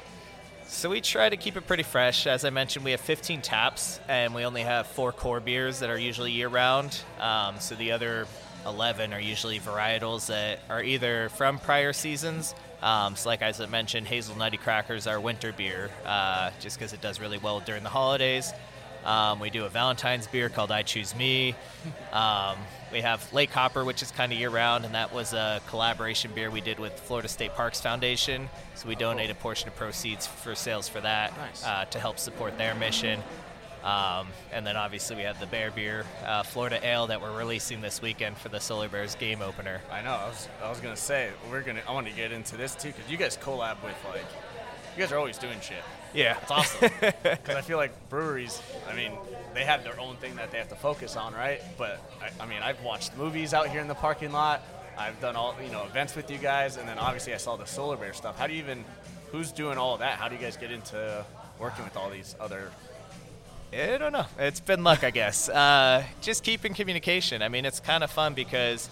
So 0.67 0.91
we 0.91 1.01
try 1.01 1.29
to 1.29 1.37
keep 1.37 1.57
it 1.57 1.67
pretty 1.67 1.83
fresh. 1.83 2.27
As 2.27 2.45
I 2.45 2.51
mentioned, 2.51 2.85
we 2.85 2.91
have 2.91 3.01
15 3.01 3.41
taps, 3.41 4.01
and 4.07 4.35
we 4.35 4.45
only 4.45 4.61
have 4.61 4.87
four 4.87 5.13
core 5.13 5.41
beers 5.41 5.81
that 5.81 5.89
are 5.89 5.99
usually 5.99 6.31
year 6.31 6.49
round. 6.49 7.01
Um, 7.19 7.59
so 7.59 7.75
the 7.75 7.93
other 7.93 8.27
11 8.67 9.15
are 9.15 9.21
usually 9.21 9.59
varietals 9.61 10.27
that 10.27 10.61
are 10.69 10.83
either 10.83 11.31
from 11.31 11.59
prior 11.59 11.95
seasons. 11.95 12.55
Um, 12.83 13.17
so, 13.17 13.29
like 13.29 13.43
I 13.43 13.53
mentioned, 13.67 14.07
Hazelnutty 14.07 14.61
Crackers 14.61 15.07
are 15.07 15.19
winter 15.19 15.53
beer, 15.53 15.91
uh, 16.05 16.51
just 16.61 16.79
because 16.79 16.93
it 16.93 17.01
does 17.01 17.19
really 17.19 17.39
well 17.39 17.61
during 17.61 17.83
the 17.83 17.89
holidays. 17.89 18.53
Um, 19.09 19.41
we 19.41 19.49
do 19.49 19.65
a 19.65 19.71
Valentine's 19.71 20.27
beer 20.27 20.51
called 20.51 20.71
I 20.71 20.83
Choose 20.83 21.17
Me. 21.17 21.55
Um, 22.13 22.59
we 22.93 23.01
have 23.01 23.33
Lake 23.33 23.51
Copper, 23.51 23.83
which 23.83 24.03
is 24.03 24.11
kind 24.11 24.31
of 24.33 24.39
year 24.39 24.51
round, 24.51 24.85
and 24.85 24.95
that 24.95 25.15
was 25.15 25.33
a 25.33 25.63
collaboration 25.69 26.31
beer 26.35 26.51
we 26.51 26.61
did 26.61 26.79
with 26.79 26.93
Florida 27.01 27.27
State 27.29 27.55
Parks 27.55 27.81
Foundation. 27.81 28.51
So 28.75 28.87
we 28.87 28.95
donate 28.97 29.31
a 29.31 29.35
portion 29.35 29.67
of 29.69 29.77
proceeds 29.77 30.27
for 30.27 30.55
sales 30.55 30.89
for 30.91 31.01
that 31.01 31.35
Nice. 31.39 31.65
uh, 31.65 31.87
to 31.87 31.99
help 31.99 32.19
support 32.19 32.59
their 32.59 32.75
mission. 32.75 33.21
Um, 33.83 34.27
and 34.53 34.67
then 34.67 34.77
obviously 34.77 35.17
we 35.17 35.23
have 35.23 35.41
the 35.41 35.47
Bear 35.47 35.71
Beer 35.71 36.05
uh, 36.27 36.43
Florida 36.43 36.79
Ale 36.87 37.07
that 37.07 37.23
we're 37.23 37.35
releasing 37.35 37.81
this 37.81 38.03
weekend 38.03 38.37
for 38.37 38.51
the 38.51 38.59
Solar 38.61 38.89
Bears 38.91 39.15
game 39.15 39.41
opener. 39.41 39.81
I 39.91 40.03
know. 40.03 40.11
I 40.11 40.27
was, 40.29 40.49
I 40.63 40.69
was 40.69 40.81
gonna 40.81 40.97
say 40.97 41.31
we're 41.51 41.63
gonna. 41.63 41.81
I 41.89 41.93
want 41.95 42.07
to 42.09 42.13
get 42.13 42.31
into 42.33 42.57
this 42.59 42.75
too 42.75 42.89
because 42.89 43.11
you 43.11 43.17
guys 43.17 43.39
collab 43.39 43.83
with 43.83 43.95
like, 44.11 44.27
you 44.97 45.03
guys 45.03 45.13
are 45.13 45.17
always 45.19 45.39
doing 45.39 45.59
shit. 45.61 45.83
Yeah, 46.15 46.39
It's 46.43 46.51
awesome 46.51 46.91
because 47.01 47.55
I 47.55 47.61
feel 47.61 47.77
like 47.77 47.93
breweries. 48.09 48.61
I 48.89 48.95
mean, 48.95 49.13
they 49.55 49.65
have 49.65 49.85
their 49.85 49.99
own 50.01 50.17
thing 50.17 50.37
that 50.37 50.51
they 50.51 50.59
have 50.59 50.69
to 50.69 50.75
focus 50.75 51.17
on, 51.17 51.35
right? 51.35 51.61
But 51.77 52.01
I, 52.23 52.45
I 52.45 52.47
mean, 52.47 52.63
I've 52.63 52.83
watched 52.83 53.17
movies 53.17 53.53
out 53.53 53.69
here 53.69 53.81
in 53.81 53.89
the 53.89 53.95
parking 53.95 54.33
lot. 54.33 54.63
I've 54.97 55.21
done 55.21 55.37
all 55.37 55.55
you 55.65 55.71
know 55.71 55.85
events 55.85 56.17
with 56.17 56.31
you 56.31 56.39
guys, 56.39 56.77
and 56.77 56.89
then 56.89 56.99
obviously 56.99 57.35
I 57.35 57.37
saw 57.37 57.57
the 57.57 57.67
Solar 57.67 57.97
Bear 57.97 58.13
stuff. 58.13 58.39
How 58.39 58.47
do 58.47 58.55
you 58.55 58.61
even? 58.61 58.85
Who's 59.31 59.53
doing 59.53 59.77
all 59.77 59.99
that? 59.99 60.19
How 60.19 60.29
do 60.29 60.35
you 60.35 60.41
guys 60.41 60.57
get 60.57 60.73
into 60.73 61.25
working 61.59 61.85
with 61.85 61.97
all 61.97 62.11
these 62.11 62.35
other? 62.41 62.71
I 63.73 63.99
don't 63.99 64.13
know. 64.13 64.25
It's 64.39 64.61
been 64.61 64.83
luck, 64.83 65.05
I 65.05 65.11
guess. 65.11 65.49
Uh, 65.51 66.03
just 66.23 66.43
keep 66.43 66.65
in 66.65 66.73
communication. 66.73 67.43
I 67.43 67.49
mean, 67.49 67.67
it's 67.67 67.81
kind 67.81 68.03
of 68.03 68.11
fun 68.11 68.33
because 68.33 68.89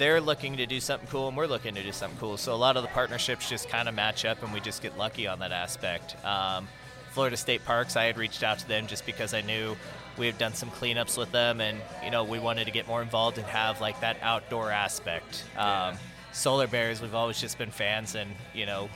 they're 0.00 0.20
looking 0.20 0.56
to 0.56 0.64
do 0.64 0.80
something 0.80 1.06
cool 1.10 1.28
and 1.28 1.36
we're 1.36 1.46
looking 1.46 1.74
to 1.74 1.82
do 1.82 1.92
something 1.92 2.18
cool. 2.18 2.38
So 2.38 2.54
a 2.54 2.56
lot 2.56 2.78
of 2.78 2.82
the 2.82 2.88
partnerships 2.88 3.50
just 3.50 3.68
kind 3.68 3.86
of 3.86 3.94
match 3.94 4.24
up 4.24 4.42
and 4.42 4.50
we 4.50 4.58
just 4.58 4.80
get 4.80 4.96
lucky 4.96 5.26
on 5.26 5.40
that 5.40 5.52
aspect. 5.52 6.16
Um, 6.24 6.66
Florida 7.10 7.36
State 7.36 7.66
Parks, 7.66 7.96
I 7.96 8.04
had 8.04 8.16
reached 8.16 8.42
out 8.42 8.58
to 8.60 8.66
them 8.66 8.86
just 8.86 9.04
because 9.04 9.34
I 9.34 9.42
knew 9.42 9.76
we 10.16 10.24
had 10.24 10.38
done 10.38 10.54
some 10.54 10.70
cleanups 10.70 11.18
with 11.18 11.30
them 11.32 11.60
and, 11.60 11.78
you 12.02 12.10
know, 12.10 12.24
we 12.24 12.38
wanted 12.38 12.64
to 12.64 12.70
get 12.70 12.88
more 12.88 13.02
involved 13.02 13.36
and 13.36 13.46
have 13.46 13.82
like 13.82 14.00
that 14.00 14.16
outdoor 14.22 14.70
aspect. 14.70 15.44
Um, 15.58 15.96
Solar 16.32 16.66
Bears, 16.66 17.02
we've 17.02 17.14
always 17.14 17.38
just 17.38 17.58
been 17.58 17.70
fans 17.70 18.14
and, 18.14 18.30
you 18.54 18.64
know, 18.64 18.88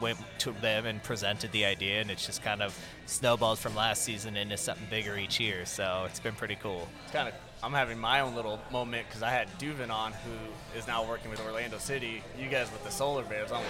went 0.00 0.18
to 0.38 0.52
them 0.52 0.86
and 0.86 1.02
presented 1.02 1.50
the 1.50 1.64
idea, 1.64 2.00
and 2.00 2.10
it's 2.10 2.26
just 2.26 2.42
kind 2.42 2.60
of 2.60 2.78
snowballed 3.06 3.58
from 3.58 3.74
last 3.74 4.02
season 4.02 4.36
into 4.36 4.56
something 4.56 4.86
bigger 4.90 5.16
each 5.16 5.40
year. 5.40 5.64
So 5.64 6.04
it's 6.06 6.20
been 6.20 6.34
pretty 6.34 6.56
cool. 6.56 6.88
It's 7.04 7.12
kind 7.12 7.28
of. 7.28 7.34
I'm 7.64 7.72
having 7.72 7.98
my 7.98 8.20
own 8.20 8.34
little 8.34 8.58
moment 8.72 9.06
because 9.06 9.22
I 9.22 9.30
had 9.30 9.46
Duvin 9.58 9.90
on, 9.90 10.12
who 10.12 10.78
is 10.78 10.86
now 10.88 11.04
working 11.08 11.30
with 11.30 11.40
Orlando 11.40 11.78
City. 11.78 12.22
You 12.36 12.48
guys 12.48 12.70
with 12.72 12.82
the 12.82 12.90
Solar 12.90 13.22
Bears. 13.22 13.52
I'm 13.52 13.62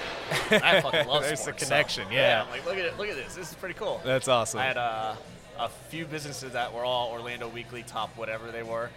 like, 0.50 0.62
I 0.64 0.80
fucking 0.80 1.06
love 1.06 1.22
There's 1.22 1.32
the 1.32 1.36
sports, 1.44 1.62
so- 1.62 1.66
connection, 1.66 2.10
yeah. 2.10 2.42
I'm 2.44 2.50
like, 2.50 2.64
look 2.64 2.78
at 2.78 2.86
it. 2.86 2.96
Look 2.96 3.08
at 3.08 3.16
this. 3.16 3.34
This 3.34 3.50
is 3.50 3.54
pretty 3.54 3.74
cool. 3.74 4.00
That's 4.02 4.28
awesome. 4.28 4.60
I 4.60 4.64
had 4.64 4.78
uh, 4.78 5.14
a 5.58 5.68
few 5.90 6.06
businesses 6.06 6.52
that 6.52 6.72
were 6.72 6.84
all 6.84 7.10
Orlando 7.12 7.48
Weekly 7.48 7.82
top, 7.82 8.16
whatever 8.16 8.50
they 8.50 8.62
were. 8.62 8.88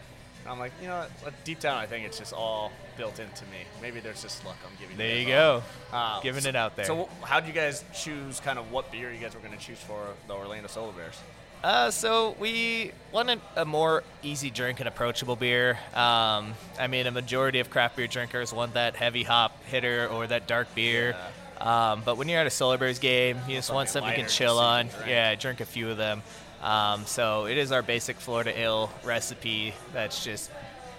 And 0.44 0.52
I'm 0.52 0.60
like, 0.60 0.72
you 0.82 0.88
know 0.88 1.04
what? 1.24 1.34
Deep 1.44 1.60
down, 1.60 1.78
I 1.78 1.88
think 1.88 2.06
it's 2.06 2.18
just 2.18 2.32
all 2.32 2.72
built 2.98 3.20
into 3.20 3.44
me. 3.46 3.58
Maybe 3.82 4.00
there's 4.00 4.22
just 4.22 4.46
luck 4.46 4.56
I'm 4.66 4.78
giving. 4.80 4.96
There 4.96 5.18
you 5.18 5.26
go. 5.26 5.62
Uh, 5.92 6.22
Giving 6.22 6.44
so- 6.44 6.50
it 6.50 6.56
out 6.56 6.76
there. 6.78 6.86
So, 6.86 7.10
how 7.22 7.40
would 7.40 7.48
you 7.48 7.54
guys 7.54 7.84
choose 7.94 8.40
kind 8.40 8.58
of 8.58 8.72
what 8.72 8.92
beer 8.94 9.12
you 9.12 9.20
guys 9.20 9.34
were 9.34 9.42
going 9.42 9.58
to 9.58 9.60
choose 9.60 9.80
for 9.80 10.08
the 10.28 10.34
Orlando 10.36 10.68
Solar 10.70 10.94
Bears? 10.94 11.20
Uh, 11.66 11.90
so 11.90 12.36
we 12.40 12.92
wanted 13.12 13.42
a 13.56 13.66
more 13.66 14.04
easy 14.22 14.52
drink 14.52 14.80
and 14.80 14.88
approachable 14.88 15.36
beer. 15.36 15.80
Um, 15.96 16.54
I 16.80 16.86
mean, 16.88 17.08
a 17.08 17.12
majority 17.12 17.60
of 17.60 17.72
craft 17.72 17.96
beer 17.96 18.06
drinkers 18.06 18.54
want 18.54 18.76
that 18.76 18.96
heavy 18.96 19.24
hop 19.24 19.64
hitter 19.64 20.08
or 20.08 20.28
that 20.28 20.46
dark 20.46 20.68
beer. 20.76 21.16
Um, 21.60 22.04
but 22.06 22.18
when 22.18 22.30
you're 22.30 22.40
at 22.40 22.46
a 22.46 22.52
Solar 22.52 22.78
Bears 22.78 23.00
game, 23.00 23.40
you 23.48 23.56
just 23.56 23.74
want 23.74 23.90
Something 23.90 24.12
you 24.12 24.16
can 24.16 24.30
chill 24.30 24.58
just 24.58 24.58
so 24.58 24.62
you 24.62 24.68
on. 24.68 24.88
drink. 24.90 25.08
Yeah, 25.08 25.34
drink 25.34 25.60
a 25.60 25.66
few 25.66 25.90
of 25.90 25.98
them. 25.98 26.22
Um, 26.62 27.04
so 27.08 27.48
it 27.48 27.58
is 27.58 27.72
our 27.72 27.82
basic 27.82 28.18
Florida 28.18 28.56
Ale 28.56 28.92
recipe. 29.04 29.74
That's 29.92 30.24
just 30.24 30.52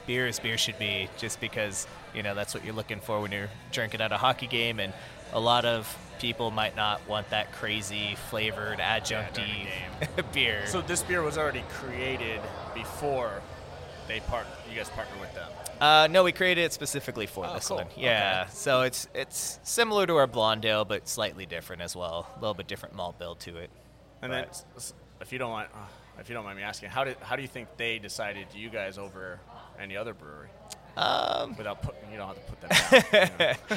beer 0.04 0.26
as 0.26 0.40
beer 0.40 0.58
should 0.58 0.80
be, 0.80 1.08
just 1.16 1.40
because 1.40 1.86
you 2.12 2.24
know 2.24 2.34
that's 2.34 2.54
what 2.54 2.64
you're 2.64 2.74
looking 2.74 2.98
for 2.98 3.20
when 3.20 3.30
you're 3.30 3.50
drinking 3.70 4.00
at 4.00 4.10
a 4.10 4.16
hockey 4.16 4.48
game, 4.48 4.80
and 4.80 4.92
a 5.32 5.38
lot 5.38 5.64
of 5.64 5.96
people 6.18 6.50
might 6.50 6.74
not 6.76 7.06
want 7.08 7.28
that 7.30 7.52
crazy 7.52 8.16
flavored 8.30 8.78
adjuncty 8.78 9.66
beer. 10.32 10.66
So 10.66 10.80
this 10.80 11.02
beer 11.02 11.22
was 11.22 11.36
already 11.38 11.62
created 11.70 12.40
before 12.74 13.42
they 14.08 14.20
part. 14.20 14.46
You 14.70 14.76
guys 14.76 14.88
partner 14.90 15.18
with 15.20 15.34
them. 15.34 15.48
Uh, 15.80 16.08
no, 16.10 16.24
we 16.24 16.32
created 16.32 16.64
it 16.64 16.72
specifically 16.72 17.26
for 17.26 17.44
Oh, 17.46 17.54
this 17.54 17.68
cool. 17.68 17.78
one. 17.78 17.86
Yeah, 17.96 18.42
Okay. 18.46 18.50
so 18.54 18.82
it's 18.82 19.08
it's 19.14 19.60
similar 19.62 20.06
to 20.06 20.16
our 20.16 20.26
blonde 20.26 20.64
ale, 20.64 20.84
but 20.84 21.06
slightly 21.08 21.44
different 21.46 21.82
as 21.82 21.94
well. 21.94 22.26
A 22.36 22.40
little 22.40 22.54
bit 22.54 22.66
different 22.66 22.94
malt 22.94 23.18
build 23.18 23.40
to 23.40 23.56
it. 23.58 23.70
And 24.22 24.32
then, 24.32 24.40
Right. 24.42 24.48
s- 24.48 24.64
s- 24.76 24.94
if 25.20 25.32
you 25.32 25.38
don't 25.38 25.50
mind, 25.50 25.68
uh, 25.74 25.78
if 26.18 26.28
you 26.30 26.34
don't 26.34 26.44
mind 26.44 26.56
me 26.56 26.62
asking, 26.64 26.88
how 26.90 27.04
did 27.04 27.16
how 27.20 27.36
do 27.36 27.42
you 27.42 27.48
think 27.48 27.68
they 27.76 27.98
decided 27.98 28.46
you 28.54 28.70
guys 28.70 28.96
over 28.96 29.38
any 29.78 29.96
other 29.96 30.14
brewery? 30.14 30.48
Um, 30.96 31.54
Without 31.56 31.82
putting, 31.82 32.10
you 32.10 32.16
don't 32.16 32.28
have 32.28 32.36
to 32.36 32.52
put 32.52 32.60
that. 32.62 33.10
Down, 33.12 33.58
you 33.68 33.76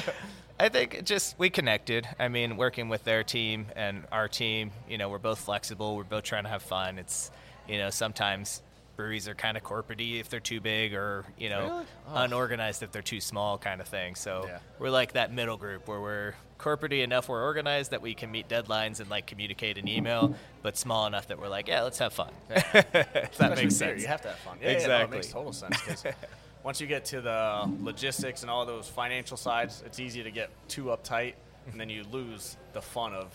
I 0.60 0.68
think 0.68 1.04
just 1.04 1.38
we 1.38 1.48
connected. 1.48 2.06
I 2.18 2.28
mean, 2.28 2.58
working 2.58 2.90
with 2.90 3.02
their 3.04 3.24
team 3.24 3.66
and 3.74 4.04
our 4.12 4.28
team, 4.28 4.72
you 4.88 4.98
know, 4.98 5.08
we're 5.08 5.18
both 5.18 5.38
flexible. 5.38 5.96
We're 5.96 6.04
both 6.04 6.24
trying 6.24 6.42
to 6.44 6.50
have 6.50 6.62
fun. 6.62 6.98
It's, 6.98 7.30
you 7.66 7.78
know, 7.78 7.88
sometimes 7.88 8.60
breweries 8.94 9.26
are 9.26 9.34
kind 9.34 9.56
of 9.56 9.62
corporatey 9.62 10.20
if 10.20 10.28
they're 10.28 10.38
too 10.38 10.60
big, 10.60 10.92
or 10.92 11.24
you 11.38 11.48
know, 11.48 11.62
Really? 11.62 11.84
Oh. 12.08 12.14
unorganized 12.24 12.82
if 12.82 12.92
they're 12.92 13.00
too 13.00 13.22
small, 13.22 13.56
kind 13.56 13.80
of 13.80 13.88
thing. 13.88 14.14
So 14.16 14.44
Yeah. 14.46 14.58
we're 14.78 14.90
like 14.90 15.12
that 15.14 15.32
middle 15.32 15.56
group 15.56 15.88
where 15.88 16.00
we're 16.02 16.34
corporatey 16.58 17.02
enough, 17.02 17.30
we're 17.30 17.42
organized 17.42 17.92
that 17.92 18.02
we 18.02 18.12
can 18.12 18.30
meet 18.30 18.46
deadlines 18.46 19.00
and 19.00 19.08
like 19.08 19.26
communicate 19.26 19.78
an 19.78 19.88
email, 19.88 20.34
but 20.62 20.76
small 20.76 21.06
enough 21.06 21.28
that 21.28 21.40
we're 21.40 21.48
like, 21.48 21.68
yeah, 21.68 21.80
let's 21.80 21.98
have 22.00 22.12
fun. 22.12 22.32
if 22.50 22.70
that 22.92 23.30
Especially 23.32 23.62
makes 23.64 23.76
sense. 23.76 24.02
You 24.02 24.08
have 24.08 24.20
to 24.20 24.28
have 24.28 24.38
fun. 24.40 24.58
Yeah, 24.60 24.66
Yeah, 24.66 24.72
no, 24.72 24.76
it 24.76 24.82
Exactly. 24.82 25.16
makes 25.16 25.28
total 25.32 25.52
sense. 25.54 26.04
once 26.62 26.80
you 26.80 26.86
get 26.86 27.04
to 27.06 27.20
the 27.20 27.70
logistics 27.80 28.42
and 28.42 28.50
all 28.50 28.66
those 28.66 28.88
financial 28.88 29.36
sides, 29.36 29.82
it's 29.86 29.98
easy 30.00 30.22
to 30.22 30.30
get 30.30 30.50
too 30.68 30.84
uptight, 30.86 31.34
and 31.70 31.80
then 31.80 31.88
you 31.88 32.04
lose 32.10 32.56
the 32.72 32.82
fun 32.82 33.14
of 33.14 33.32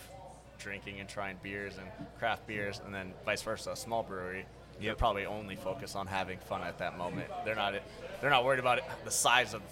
drinking 0.58 1.00
and 1.00 1.08
trying 1.08 1.36
beers 1.42 1.74
and 1.78 1.86
craft 2.18 2.46
beers, 2.46 2.80
and 2.84 2.94
then 2.94 3.12
vice 3.24 3.42
versa. 3.42 3.72
A 3.72 3.76
small 3.76 4.02
brewery, 4.02 4.46
you 4.80 4.88
Yep. 4.88 4.98
probably 4.98 5.26
only 5.26 5.56
focus 5.56 5.94
on 5.94 6.06
having 6.06 6.38
fun 6.38 6.62
at 6.62 6.78
that 6.78 6.96
moment. 6.98 7.28
They're 7.44 7.54
not 7.54 7.74
they're 8.20 8.30
not 8.30 8.44
worried 8.44 8.60
about 8.60 8.78
it, 8.78 8.84
the 9.04 9.10
size 9.10 9.54
of 9.54 9.62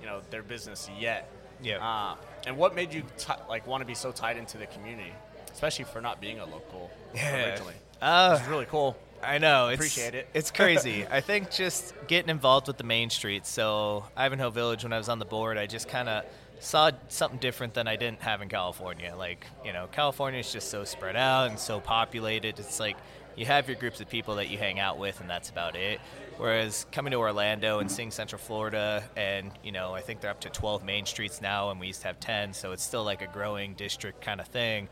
you 0.00 0.06
know 0.06 0.20
their 0.30 0.42
business 0.42 0.88
yet. 0.98 1.28
Yep. 1.62 1.80
Uh, 1.80 2.14
and 2.46 2.56
what 2.56 2.74
made 2.74 2.92
you 2.92 3.02
ti 3.16 3.32
like 3.48 3.66
want 3.66 3.80
to 3.80 3.86
be 3.86 3.94
so 3.94 4.10
tied 4.12 4.36
into 4.36 4.58
the 4.58 4.66
community, 4.66 5.12
especially 5.52 5.84
for 5.86 6.00
not 6.00 6.20
being 6.20 6.40
a 6.40 6.44
local 6.44 6.90
Yeah. 7.14 7.46
originally? 7.50 7.74
Uh, 8.02 8.36
It's 8.38 8.48
really 8.48 8.66
cool. 8.66 8.96
I 9.26 9.38
know. 9.38 9.68
It's, 9.68 9.80
Appreciate 9.80 10.14
it. 10.14 10.28
It's 10.34 10.50
crazy. 10.50 11.06
I 11.06 11.20
think 11.20 11.50
just 11.50 11.94
getting 12.06 12.30
involved 12.30 12.68
with 12.68 12.78
the 12.78 12.84
main 12.84 13.10
streets. 13.10 13.48
So 13.48 14.04
Ivanhoe 14.16 14.50
Village, 14.50 14.84
when 14.84 14.92
I 14.92 14.98
was 14.98 15.08
on 15.08 15.18
the 15.18 15.24
board, 15.24 15.58
I 15.58 15.66
just 15.66 15.88
kind 15.88 16.08
of 16.08 16.24
saw 16.60 16.90
something 17.08 17.38
different 17.38 17.74
than 17.74 17.88
I 17.88 17.96
didn't 17.96 18.20
have 18.20 18.42
in 18.42 18.48
California. 18.48 19.14
Like, 19.16 19.46
you 19.64 19.72
know, 19.72 19.88
California 19.92 20.40
is 20.40 20.52
just 20.52 20.70
so 20.70 20.84
spread 20.84 21.16
out 21.16 21.50
and 21.50 21.58
so 21.58 21.80
populated. 21.80 22.58
It's 22.58 22.80
like 22.80 22.96
you 23.36 23.46
have 23.46 23.68
your 23.68 23.76
groups 23.76 24.00
of 24.00 24.08
people 24.08 24.36
that 24.36 24.48
you 24.48 24.58
hang 24.58 24.78
out 24.78 24.98
with, 24.98 25.20
and 25.20 25.28
that's 25.28 25.50
about 25.50 25.76
it. 25.76 26.00
Whereas 26.36 26.86
coming 26.92 27.10
to 27.12 27.18
Orlando 27.18 27.78
and 27.78 27.90
seeing 27.90 28.10
Central 28.10 28.40
Florida, 28.40 29.04
and 29.16 29.50
you 29.62 29.72
know, 29.72 29.94
I 29.94 30.00
think 30.00 30.20
they're 30.20 30.30
up 30.30 30.40
to 30.40 30.50
12 30.50 30.84
main 30.84 31.06
streets 31.06 31.40
now, 31.40 31.70
and 31.70 31.80
we 31.80 31.88
used 31.88 32.00
to 32.02 32.06
have 32.08 32.20
10, 32.20 32.54
so 32.54 32.72
it's 32.72 32.82
still 32.82 33.04
like 33.04 33.22
a 33.22 33.26
growing 33.26 33.74
district 33.74 34.20
kind 34.20 34.40
of 34.40 34.46
thing. 34.48 34.88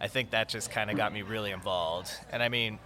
I 0.00 0.08
think 0.08 0.30
that 0.30 0.48
just 0.48 0.70
kind 0.70 0.90
of 0.90 0.96
got 0.96 1.12
me 1.12 1.22
really 1.22 1.50
involved. 1.50 2.10
And 2.32 2.42
I 2.42 2.48
mean, 2.48 2.78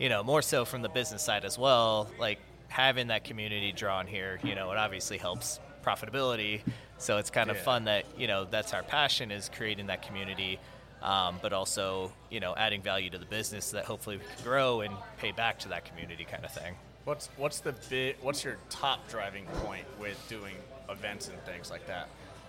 you 0.00 0.08
know, 0.08 0.22
more 0.24 0.42
so 0.42 0.64
from 0.64 0.82
the 0.82 0.88
business 0.88 1.22
side 1.22 1.44
as 1.44 1.56
well, 1.58 2.10
like 2.18 2.38
having 2.68 3.08
that 3.08 3.22
community 3.22 3.70
drawn 3.72 4.06
here, 4.06 4.40
you 4.42 4.54
know, 4.54 4.72
it 4.72 4.78
obviously 4.78 5.18
helps 5.18 5.60
profitability. 5.84 6.62
So 6.98 7.18
it's 7.18 7.30
kind 7.30 7.50
of 7.50 7.56
Yeah. 7.58 7.62
fun 7.62 7.84
that, 7.84 8.04
you 8.18 8.26
know, 8.26 8.44
that's 8.44 8.72
our 8.74 8.82
passion 8.82 9.30
is 9.30 9.48
creating 9.54 9.86
that 9.88 10.02
community, 10.02 10.58
um, 11.02 11.38
but 11.42 11.52
also, 11.52 12.12
you 12.30 12.40
know, 12.40 12.54
adding 12.56 12.82
value 12.82 13.10
to 13.10 13.18
the 13.18 13.24
business 13.26 13.66
so 13.66 13.76
that 13.76 13.84
hopefully 13.86 14.16
we 14.16 14.24
can 14.34 14.44
grow 14.44 14.80
and 14.80 14.94
pay 15.18 15.32
back 15.32 15.58
to 15.60 15.68
that 15.68 15.84
community 15.84 16.24
kind 16.24 16.44
of 16.44 16.52
thing. 16.52 16.74
What's 17.04 17.28
what's 17.36 17.60
the 17.60 17.72
bit 17.88 18.18
what's 18.22 18.44
your 18.44 18.56
top 18.68 19.08
driving 19.08 19.46
point 19.64 19.84
with 19.98 20.18
doing 20.28 20.54
events 20.90 21.28
and 21.28 21.38
things 21.44 21.70
like 21.70 21.86
that? 21.86 22.08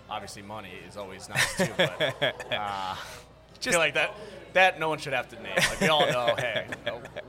Obviously, 0.10 0.42
money 0.42 0.72
is 0.88 0.98
always 0.98 1.30
nice 1.30 1.56
too, 1.58 1.72
but 1.78 2.36
uh, 2.52 2.96
Feel 3.62 3.80
like 3.80 3.94
that 3.94 4.14
that 4.54 4.80
no 4.80 4.90
one 4.90 4.98
should 5.00 5.14
have 5.14 5.30
to 5.30 5.36
name. 5.42 5.54
Like 5.56 5.80
we 5.80 5.88
all 5.88 6.06
know, 6.12 6.36
hey, 6.38 6.66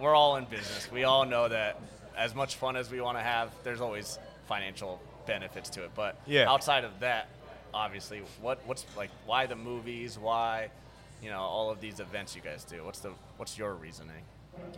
we're 0.01 0.15
all 0.15 0.37
in 0.37 0.45
business. 0.47 0.91
We 0.91 1.05
all 1.05 1.25
know 1.25 1.49
that 1.49 1.81
as 2.17 2.35
much 2.35 2.57
fun 2.57 2.77
as 2.77 2.91
we 2.91 3.01
want 3.01 3.17
to 3.17 3.23
have, 3.23 3.51
there's 3.63 3.81
always 3.81 4.19
financial 4.49 5.01
benefits 5.27 5.71
to 5.71 5.85
it. 5.85 5.91
But 5.95 6.17
Yeah. 6.27 6.51
outside 6.51 6.85
of 6.85 6.99
that, 7.01 7.29
obviously, 7.73 8.23
what 8.41 8.61
what's 8.67 8.85
like 8.97 9.11
why 9.27 9.47
the 9.47 9.57
movies? 9.57 10.19
Why 10.19 10.71
you 11.23 11.31
know 11.31 11.41
all 11.41 11.71
of 11.71 11.81
these 11.81 12.01
events 12.01 12.35
you 12.35 12.43
guys 12.43 12.65
do? 12.65 12.83
What's 12.85 13.01
the 13.01 13.13
what's 13.37 13.57
your 13.57 13.75
reasoning? 13.75 14.25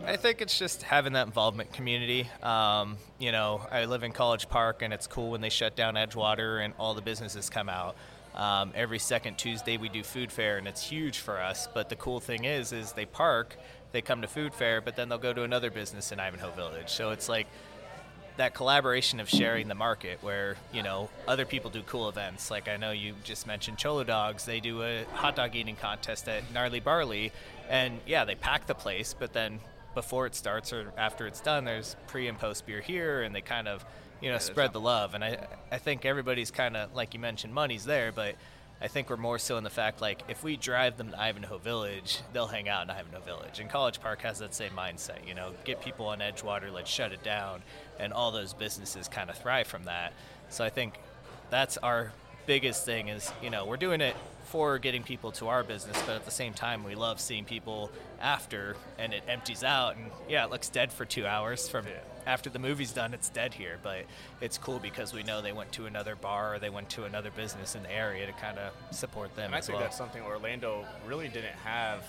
I 0.05 0.15
think 0.15 0.39
it's 0.41 0.57
just 0.57 0.83
having 0.83 1.13
that 1.13 1.27
involvement 1.27 1.73
community. 1.73 2.29
Um, 2.41 2.95
you 3.19 3.33
know, 3.33 3.61
I 3.69 3.83
live 3.85 4.03
in 4.03 4.13
College 4.13 4.47
Park, 4.47 4.81
and 4.81 4.93
it's 4.93 5.05
cool 5.05 5.31
when 5.31 5.41
they 5.41 5.49
shut 5.49 5.75
down 5.75 5.95
Edgewater 5.95 6.63
and 6.63 6.73
all 6.79 6.93
the 6.93 7.01
businesses 7.01 7.49
come 7.49 7.67
out. 7.67 7.97
Um, 8.35 8.73
every 8.75 8.99
second 8.99 9.37
Tuesday 9.37 9.77
we 9.77 9.89
do 9.89 10.03
food 10.03 10.31
fair, 10.31 10.57
and 10.57 10.67
it's 10.67 10.83
huge 10.83 11.19
for 11.19 11.39
us. 11.39 11.67
But 11.73 11.89
the 11.89 11.95
cool 11.95 12.19
thing 12.19 12.43
is, 12.43 12.73
is 12.73 12.91
they 12.91 13.05
park, 13.05 13.55
they 13.93 14.01
come 14.01 14.21
to 14.21 14.27
food 14.27 14.53
fair, 14.53 14.81
but 14.81 14.95
then 14.95 15.07
they'll 15.07 15.17
go 15.17 15.33
to 15.33 15.43
another 15.43 15.71
business 15.71 16.11
in 16.11 16.19
Ivanhoe 16.19 16.51
Village. 16.51 16.89
So 16.89 17.11
it's 17.11 17.29
like 17.29 17.47
that 18.37 18.53
collaboration 18.53 19.19
of 19.19 19.29
sharing 19.29 19.67
the 19.67 19.75
market 19.75 20.21
where 20.21 20.57
you 20.73 20.83
know 20.83 21.09
other 21.27 21.45
people 21.45 21.71
do 21.71 21.81
cool 21.83 22.09
events 22.09 22.51
like 22.51 22.67
i 22.67 22.75
know 22.75 22.91
you 22.91 23.13
just 23.23 23.47
mentioned 23.47 23.77
cholo 23.77 24.03
dogs 24.03 24.45
they 24.45 24.59
do 24.59 24.83
a 24.83 25.05
hot 25.13 25.35
dog 25.35 25.55
eating 25.55 25.75
contest 25.75 26.27
at 26.27 26.43
gnarly 26.53 26.79
barley 26.81 27.31
and 27.69 27.99
yeah 28.05 28.25
they 28.25 28.35
pack 28.35 28.67
the 28.67 28.75
place 28.75 29.15
but 29.17 29.31
then 29.31 29.59
before 29.95 30.25
it 30.25 30.35
starts 30.35 30.71
or 30.71 30.93
after 30.97 31.25
it's 31.25 31.41
done 31.41 31.65
there's 31.65 31.95
pre 32.07 32.27
and 32.27 32.37
post 32.37 32.65
beer 32.65 32.81
here 32.81 33.23
and 33.23 33.33
they 33.33 33.41
kind 33.41 33.67
of 33.67 33.83
you 34.21 34.27
know 34.29 34.33
there's 34.33 34.43
spread 34.43 34.73
the 34.73 34.79
love 34.79 35.13
and 35.15 35.23
i 35.23 35.37
i 35.71 35.77
think 35.77 36.05
everybody's 36.05 36.51
kind 36.51 36.77
of 36.77 36.93
like 36.93 37.13
you 37.13 37.19
mentioned 37.19 37.53
money's 37.53 37.85
there 37.85 38.11
but 38.11 38.35
I 38.81 38.87
think 38.89 39.09
we're 39.09 39.17
more 39.17 39.39
so 39.39 39.57
in 39.57 39.63
the 39.63 39.69
fact 39.69 40.01
like 40.01 40.21
if 40.27 40.43
we 40.43 40.57
drive 40.57 40.97
them 40.97 41.11
to 41.11 41.19
Ivanhoe 41.19 41.57
Village, 41.57 42.19
they'll 42.33 42.47
hang 42.47 42.67
out 42.67 42.83
in 42.83 42.89
Ivanhoe 42.89 43.21
Village. 43.21 43.59
And 43.59 43.69
College 43.69 44.01
Park 44.01 44.21
has 44.21 44.39
that 44.39 44.53
same 44.53 44.71
mindset, 44.71 45.25
you 45.25 45.33
know, 45.33 45.53
get 45.63 45.81
people 45.81 46.07
on 46.07 46.19
Edgewater, 46.19 46.71
let's 46.71 46.91
shut 46.91 47.13
it 47.13 47.23
down, 47.23 47.61
and 47.99 48.11
all 48.11 48.31
those 48.31 48.53
businesses 48.53 49.07
kind 49.07 49.29
of 49.29 49.37
thrive 49.37 49.67
from 49.67 49.85
that. 49.85 50.13
So 50.49 50.65
I 50.65 50.69
think 50.69 50.99
that's 51.49 51.77
our 51.77 52.11
biggest 52.45 52.85
thing 52.85 53.07
is, 53.07 53.31
you 53.41 53.49
know, 53.49 53.65
we're 53.65 53.77
doing 53.77 54.01
it 54.01 54.15
for 54.55 54.79
getting 54.79 55.03
people 55.03 55.33
to 55.33 55.49
our 55.49 55.65
business, 55.65 56.01
but 56.05 56.15
at 56.15 56.23
the 56.23 56.31
same 56.31 56.53
time 56.53 56.81
we 56.85 56.95
love 56.95 57.19
seeing 57.19 57.43
people 57.43 57.91
after 58.21 58.77
and 58.97 59.13
it 59.13 59.21
empties 59.27 59.65
out 59.65 59.97
and 59.97 60.05
yeah, 60.29 60.45
it 60.45 60.49
looks 60.49 60.69
dead 60.69 60.93
for 60.93 61.03
2 61.03 61.25
hours 61.27 61.67
from 61.67 61.85
Yeah. 61.85 61.91
after 62.25 62.49
the 62.49 62.57
movie's 62.57 62.93
done, 62.93 63.13
it's 63.13 63.27
dead 63.27 63.53
here. 63.53 63.77
But 63.83 64.05
it's 64.39 64.57
cool 64.57 64.79
because 64.79 65.13
we 65.13 65.23
know 65.23 65.41
they 65.41 65.51
went 65.51 65.73
to 65.73 65.87
another 65.87 66.15
bar 66.15 66.53
or 66.55 66.59
they 66.59 66.69
went 66.69 66.89
to 66.91 67.03
another 67.03 67.31
business 67.31 67.75
in 67.75 67.83
the 67.83 67.91
area 67.91 68.25
to 68.27 68.31
kind 68.31 68.57
of 68.57 68.71
support 68.95 69.35
them 69.35 69.47
And 69.47 69.55
I 69.55 69.59
think 69.59 69.73
well. 69.73 69.81
that's 69.83 69.97
something 69.97 70.21
Orlando 70.23 70.85
really 71.05 71.27
didn't 71.27 71.57
have, 71.65 72.05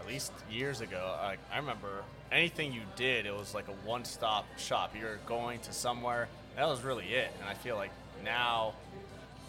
at 0.00 0.06
least 0.06 0.32
years 0.50 0.80
ago. 0.80 1.14
I, 1.20 1.36
I 1.52 1.58
remember 1.58 2.02
anything 2.32 2.72
you 2.72 2.80
did, 2.96 3.26
it 3.26 3.34
was 3.36 3.52
like 3.54 3.68
a 3.68 3.86
one-stop 3.86 4.46
shop. 4.58 4.94
You're 4.98 5.18
going 5.26 5.60
to 5.60 5.72
somewhere. 5.74 6.28
That 6.56 6.66
was 6.66 6.80
really 6.82 7.08
it. 7.12 7.30
And 7.40 7.46
I 7.46 7.52
feel 7.52 7.76
like 7.76 7.90
now 8.24 8.72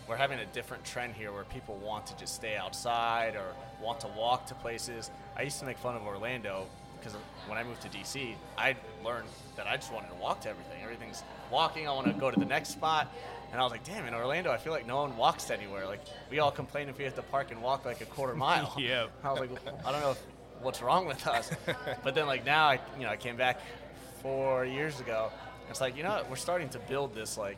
we're 0.07 0.15
having 0.15 0.39
a 0.39 0.45
different 0.47 0.83
trend 0.83 1.13
here 1.15 1.31
where 1.31 1.43
people 1.45 1.75
want 1.77 2.05
to 2.07 2.17
just 2.17 2.35
stay 2.35 2.55
outside 2.55 3.35
or 3.35 3.55
want 3.81 3.99
to 4.01 4.07
walk 4.17 4.45
to 4.47 4.55
places. 4.55 5.09
I 5.35 5.41
used 5.41 5.59
to 5.59 5.65
make 5.65 5.77
fun 5.77 5.95
of 5.95 6.03
Orlando 6.03 6.67
because 6.99 7.19
when 7.47 7.57
I 7.57 7.63
moved 7.63 7.81
to 7.83 7.89
DC, 7.89 8.33
I 8.57 8.75
learned 9.03 9.27
that 9.55 9.67
I 9.67 9.75
just 9.75 9.91
wanted 9.91 10.09
to 10.09 10.15
walk 10.15 10.41
to 10.41 10.49
everything. 10.49 10.81
Everything's 10.83 11.23
walking. 11.51 11.87
I 11.87 11.91
want 11.91 12.07
to 12.07 12.13
go 12.13 12.31
to 12.31 12.39
the 12.39 12.45
next 12.45 12.69
spot. 12.69 13.11
And 13.51 13.59
I 13.59 13.63
was 13.63 13.71
like, 13.71 13.83
damn, 13.83 14.05
in 14.05 14.13
Orlando, 14.13 14.51
I 14.51 14.57
feel 14.57 14.73
like 14.73 14.87
no 14.87 14.97
one 14.97 15.15
walks 15.15 15.49
anywhere. 15.49 15.85
Like, 15.85 16.01
we 16.29 16.39
all 16.39 16.51
complain 16.51 16.89
if 16.89 16.97
we 16.97 17.03
have 17.03 17.15
to 17.15 17.21
park 17.21 17.51
and 17.51 17.61
walk 17.61 17.85
like 17.85 18.01
a 18.01 18.05
quarter 18.05 18.35
mile. 18.35 18.73
Yeah. 18.79 19.07
I 19.23 19.31
was 19.31 19.39
like, 19.39 19.51
I 19.85 19.91
don't 19.91 20.01
know 20.01 20.11
if, 20.11 20.21
what's 20.61 20.81
wrong 20.81 21.05
with 21.05 21.25
us. 21.27 21.51
but 22.03 22.15
then, 22.15 22.25
like, 22.25 22.45
now, 22.45 22.65
I, 22.67 22.79
you 22.97 23.03
know, 23.03 23.09
I 23.09 23.17
came 23.17 23.37
back 23.37 23.61
four 24.21 24.65
years 24.65 24.99
ago. 24.99 25.31
It's 25.69 25.81
like, 25.81 25.95
you 25.95 26.03
know, 26.03 26.09
what? 26.09 26.29
we're 26.29 26.35
starting 26.35 26.69
to 26.69 26.79
build 26.79 27.15
this, 27.15 27.37
like, 27.37 27.57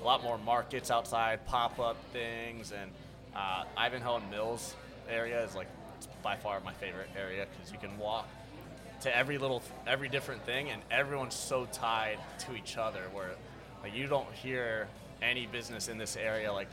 a 0.00 0.04
lot 0.04 0.22
more 0.22 0.38
markets 0.38 0.90
outside, 0.90 1.44
pop 1.46 1.78
up 1.78 1.96
things. 2.12 2.72
And 2.72 2.90
uh, 3.34 3.64
Ivanhoe 3.76 4.16
and 4.16 4.30
Mills 4.30 4.74
area 5.08 5.44
is, 5.44 5.54
like, 5.54 5.68
by 6.22 6.36
far 6.36 6.60
my 6.60 6.72
favorite 6.72 7.10
area 7.16 7.46
because 7.52 7.72
you 7.72 7.78
can 7.78 7.96
walk 7.98 8.28
to 9.02 9.16
every 9.16 9.38
little, 9.38 9.62
every 9.86 10.08
different 10.08 10.44
thing, 10.46 10.70
and 10.70 10.80
everyone's 10.90 11.34
so 11.34 11.66
tied 11.72 12.18
to 12.40 12.56
each 12.56 12.76
other. 12.76 13.02
Where 13.12 13.30
like 13.82 13.94
you 13.94 14.06
don't 14.06 14.30
hear 14.32 14.88
any 15.22 15.46
business 15.46 15.88
in 15.88 15.98
this 15.98 16.16
area 16.16 16.52
like 16.52 16.68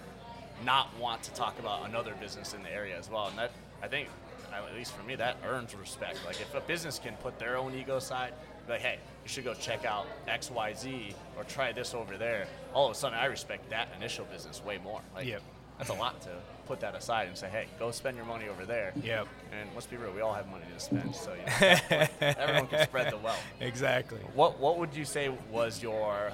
not 0.66 0.98
want 0.98 1.24
to 1.24 1.34
talk 1.34 1.60
about 1.60 1.88
another 1.88 2.14
business 2.20 2.54
in 2.54 2.64
the 2.64 2.74
area 2.74 2.98
as 2.98 3.10
well, 3.10 3.28
and 3.28 3.38
that 3.38 3.52
I 3.82 3.88
think. 3.88 4.08
At 4.54 4.76
least 4.76 4.94
for 4.94 5.04
me, 5.04 5.16
that 5.16 5.38
earns 5.48 5.74
respect. 5.74 6.20
Like 6.26 6.42
if 6.42 6.54
a 6.54 6.60
business 6.60 7.00
can 7.00 7.14
put 7.24 7.40
their 7.40 7.56
own 7.56 7.74
ego 7.74 7.96
aside, 7.96 8.34
like, 8.70 8.82
hey, 8.82 9.00
you 9.24 9.30
should 9.30 9.44
go 9.44 9.54
check 9.54 9.86
out 9.86 10.08
X, 10.28 10.50
Y, 10.52 10.74
Z, 10.74 11.14
or 11.38 11.44
try 11.44 11.72
this 11.72 11.94
over 11.94 12.18
there. 12.18 12.48
All 12.74 12.86
of 12.88 12.92
a 12.92 12.96
sudden, 12.96 13.18
I 13.18 13.26
respect 13.26 13.70
that 13.70 13.90
initial 13.98 14.26
business 14.26 14.64
way 14.64 14.78
more. 14.84 15.02
Like, 15.16 15.28
Yep. 15.28 15.42
that's 15.78 15.90
a 15.90 15.94
lot 15.94 16.22
to 16.22 16.30
put 16.68 16.80
that 16.82 16.96
aside 16.96 17.28
and 17.28 17.38
say, 17.38 17.50
hey, 17.50 17.66
go 17.80 17.92
spend 17.92 18.16
your 18.16 18.26
money 18.26 18.48
over 18.48 18.66
there. 18.66 18.94
Yep. 19.04 19.28
And 19.60 19.70
let's 19.74 19.88
be 19.88 19.98
real, 19.98 20.12
we 20.14 20.22
all 20.22 20.34
have 20.34 20.48
money 20.50 20.64
to 20.74 20.80
spend, 20.80 21.16
so 21.16 21.34
you 21.34 21.40
know, 21.46 22.08
everyone 22.22 22.68
can 22.68 22.84
spread 22.86 23.12
the 23.12 23.18
wealth. 23.18 23.44
Exactly. 23.60 24.20
What 24.36 24.60
What 24.60 24.78
would 24.78 24.96
you 24.96 25.06
say 25.06 25.30
was 25.52 25.82
your 25.84 26.32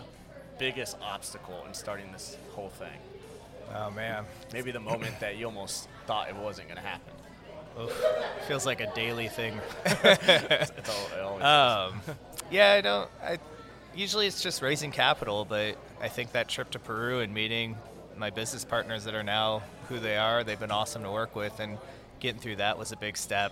biggest 0.59 0.97
obstacle 1.01 1.63
in 1.67 1.73
starting 1.73 2.11
this 2.11 2.37
whole 2.53 2.69
thing? 2.69 2.99
Oh 3.75 3.89
man. 3.91 4.25
Maybe 4.53 4.71
the 4.71 4.79
moment 4.79 5.19
that 5.19 5.37
you 5.37 5.45
almost 5.45 5.87
thought 6.05 6.29
it 6.29 6.35
wasn't 6.35 6.67
going 6.69 6.81
to 6.81 6.87
happen. 6.87 7.13
Feels 8.47 8.65
like 8.65 8.81
a 8.81 8.93
daily 8.93 9.27
thing. 9.27 9.59
It's, 9.85 9.93
it's 10.03 10.89
all, 10.89 11.17
it 11.17 11.21
always 11.21 11.43
Um, 11.43 12.15
yeah, 12.51 12.73
I 12.73 12.81
don't. 12.81 13.09
I 13.21 13.39
usually 13.95 14.27
it's 14.27 14.41
just 14.41 14.61
raising 14.61 14.91
capital, 14.91 15.45
but 15.45 15.77
I 16.01 16.07
think 16.07 16.31
that 16.33 16.47
trip 16.47 16.69
to 16.71 16.79
Peru 16.79 17.19
and 17.19 17.33
meeting 17.33 17.77
my 18.15 18.29
business 18.29 18.65
partners 18.65 19.03
that 19.03 19.13
are 19.13 19.23
now 19.23 19.61
who 19.89 19.99
they 19.99 20.17
are, 20.17 20.43
they've 20.43 20.59
been 20.59 20.71
awesome 20.71 21.03
to 21.03 21.11
work 21.11 21.35
with, 21.35 21.59
and 21.59 21.77
getting 22.19 22.41
through 22.41 22.57
that 22.57 22.77
was 22.77 22.91
a 22.91 22.97
big 22.97 23.17
step. 23.17 23.51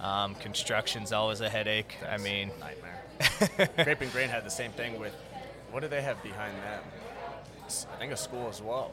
Um, 0.00 0.34
construction's 0.36 1.12
always 1.12 1.40
a 1.40 1.48
headache. 1.48 1.96
I 2.08 2.18
mean, 2.18 2.50
nightmare. 2.60 3.02
Grape 3.84 4.00
and 4.02 4.12
Grain 4.12 4.28
had 4.28 4.44
the 4.44 4.50
same 4.50 4.70
thing 4.72 4.98
with, 5.00 5.14
what 5.70 5.80
do 5.80 5.88
they 5.88 6.02
have 6.02 6.22
behind 6.22 6.54
them? 6.58 6.82
I 7.92 7.96
think 7.98 8.12
a 8.12 8.16
school 8.16 8.48
as 8.48 8.62
well. 8.62 8.92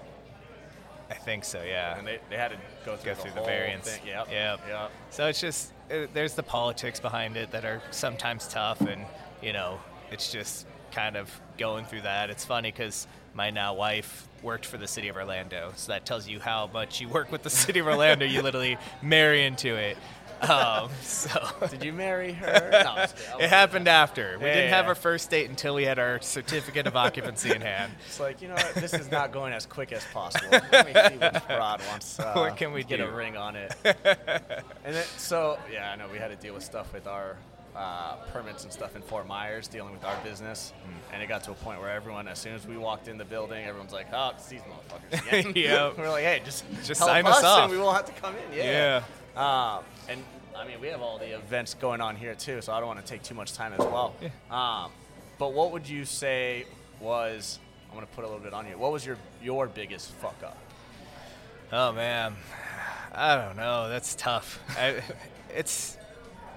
I 1.09 1.15
think 1.15 1.43
so. 1.43 1.61
Yeah. 1.63 1.97
And 1.97 2.07
they, 2.07 2.19
they 2.29 2.37
had 2.37 2.49
to 2.49 2.57
go 2.85 2.95
through, 2.95 3.13
Go 3.13 3.21
through 3.21 3.31
the 3.31 3.37
whole 3.37 3.45
variants. 3.47 3.89
Thing. 3.97 4.07
Yep. 4.07 4.27
Yep. 4.31 4.59
Yep. 4.67 4.91
So 5.09 5.27
it's 5.27 5.39
just 5.41 5.71
uh 5.91 6.07
there's 6.13 6.33
the 6.33 6.43
politics 6.43 6.99
behind 6.99 7.37
it 7.37 7.51
that 7.51 7.65
are 7.65 7.81
sometimes 7.91 8.47
tough, 8.47 8.81
and 8.81 9.01
you 9.41 9.53
know 9.53 9.79
it's 10.11 10.31
just 10.31 10.65
kind 10.91 11.15
of 11.17 11.29
going 11.57 11.85
through 11.85 12.01
that. 12.01 12.29
It's 12.29 12.45
funny 12.45 12.71
because 12.71 13.07
my 13.33 13.49
now 13.49 13.73
wife 13.73 14.27
worked 14.43 14.65
for 14.65 14.77
the 14.77 14.87
city 14.87 15.07
of 15.07 15.15
Orlando, 15.15 15.71
so 15.75 15.91
that 15.91 16.05
tells 16.05 16.27
you 16.27 16.39
how 16.39 16.69
much 16.71 17.01
you 17.01 17.09
work 17.09 17.31
with 17.31 17.43
the 17.43 17.49
city 17.49 17.79
of 17.79 17.87
Orlando. 17.87 18.25
you 18.25 18.41
literally 18.41 18.77
marry 19.01 19.43
into 19.45 19.75
it. 19.75 19.97
Um, 20.49 20.89
so 21.01 21.29
Did 21.69 21.83
you 21.83 21.93
marry 21.93 22.33
her? 22.33 22.69
No, 22.71 22.77
I'm 22.79 22.95
just 22.97 23.15
kidding. 23.17 23.41
I 23.41 23.43
it 23.43 23.49
happened 23.49 23.87
after. 23.87 24.37
We 24.39 24.45
Yeah, 24.45 24.53
didn't 24.55 24.69
have 24.73 24.87
our 24.87 24.95
first 24.95 25.29
date 25.29 25.49
until 25.49 25.75
we 25.75 25.83
had 25.83 25.99
our 25.99 26.19
certificate 26.21 26.87
of 26.87 26.95
occupancy 27.05 27.51
in 27.53 27.61
hand. 27.61 27.91
It's 28.07 28.19
like 28.19 28.41
you 28.41 28.47
know 28.49 28.55
what? 28.55 28.73
This 28.75 28.93
is 28.93 29.09
not 29.11 29.31
going 29.31 29.53
as 29.53 29.65
quick 29.65 29.91
as 29.91 30.03
possible. 30.13 30.47
Let 30.71 30.85
me 30.85 30.93
see 30.93 31.17
what 31.17 31.49
Rod 31.49 31.81
wants. 31.89 32.19
Uh, 32.19 32.33
What 32.35 32.57
can 32.57 32.71
we 32.73 32.83
get 32.83 32.97
do? 32.97 33.05
a 33.05 33.11
ring 33.11 33.37
on 33.37 33.55
it? 33.55 33.73
and 33.83 34.95
then, 34.95 35.05
so 35.17 35.57
yeah, 35.71 35.91
I 35.91 35.95
know 35.95 36.07
we 36.11 36.17
had 36.17 36.29
to 36.29 36.35
deal 36.35 36.53
with 36.53 36.63
stuff 36.63 36.93
with 36.93 37.07
our 37.07 37.37
uh, 37.75 38.15
permits 38.31 38.63
and 38.63 38.71
stuff 38.71 38.95
in 38.95 39.01
Fort 39.01 39.25
Myers, 39.27 39.67
dealing 39.67 39.93
with 39.93 40.03
our 40.05 40.15
business, 40.23 40.73
Hmm. 40.85 41.13
and 41.13 41.23
it 41.23 41.27
got 41.27 41.43
to 41.45 41.51
a 41.51 41.55
point 41.55 41.79
where 41.81 41.89
everyone, 41.89 42.27
as 42.27 42.37
soon 42.37 42.53
as 42.53 42.67
we 42.67 42.77
walked 42.77 43.07
in 43.07 43.17
the 43.17 43.25
building, 43.25 43.65
everyone's 43.65 43.93
like, 43.93 44.07
"Oh, 44.13 44.31
it's 44.35 44.47
these 44.47 44.61
motherfuckers." 44.61 45.27
Again. 45.39 45.53
Yep. 45.55 45.97
We're 45.97 46.09
like, 46.09 46.23
"Hey, 46.23 46.41
just 46.45 46.65
Just 46.83 47.01
sign 47.01 47.25
us 47.25 47.37
us, 47.37 47.43
off." 47.43 47.63
and 47.63 47.71
we 47.71 47.79
won't 47.79 47.95
have 47.95 48.05
to 48.05 48.21
come 48.21 48.35
in." 48.51 48.57
Yeah. 48.57 49.01
Um, 49.35 49.83
and 50.09 50.23
I 50.55 50.67
mean, 50.67 50.79
we 50.79 50.87
have 50.87 51.01
all 51.01 51.17
the 51.17 51.35
events 51.35 51.73
going 51.73 52.01
on 52.01 52.15
here 52.15 52.35
too, 52.35 52.61
so 52.61 52.73
I 52.73 52.79
don't 52.79 52.87
want 52.87 53.03
to 53.03 53.05
take 53.05 53.23
too 53.23 53.35
much 53.35 53.53
time 53.53 53.73
as 53.73 53.79
well. 53.79 54.15
Yeah. 54.21 54.29
Um, 54.51 54.91
but 55.39 55.53
what 55.53 55.71
would 55.71 55.87
you 55.89 56.05
say 56.05 56.65
was? 56.99 57.59
I'm 57.89 57.95
gonna 57.95 58.07
put 58.07 58.23
a 58.23 58.27
little 58.27 58.41
bit 58.41 58.53
on 58.53 58.67
you. 58.67 58.77
What 58.77 58.91
was 58.91 59.05
your 59.05 59.17
your 59.41 59.67
biggest 59.67 60.11
fuck 60.13 60.35
up? 60.43 60.57
Oh 61.71 61.91
man, 61.91 62.35
I 63.13 63.35
don't 63.35 63.55
know. 63.57 63.89
That's 63.89 64.15
tough. 64.15 64.59
I, 64.77 65.01
it's 65.55 65.97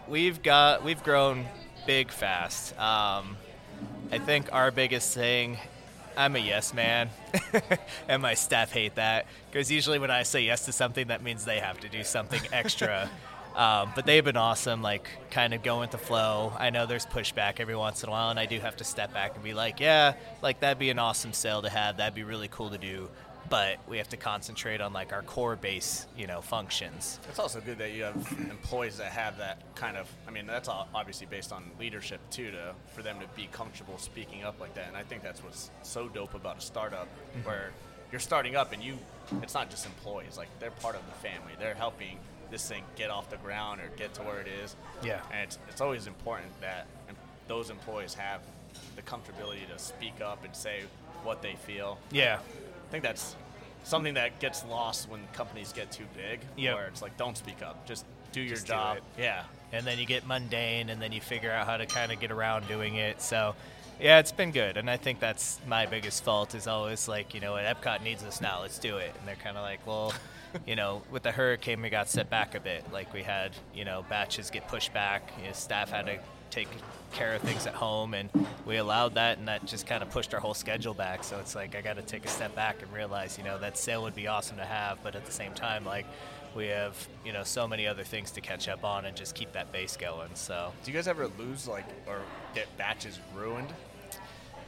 we've 0.09 0.43
got 0.43 0.85
we've 0.85 1.03
grown 1.03 1.47
big 1.87 2.11
fast. 2.11 2.73
Um, 2.79 3.37
I 4.13 4.19
think 4.19 4.53
our 4.53 4.71
biggest 4.71 5.15
thing. 5.15 5.59
I'm 6.17 6.35
a 6.37 6.39
yes 6.39 6.73
man, 6.73 7.11
and 8.09 8.23
my 8.23 8.35
staff 8.35 8.73
hate 8.73 8.95
that 8.95 9.27
because 9.51 9.71
usually 9.71 9.99
when 9.99 10.11
I 10.11 10.23
say 10.23 10.43
yes 10.43 10.65
to 10.67 10.73
something, 10.73 11.09
that 11.09 11.23
means 11.23 11.45
they 11.45 11.59
have 11.59 11.79
to 11.81 11.89
do 11.89 12.05
something 12.05 12.41
extra. 12.53 13.11
um, 13.55 13.93
but 13.95 14.07
they've 14.07 14.25
been 14.25 14.37
awesome, 14.37 14.83
like 14.83 15.09
kind 15.31 15.53
of 15.55 15.63
going 15.63 15.81
with 15.81 15.91
the 15.91 15.99
flow. 15.99 16.53
I 16.59 16.71
know 16.71 16.87
there's 16.87 17.07
pushback 17.07 17.61
every 17.61 17.77
once 17.77 18.03
in 18.03 18.09
a 18.09 18.13
while, 18.13 18.31
and 18.31 18.39
I 18.41 18.47
do 18.47 18.59
have 18.61 18.77
to 18.79 18.85
step 18.85 19.13
back 19.13 19.35
and 19.35 19.45
be 19.45 19.55
like, 19.55 19.79
yeah, 19.81 20.15
like 20.43 20.61
that'd 20.61 20.79
be 20.79 20.91
an 20.91 20.99
awesome 20.99 21.33
sale 21.33 21.63
to 21.63 21.69
have. 21.69 21.99
That'd 21.99 22.15
be 22.15 22.25
really 22.25 22.49
cool 22.49 22.71
to 22.71 22.79
do 22.79 23.09
but 23.49 23.79
we 23.89 23.99
have 23.99 24.09
to 24.09 24.17
concentrate 24.17 24.81
on 24.81 24.93
like 24.93 25.13
our 25.13 25.23
core 25.23 25.57
base, 25.57 26.07
you 26.17 26.27
know, 26.27 26.41
functions. 26.41 27.19
It's 27.29 27.39
also 27.39 27.61
good 27.61 27.79
that 27.79 27.93
you 27.93 28.05
have 28.05 28.17
employees 28.51 28.99
that 28.99 29.13
have 29.13 29.39
that 29.39 29.59
kind 29.75 29.97
of. 29.97 30.11
I 30.27 30.31
mean, 30.31 30.47
that's 30.47 30.69
all 30.69 30.89
obviously 30.95 31.27
based 31.27 31.53
on 31.53 31.65
leadership 31.79 32.21
too, 32.31 32.51
to 32.51 32.75
for 32.95 33.03
them 33.03 33.19
to 33.21 33.27
be 33.37 33.49
comfortable 33.53 33.99
speaking 33.99 34.45
up 34.45 34.61
like 34.61 34.75
that. 34.75 34.89
And 34.89 34.97
I 34.97 35.03
think 35.03 35.23
that's 35.23 35.43
what's 35.43 35.71
so 35.83 36.09
dope 36.09 36.35
about 36.35 36.59
a 36.59 36.61
startup, 36.61 37.07
mm-hmm. 37.07 37.49
where 37.49 37.71
you're 38.13 38.21
starting 38.21 38.57
up 38.57 38.73
and 38.73 38.83
you, 38.83 38.99
it's 39.43 39.55
not 39.55 39.71
just 39.71 39.87
employees. 39.87 40.37
Like 40.37 40.49
they're 40.61 40.71
part 40.71 40.97
of 40.97 41.03
the 41.07 41.29
family. 41.29 41.53
They're 41.59 41.75
helping 41.75 42.19
this 42.51 42.69
thing 42.69 42.85
get 42.95 43.11
off 43.11 43.29
the 43.31 43.37
ground 43.39 43.81
or 43.81 43.89
get 43.97 44.15
to 44.15 44.23
where 44.23 44.41
it 44.41 44.49
is. 44.63 44.77
Yeah. 45.03 45.21
And 45.33 45.43
it's 45.43 45.59
it's 45.69 45.81
always 45.81 46.07
important 46.07 46.59
that 46.61 46.87
those 47.49 47.71
employees 47.71 48.15
have 48.15 48.41
the 48.97 49.03
comfortability 49.03 49.67
to 49.73 49.79
speak 49.79 50.21
up 50.21 50.45
and 50.45 50.55
say 50.55 50.83
what 51.23 51.43
they 51.43 51.55
feel. 51.55 51.99
Yeah. 52.11 52.39
I 52.97 52.99
think 52.99 53.05
that's 53.05 53.37
something 53.85 54.15
that 54.15 54.41
gets 54.41 54.65
lost 54.65 55.11
when 55.11 55.21
companies 55.35 55.71
get 55.71 55.93
too 55.93 56.07
big. 56.15 56.41
Yep. 56.57 56.75
Where 56.75 56.87
it's 56.87 57.03
like, 57.03 57.15
don't 57.19 57.37
speak 57.37 57.63
up, 57.63 57.87
just 57.87 58.07
do 58.33 58.41
your 58.41 58.55
Just 58.55 58.67
job. 58.67 58.97
it. 58.97 59.03
Yeah. 59.19 59.45
And 59.71 59.87
then 59.87 59.99
you 59.99 60.07
get 60.07 60.27
mundane 60.27 60.89
and 60.89 61.01
then 61.03 61.13
you 61.13 61.21
figure 61.21 61.51
out 61.51 61.67
how 61.67 61.77
to 61.77 61.85
kind 61.85 62.11
of 62.11 62.21
get 62.21 62.31
around 62.31 62.67
doing 62.69 62.95
it. 62.95 63.21
So, 63.21 63.55
yeah, 64.01 64.19
it's 64.19 64.33
been 64.33 64.51
good. 64.51 64.79
And 64.79 64.89
I 64.89 64.97
think 64.97 65.21
that's 65.21 65.61
my 65.67 65.85
biggest 65.85 66.25
fault 66.25 66.55
is 66.55 66.67
always 66.67 67.07
like, 67.07 67.35
you 67.35 67.41
know, 67.41 67.53
what 67.53 67.65
Epcot 67.65 68.03
needs 68.03 68.25
us 68.25 68.41
now, 68.41 68.63
let's 68.63 68.79
do 68.79 68.97
it. 68.97 69.13
And 69.19 69.29
they're 69.29 69.37
kind 69.37 69.59
of 69.59 69.63
like, 69.63 69.87
well, 69.87 70.15
you 70.67 70.75
know, 70.75 71.03
with 71.11 71.23
the 71.23 71.33
hurricane, 71.33 71.83
we 71.83 71.91
got 71.91 72.09
set 72.09 72.31
back 72.31 72.55
a 72.55 72.61
bit. 72.61 72.83
Like 72.95 73.13
we 73.13 73.23
had, 73.23 73.53
you 73.75 73.85
know, 73.85 74.07
batches 74.09 74.49
get 74.49 74.67
pushed 74.69 74.95
back. 74.95 75.33
You 75.39 75.49
know, 75.49 75.53
staff 75.53 75.91
had 75.91 76.07
to 76.07 76.19
take 76.51 76.69
care 77.13 77.35
of 77.35 77.43
things 77.43 77.67
at 77.67 77.75
home, 77.75 78.15
and 78.15 78.29
we 78.65 78.77
allowed 78.77 79.15
that, 79.15 79.39
and 79.39 79.49
that 79.49 79.65
just 79.65 79.87
kind 79.87 80.03
of 80.03 80.11
pushed 80.11 80.35
our 80.35 80.41
whole 80.41 80.55
schedule 80.55 80.95
back. 80.95 81.25
So 81.25 81.39
it's 81.39 81.55
like 81.55 81.75
I 81.75 81.81
got 81.81 81.97
to 81.97 82.03
take 82.03 82.25
a 82.25 82.29
step 82.29 82.55
back 82.55 82.83
and 82.83 82.93
realize, 82.93 83.39
you 83.39 83.45
know, 83.45 83.59
that 83.59 83.77
sale 83.79 84.03
would 84.03 84.15
be 84.15 84.27
awesome 84.27 84.57
to 84.57 84.65
have, 84.65 84.99
but 85.03 85.15
at 85.15 85.25
the 85.25 85.33
same 85.33 85.53
time, 85.53 85.85
like 85.85 86.07
we 86.55 86.67
have, 86.69 86.97
you 87.25 87.33
know, 87.33 87.43
so 87.45 87.69
many 87.69 87.87
other 87.87 88.03
things 88.05 88.31
to 88.33 88.41
catch 88.41 88.69
up 88.69 88.85
on 88.85 89.05
and 89.05 89.17
just 89.17 89.35
keep 89.35 89.53
that 89.53 89.73
base 89.73 89.97
going. 89.97 90.31
So 90.35 90.73
Do 90.85 90.91
you 90.91 90.97
guys 90.97 91.07
ever 91.07 91.29
lose 91.39 91.69
like 91.69 91.85
or 92.07 92.21
get 92.55 92.67
batches 92.79 93.19
ruined? 93.35 93.73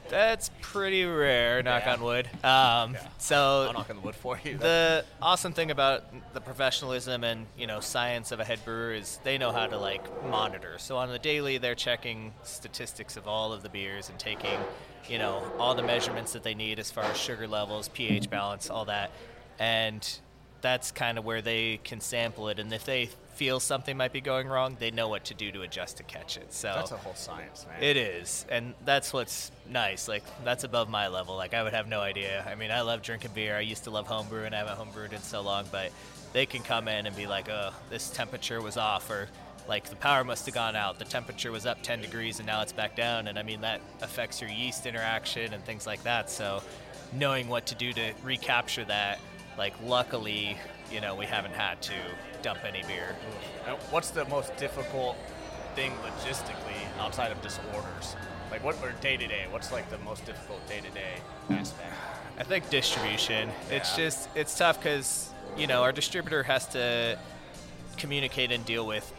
That's 0.08 0.50
pretty 0.60 1.04
rare, 1.04 1.62
knock 1.62 1.84
Yeah. 1.84 1.92
on 1.94 2.00
wood. 2.02 2.26
Um, 2.44 2.94
Yeah. 2.94 3.06
So 3.18 3.64
I'll 3.68 3.72
knock 3.72 3.90
on 3.90 3.96
the 3.96 4.02
wood 4.02 4.14
for 4.14 4.40
you. 4.44 4.58
the 4.58 5.04
awesome 5.20 5.52
thing 5.52 5.70
about 5.70 6.04
the 6.34 6.40
professionalism 6.40 7.24
and 7.24 7.46
you 7.56 7.66
know 7.66 7.80
science 7.80 8.32
of 8.32 8.40
a 8.40 8.44
head 8.44 8.64
brewer 8.64 8.92
is 8.92 9.18
they 9.24 9.38
know 9.38 9.52
how 9.52 9.66
to 9.66 9.76
like 9.78 10.02
monitor. 10.28 10.76
So 10.78 10.96
on 10.96 11.10
the 11.10 11.18
daily, 11.18 11.58
they're 11.58 11.74
checking 11.74 12.32
statistics 12.42 13.16
of 13.16 13.26
all 13.28 13.52
of 13.52 13.62
the 13.62 13.68
beers 13.68 14.08
and 14.08 14.18
taking 14.18 14.58
you 15.08 15.18
know 15.18 15.42
all 15.58 15.74
the 15.74 15.82
measurements 15.82 16.32
that 16.32 16.42
they 16.42 16.54
need 16.54 16.78
as 16.78 16.90
far 16.90 17.04
as 17.04 17.16
sugar 17.16 17.46
levels, 17.48 17.88
pH 17.88 18.28
balance, 18.30 18.70
all 18.70 18.84
that, 18.86 19.10
and 19.58 20.18
that's 20.60 20.90
kind 20.90 21.18
of 21.18 21.24
where 21.24 21.40
they 21.40 21.78
can 21.84 22.00
sample 22.00 22.48
it. 22.48 22.58
And 22.58 22.72
if 22.72 22.84
they 22.84 23.10
feel 23.38 23.60
something 23.60 23.96
might 23.96 24.12
be 24.12 24.20
going 24.20 24.48
wrong, 24.48 24.76
they 24.80 24.90
know 24.90 25.08
what 25.08 25.24
to 25.26 25.32
do 25.34 25.52
to 25.52 25.62
adjust 25.62 25.98
to 25.98 26.02
catch 26.02 26.36
it. 26.36 26.52
So 26.52 26.72
that's 26.74 26.90
a 26.90 26.96
whole 26.96 27.14
science, 27.14 27.64
man. 27.68 27.80
it 27.80 27.96
is, 27.96 28.44
and 28.50 28.74
that's 28.84 29.12
what's 29.12 29.52
nice. 29.70 30.08
Like 30.08 30.24
that's 30.44 30.64
above 30.64 30.88
my 30.88 31.06
level. 31.06 31.36
Like 31.36 31.54
I 31.54 31.62
would 31.62 31.72
have 31.72 31.86
no 31.86 32.00
idea. 32.00 32.44
I 32.50 32.56
mean, 32.56 32.72
I 32.72 32.80
love 32.80 33.00
drinking 33.00 33.30
beer. 33.34 33.56
I 33.56 33.60
used 33.60 33.84
to 33.84 33.90
love 33.90 34.08
homebrew, 34.08 34.44
and 34.44 34.54
I 34.56 34.58
haven't 34.58 34.76
homebrewed 34.76 35.12
in 35.12 35.22
so 35.22 35.40
long. 35.40 35.66
But 35.70 35.92
they 36.32 36.46
can 36.46 36.62
come 36.62 36.88
in 36.88 37.06
and 37.06 37.14
be 37.14 37.28
like, 37.28 37.48
"Oh, 37.48 37.70
this 37.90 38.10
temperature 38.10 38.60
was 38.60 38.76
off," 38.76 39.08
or 39.08 39.28
like 39.68 39.88
the 39.88 39.96
power 39.96 40.24
must 40.24 40.44
have 40.46 40.54
gone 40.56 40.74
out. 40.74 40.98
The 40.98 41.04
temperature 41.04 41.52
was 41.52 41.64
up 41.64 41.80
10 41.82 42.00
degrees, 42.00 42.40
and 42.40 42.46
now 42.46 42.60
it's 42.62 42.72
back 42.72 42.96
down. 42.96 43.28
And 43.28 43.38
I 43.38 43.44
mean, 43.44 43.60
that 43.60 43.80
affects 44.02 44.40
your 44.40 44.50
yeast 44.50 44.84
interaction 44.84 45.54
and 45.54 45.64
things 45.64 45.86
like 45.86 46.02
that. 46.02 46.28
So 46.28 46.60
knowing 47.12 47.48
what 47.48 47.66
to 47.66 47.76
do 47.76 47.92
to 47.92 48.12
recapture 48.24 48.84
that, 48.86 49.20
like 49.56 49.74
luckily, 49.84 50.56
you 50.90 51.00
know, 51.00 51.14
we 51.14 51.26
haven't 51.26 51.54
had 51.54 51.80
to 51.82 51.94
dump 52.42 52.60
any 52.64 52.82
beer. 52.82 53.16
What's 53.90 54.10
the 54.10 54.24
most 54.26 54.56
difficult 54.56 55.16
thing 55.74 55.92
logistically 56.04 56.80
outside 56.98 57.30
of 57.32 57.40
just 57.42 57.60
orders? 57.74 58.16
Like 58.50 58.64
what 58.64 58.76
or 58.82 58.92
day 59.00 59.16
to 59.16 59.26
day? 59.26 59.46
What's 59.50 59.72
like 59.72 59.90
the 59.90 59.98
most 59.98 60.24
difficult 60.24 60.66
day 60.68 60.80
to 60.80 60.90
day 60.90 61.20
aspect? 61.50 61.92
I 62.38 62.44
think 62.44 62.70
distribution. 62.70 63.50
It's 63.70 63.94
just 63.94 64.28
it's 64.34 64.56
tough 64.56 64.78
because 64.78 65.30
you 65.56 65.66
know 65.66 65.82
our 65.82 65.92
distributor 65.92 66.42
has 66.44 66.66
to 66.68 67.18
communicate 67.96 68.52
and 68.52 68.64
deal 68.64 68.86
with 68.86 69.12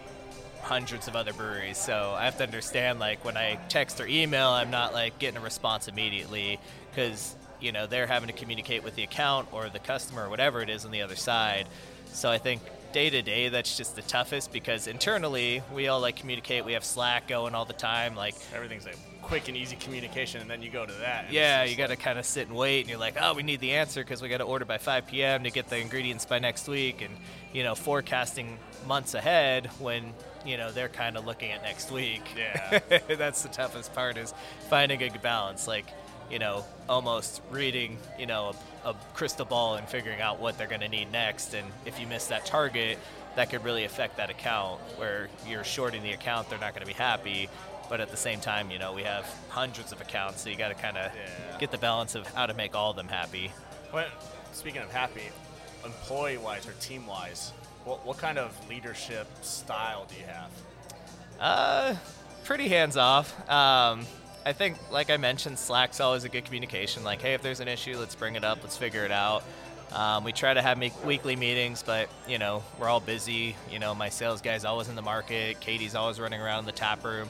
hundreds 0.61 1.07
of 1.07 1.15
other 1.15 1.33
breweries. 1.33 1.77
So 1.77 2.15
I 2.17 2.25
have 2.25 2.37
to 2.37 2.43
understand 2.43 2.99
like 2.99 3.23
when 3.23 3.37
I 3.37 3.55
text 3.69 3.99
or 4.01 4.07
email, 4.07 4.49
I'm 4.49 4.71
not 4.71 4.93
like 4.93 5.19
getting 5.19 5.37
a 5.37 5.43
response 5.43 5.87
immediately 5.87 6.59
because 6.89 7.35
you 7.59 7.71
know 7.71 7.87
they're 7.87 8.07
having 8.07 8.27
to 8.27 8.33
communicate 8.33 8.83
with 8.83 8.95
the 8.95 9.03
account 9.03 9.47
or 9.51 9.69
the 9.69 9.79
customer 9.79 10.25
or 10.25 10.29
whatever 10.29 10.61
it 10.61 10.69
is 10.69 10.85
on 10.85 10.91
the 10.91 11.01
other 11.01 11.15
side. 11.15 11.67
So 12.11 12.29
I 12.29 12.37
think 12.37 12.61
day 12.91 13.09
to 13.09 13.21
day 13.21 13.49
that's 13.49 13.77
just 13.77 13.95
the 13.95 14.01
toughest 14.01 14.51
because 14.51 14.87
internally 14.87 15.61
we 15.73 15.87
all 15.87 15.99
like 15.99 16.15
communicate. 16.15 16.65
We 16.65 16.73
have 16.73 16.83
Slack 16.83 17.27
going 17.27 17.55
all 17.55 17.65
the 17.65 17.73
time. 17.73 18.15
Like 18.15 18.35
everything's 18.53 18.85
like 18.85 18.97
quick 19.29 19.47
and 19.47 19.55
easy 19.55 19.75
communication, 19.75 20.41
and 20.41 20.49
then 20.49 20.61
you 20.63 20.71
go 20.71 20.85
to 20.85 20.93
that. 20.93 21.31
Yeah, 21.31 21.63
you 21.63 21.75
got 21.75 21.89
to 21.89 21.95
kind 21.95 22.17
of 22.17 22.25
sit 22.25 22.47
and 22.47 22.57
wait, 22.57 22.81
and 22.81 22.89
you're 22.89 22.99
like, 22.99 23.15
oh, 23.21 23.35
we 23.35 23.43
need 23.43 23.59
the 23.59 23.73
answer 23.73 24.03
because 24.03 24.21
we 24.23 24.27
got 24.27 24.37
to 24.37 24.43
order 24.43 24.65
by 24.65 24.79
5 24.79 25.05
p.m. 25.05 25.43
to 25.43 25.51
get 25.51 25.69
the 25.69 25.77
ingredients 25.77 26.25
by 26.25 26.39
next 26.39 26.67
week, 26.67 27.01
and 27.01 27.15
you 27.53 27.63
know, 27.63 27.75
forecasting 27.75 28.57
months 28.87 29.13
ahead 29.13 29.67
when 29.79 30.13
you 30.45 30.57
know 30.57 30.71
they're 30.71 30.89
kind 30.89 31.15
of 31.15 31.25
looking 31.25 31.51
at 31.51 31.61
next 31.61 31.91
week. 31.91 32.23
Yeah, 32.35 32.79
that's 33.07 33.43
the 33.43 33.49
toughest 33.49 33.93
part 33.93 34.17
is 34.17 34.33
finding 34.69 35.01
a 35.01 35.09
good 35.09 35.21
balance. 35.21 35.67
Like, 35.67 35.85
you 36.29 36.39
know, 36.39 36.65
almost 36.87 37.41
reading, 37.51 37.97
you 38.17 38.25
know, 38.25 38.53
a, 38.83 38.89
a 38.89 38.95
crystal 39.13 39.45
ball 39.45 39.75
and 39.75 39.87
figuring 39.87 40.21
out 40.21 40.39
what 40.39 40.57
they're 40.57 40.67
going 40.67 40.81
to 40.81 40.89
need 40.89 41.11
next, 41.11 41.53
and 41.53 41.67
if 41.85 41.99
you 41.99 42.07
miss 42.07 42.27
that 42.27 42.45
target. 42.45 42.97
That 43.35 43.51
could 43.51 43.63
really 43.63 43.85
affect 43.85 44.17
that 44.17 44.31
account 44.31 44.81
where 44.97 45.29
you're 45.47 45.63
shorting 45.63 46.01
the 46.01 46.11
account, 46.11 46.49
they're 46.49 46.59
not 46.59 46.73
going 46.73 46.81
to 46.81 46.87
be 46.87 46.97
happy 46.97 47.47
but 47.89 47.99
at 47.99 48.11
the 48.11 48.17
same 48.17 48.39
time, 48.39 48.69
you 48.69 48.77
know, 48.77 48.93
we 48.93 49.01
have 49.03 49.25
hundreds 49.49 49.91
of 49.91 49.99
accounts, 49.99 50.43
so 50.43 50.49
you 50.49 50.55
got 50.55 50.69
to 50.69 50.75
kind 50.75 50.95
of 50.95 51.11
yeah. 51.13 51.57
get 51.57 51.71
the 51.71 51.77
balance 51.77 52.15
of 52.15 52.27
how 52.27 52.45
to 52.45 52.53
make 52.53 52.75
all 52.75 52.91
of 52.91 52.95
them 52.95 53.07
happy. 53.07 53.51
Well, 53.91 54.07
speaking 54.53 54.81
of 54.81 54.91
happy, 54.91 55.29
employee-wise 55.83 56.67
or 56.67 56.73
team-wise, 56.73 57.51
what, 57.83 58.05
what 58.05 58.19
kind 58.19 58.37
of 58.37 58.55
leadership 58.69 59.27
style 59.41 60.05
do 60.07 60.15
you 60.15 60.25
have? 60.27 60.51
Uh, 61.39 61.95
pretty 62.43 62.67
hands-off. 62.67 63.49
Um, 63.49 64.05
I 64.45 64.53
think, 64.53 64.77
like 64.91 65.09
I 65.09 65.17
mentioned, 65.17 65.59
Slack's 65.59 65.99
always 65.99 66.23
a 66.23 66.29
good 66.29 66.45
communication. 66.45 67.03
Like, 67.03 67.21
hey, 67.21 67.33
if 67.33 67.41
there's 67.41 67.59
an 67.59 67.67
issue, 67.67 67.97
let's 67.97 68.15
bring 68.15 68.35
it 68.35 68.43
up, 68.43 68.59
let's 68.63 68.77
figure 68.77 69.05
it 69.05 69.11
out. 69.11 69.43
Um, 69.91 70.23
we 70.23 70.31
try 70.31 70.53
to 70.53 70.61
have 70.61 70.79
weekly 71.03 71.35
meetings, 71.35 71.83
but 71.83 72.09
you 72.27 72.37
know 72.37 72.63
we're 72.79 72.87
all 72.87 72.99
busy. 72.99 73.55
You 73.71 73.79
know, 73.79 73.95
my 73.95 74.09
sales 74.09 74.41
guy's 74.41 74.63
always 74.63 74.87
in 74.87 74.95
the 74.95 75.01
market. 75.01 75.59
Katie's 75.59 75.95
always 75.95 76.19
running 76.19 76.41
around 76.41 76.65
the 76.65 76.71
tap 76.71 77.03
room 77.03 77.27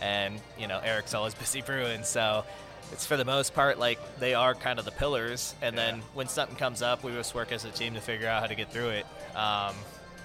and 0.00 0.40
you 0.58 0.66
know 0.66 0.80
Eric's 0.80 1.14
always 1.14 1.34
busy 1.44 1.62
brewing, 1.62 2.04
so 2.04 2.44
it's 2.92 3.06
for 3.06 3.16
the 3.16 3.24
most 3.24 3.54
part 3.54 3.78
like 3.78 3.98
they 4.18 4.34
are 4.34 4.54
kind 4.54 4.78
of 4.78 4.84
the 4.84 4.92
pillars. 4.92 5.54
And 5.62 5.74
yeah. 5.74 5.86
then 5.86 6.02
when 6.12 6.28
something 6.28 6.56
comes 6.56 6.82
up, 6.82 7.02
we 7.02 7.12
just 7.12 7.34
work 7.34 7.52
as 7.52 7.64
a 7.64 7.70
team 7.70 7.94
to 7.94 8.00
figure 8.00 8.28
out 8.28 8.42
how 8.42 8.46
to 8.46 8.54
get 8.54 8.70
through 8.70 8.90
it. 8.90 9.06
Um, 9.34 9.74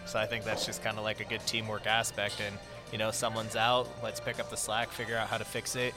so 0.06 0.20
I 0.20 0.26
think 0.26 0.44
that's 0.44 0.66
just 0.66 0.84
kind 0.84 0.98
of 0.98 1.04
like 1.04 1.20
a 1.20 1.24
good 1.24 1.46
teamwork 1.46 1.88
aspect. 1.88 2.42
And 2.46 2.56
you 2.92 2.98
know, 2.98 3.12
someone's 3.12 3.56
out, 3.56 3.88
let's 4.04 4.20
pick 4.20 4.40
up 4.40 4.50
the 4.50 4.58
slack, 4.58 4.90
figure 4.90 5.16
out 5.16 5.28
how 5.28 5.38
to 5.38 5.46
fix 5.46 5.76
it. 5.76 5.94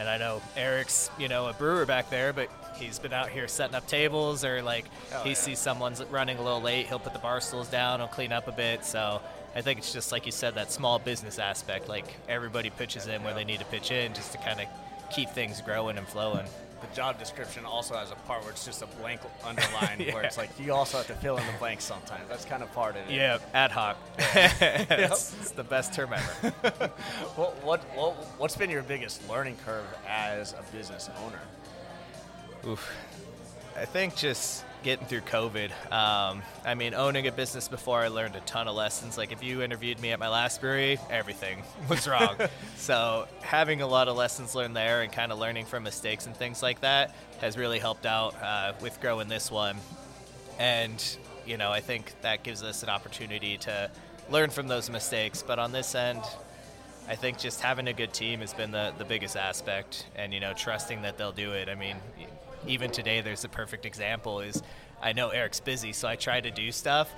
And 0.00 0.08
I 0.08 0.16
know 0.16 0.40
Eric's, 0.56 1.10
you 1.18 1.28
know, 1.28 1.48
a 1.48 1.52
brewer 1.52 1.84
back 1.84 2.08
there, 2.08 2.32
but 2.32 2.48
he's 2.74 2.98
been 2.98 3.12
out 3.12 3.28
here 3.28 3.46
setting 3.46 3.74
up 3.74 3.86
tables 3.86 4.46
or 4.46 4.62
like 4.62 4.86
oh, 5.12 5.22
he 5.24 5.30
yeah. 5.30 5.34
sees 5.34 5.58
someone's 5.58 6.02
running 6.04 6.38
a 6.38 6.42
little 6.42 6.62
late, 6.62 6.86
he'll 6.86 6.98
put 6.98 7.12
the 7.12 7.18
bar 7.18 7.38
stools 7.42 7.68
down, 7.68 8.00
he'll 8.00 8.08
clean 8.08 8.32
up 8.32 8.48
a 8.48 8.52
bit. 8.52 8.82
So 8.82 9.20
I 9.54 9.60
think 9.60 9.78
it's 9.78 9.92
just 9.92 10.10
like 10.10 10.24
you 10.24 10.32
said, 10.32 10.54
that 10.54 10.72
small 10.72 10.98
business 10.98 11.38
aspect. 11.38 11.90
Like 11.90 12.16
everybody 12.30 12.70
pitches 12.70 13.08
in 13.08 13.22
where 13.22 13.34
they 13.34 13.44
need 13.44 13.58
to 13.58 13.66
pitch 13.66 13.90
in 13.90 14.14
just 14.14 14.32
to 14.32 14.38
kind 14.38 14.58
of 14.62 14.66
keep 15.10 15.28
things 15.28 15.60
growing 15.60 15.98
and 15.98 16.08
flowing. 16.08 16.46
The 16.80 16.94
job 16.94 17.18
description 17.18 17.64
also 17.64 17.94
has 17.94 18.10
a 18.10 18.14
part 18.14 18.42
where 18.42 18.50
it's 18.50 18.64
just 18.64 18.82
a 18.82 18.86
blank 18.86 19.20
underline, 19.44 20.00
yeah. 20.00 20.14
where 20.14 20.22
it's 20.22 20.38
like 20.38 20.50
you 20.58 20.72
also 20.72 20.98
have 20.98 21.06
to 21.08 21.14
fill 21.14 21.36
in 21.36 21.46
the 21.46 21.58
blanks 21.58 21.84
sometimes. 21.84 22.28
That's 22.28 22.44
kind 22.44 22.62
of 22.62 22.72
part 22.72 22.96
of 22.96 23.08
it. 23.08 23.14
Yeah, 23.14 23.38
ad 23.54 23.70
hoc. 23.70 23.96
That's 24.16 25.34
yep. 25.34 25.56
the 25.56 25.64
best 25.64 25.92
term 25.92 26.12
ever. 26.12 26.48
what, 27.36 27.62
what, 27.64 27.80
what, 27.96 28.14
what's 28.38 28.56
been 28.56 28.70
your 28.70 28.82
biggest 28.82 29.28
learning 29.28 29.56
curve 29.64 29.86
as 30.08 30.54
a 30.54 30.62
business 30.74 31.10
owner? 31.24 31.40
Oof. 32.66 32.92
I 33.76 33.84
think 33.84 34.16
just 34.16 34.64
getting 34.82 35.06
through 35.06 35.20
COVID. 35.22 35.70
Um, 35.92 36.42
I 36.64 36.74
mean, 36.74 36.94
owning 36.94 37.26
a 37.26 37.32
business 37.32 37.68
before, 37.68 38.00
I 38.00 38.08
learned 38.08 38.36
a 38.36 38.40
ton 38.40 38.68
of 38.68 38.76
lessons. 38.76 39.18
Like 39.18 39.32
if 39.32 39.42
you 39.42 39.62
interviewed 39.62 40.00
me 40.00 40.12
at 40.12 40.18
my 40.18 40.28
last 40.28 40.60
brewery, 40.60 40.98
everything 41.10 41.62
was 41.88 42.08
wrong. 42.08 42.36
so 42.76 43.28
having 43.40 43.82
a 43.82 43.86
lot 43.86 44.08
of 44.08 44.16
lessons 44.16 44.54
learned 44.54 44.76
there 44.76 45.02
and 45.02 45.12
kind 45.12 45.32
of 45.32 45.38
learning 45.38 45.66
from 45.66 45.82
mistakes 45.82 46.26
and 46.26 46.36
things 46.36 46.62
like 46.62 46.80
that 46.80 47.14
has 47.40 47.56
really 47.56 47.78
helped 47.78 48.06
out 48.06 48.34
uh, 48.42 48.72
with 48.80 49.00
growing 49.00 49.28
this 49.28 49.50
one. 49.50 49.76
And 50.58 51.02
you 51.46 51.56
know, 51.56 51.70
I 51.70 51.80
think 51.80 52.12
that 52.22 52.42
gives 52.42 52.62
us 52.62 52.82
an 52.82 52.88
opportunity 52.88 53.56
to 53.58 53.90
learn 54.30 54.50
from 54.50 54.68
those 54.68 54.88
mistakes. 54.90 55.42
But 55.42 55.58
on 55.58 55.72
this 55.72 55.94
end, 55.94 56.22
I 57.08 57.16
think 57.16 57.38
just 57.38 57.60
having 57.60 57.88
a 57.88 57.92
good 57.92 58.12
team 58.12 58.40
has 58.40 58.54
been 58.54 58.70
the, 58.70 58.92
the 58.96 59.04
biggest 59.04 59.36
aspect, 59.36 60.06
and 60.14 60.32
you 60.32 60.38
know, 60.38 60.52
trusting 60.52 61.02
that 61.02 61.18
they'll 61.18 61.32
do 61.32 61.52
it. 61.52 61.68
I 61.68 61.74
mean, 61.74 61.96
even 62.66 62.90
today, 62.90 63.20
there's 63.20 63.44
a 63.44 63.48
perfect 63.48 63.86
example. 63.86 64.40
Is 64.40 64.62
I 65.02 65.12
know 65.12 65.30
Eric's 65.30 65.60
busy, 65.60 65.92
so 65.92 66.08
I 66.08 66.16
tried 66.16 66.44
to 66.44 66.50
do 66.50 66.72
stuff 66.72 67.10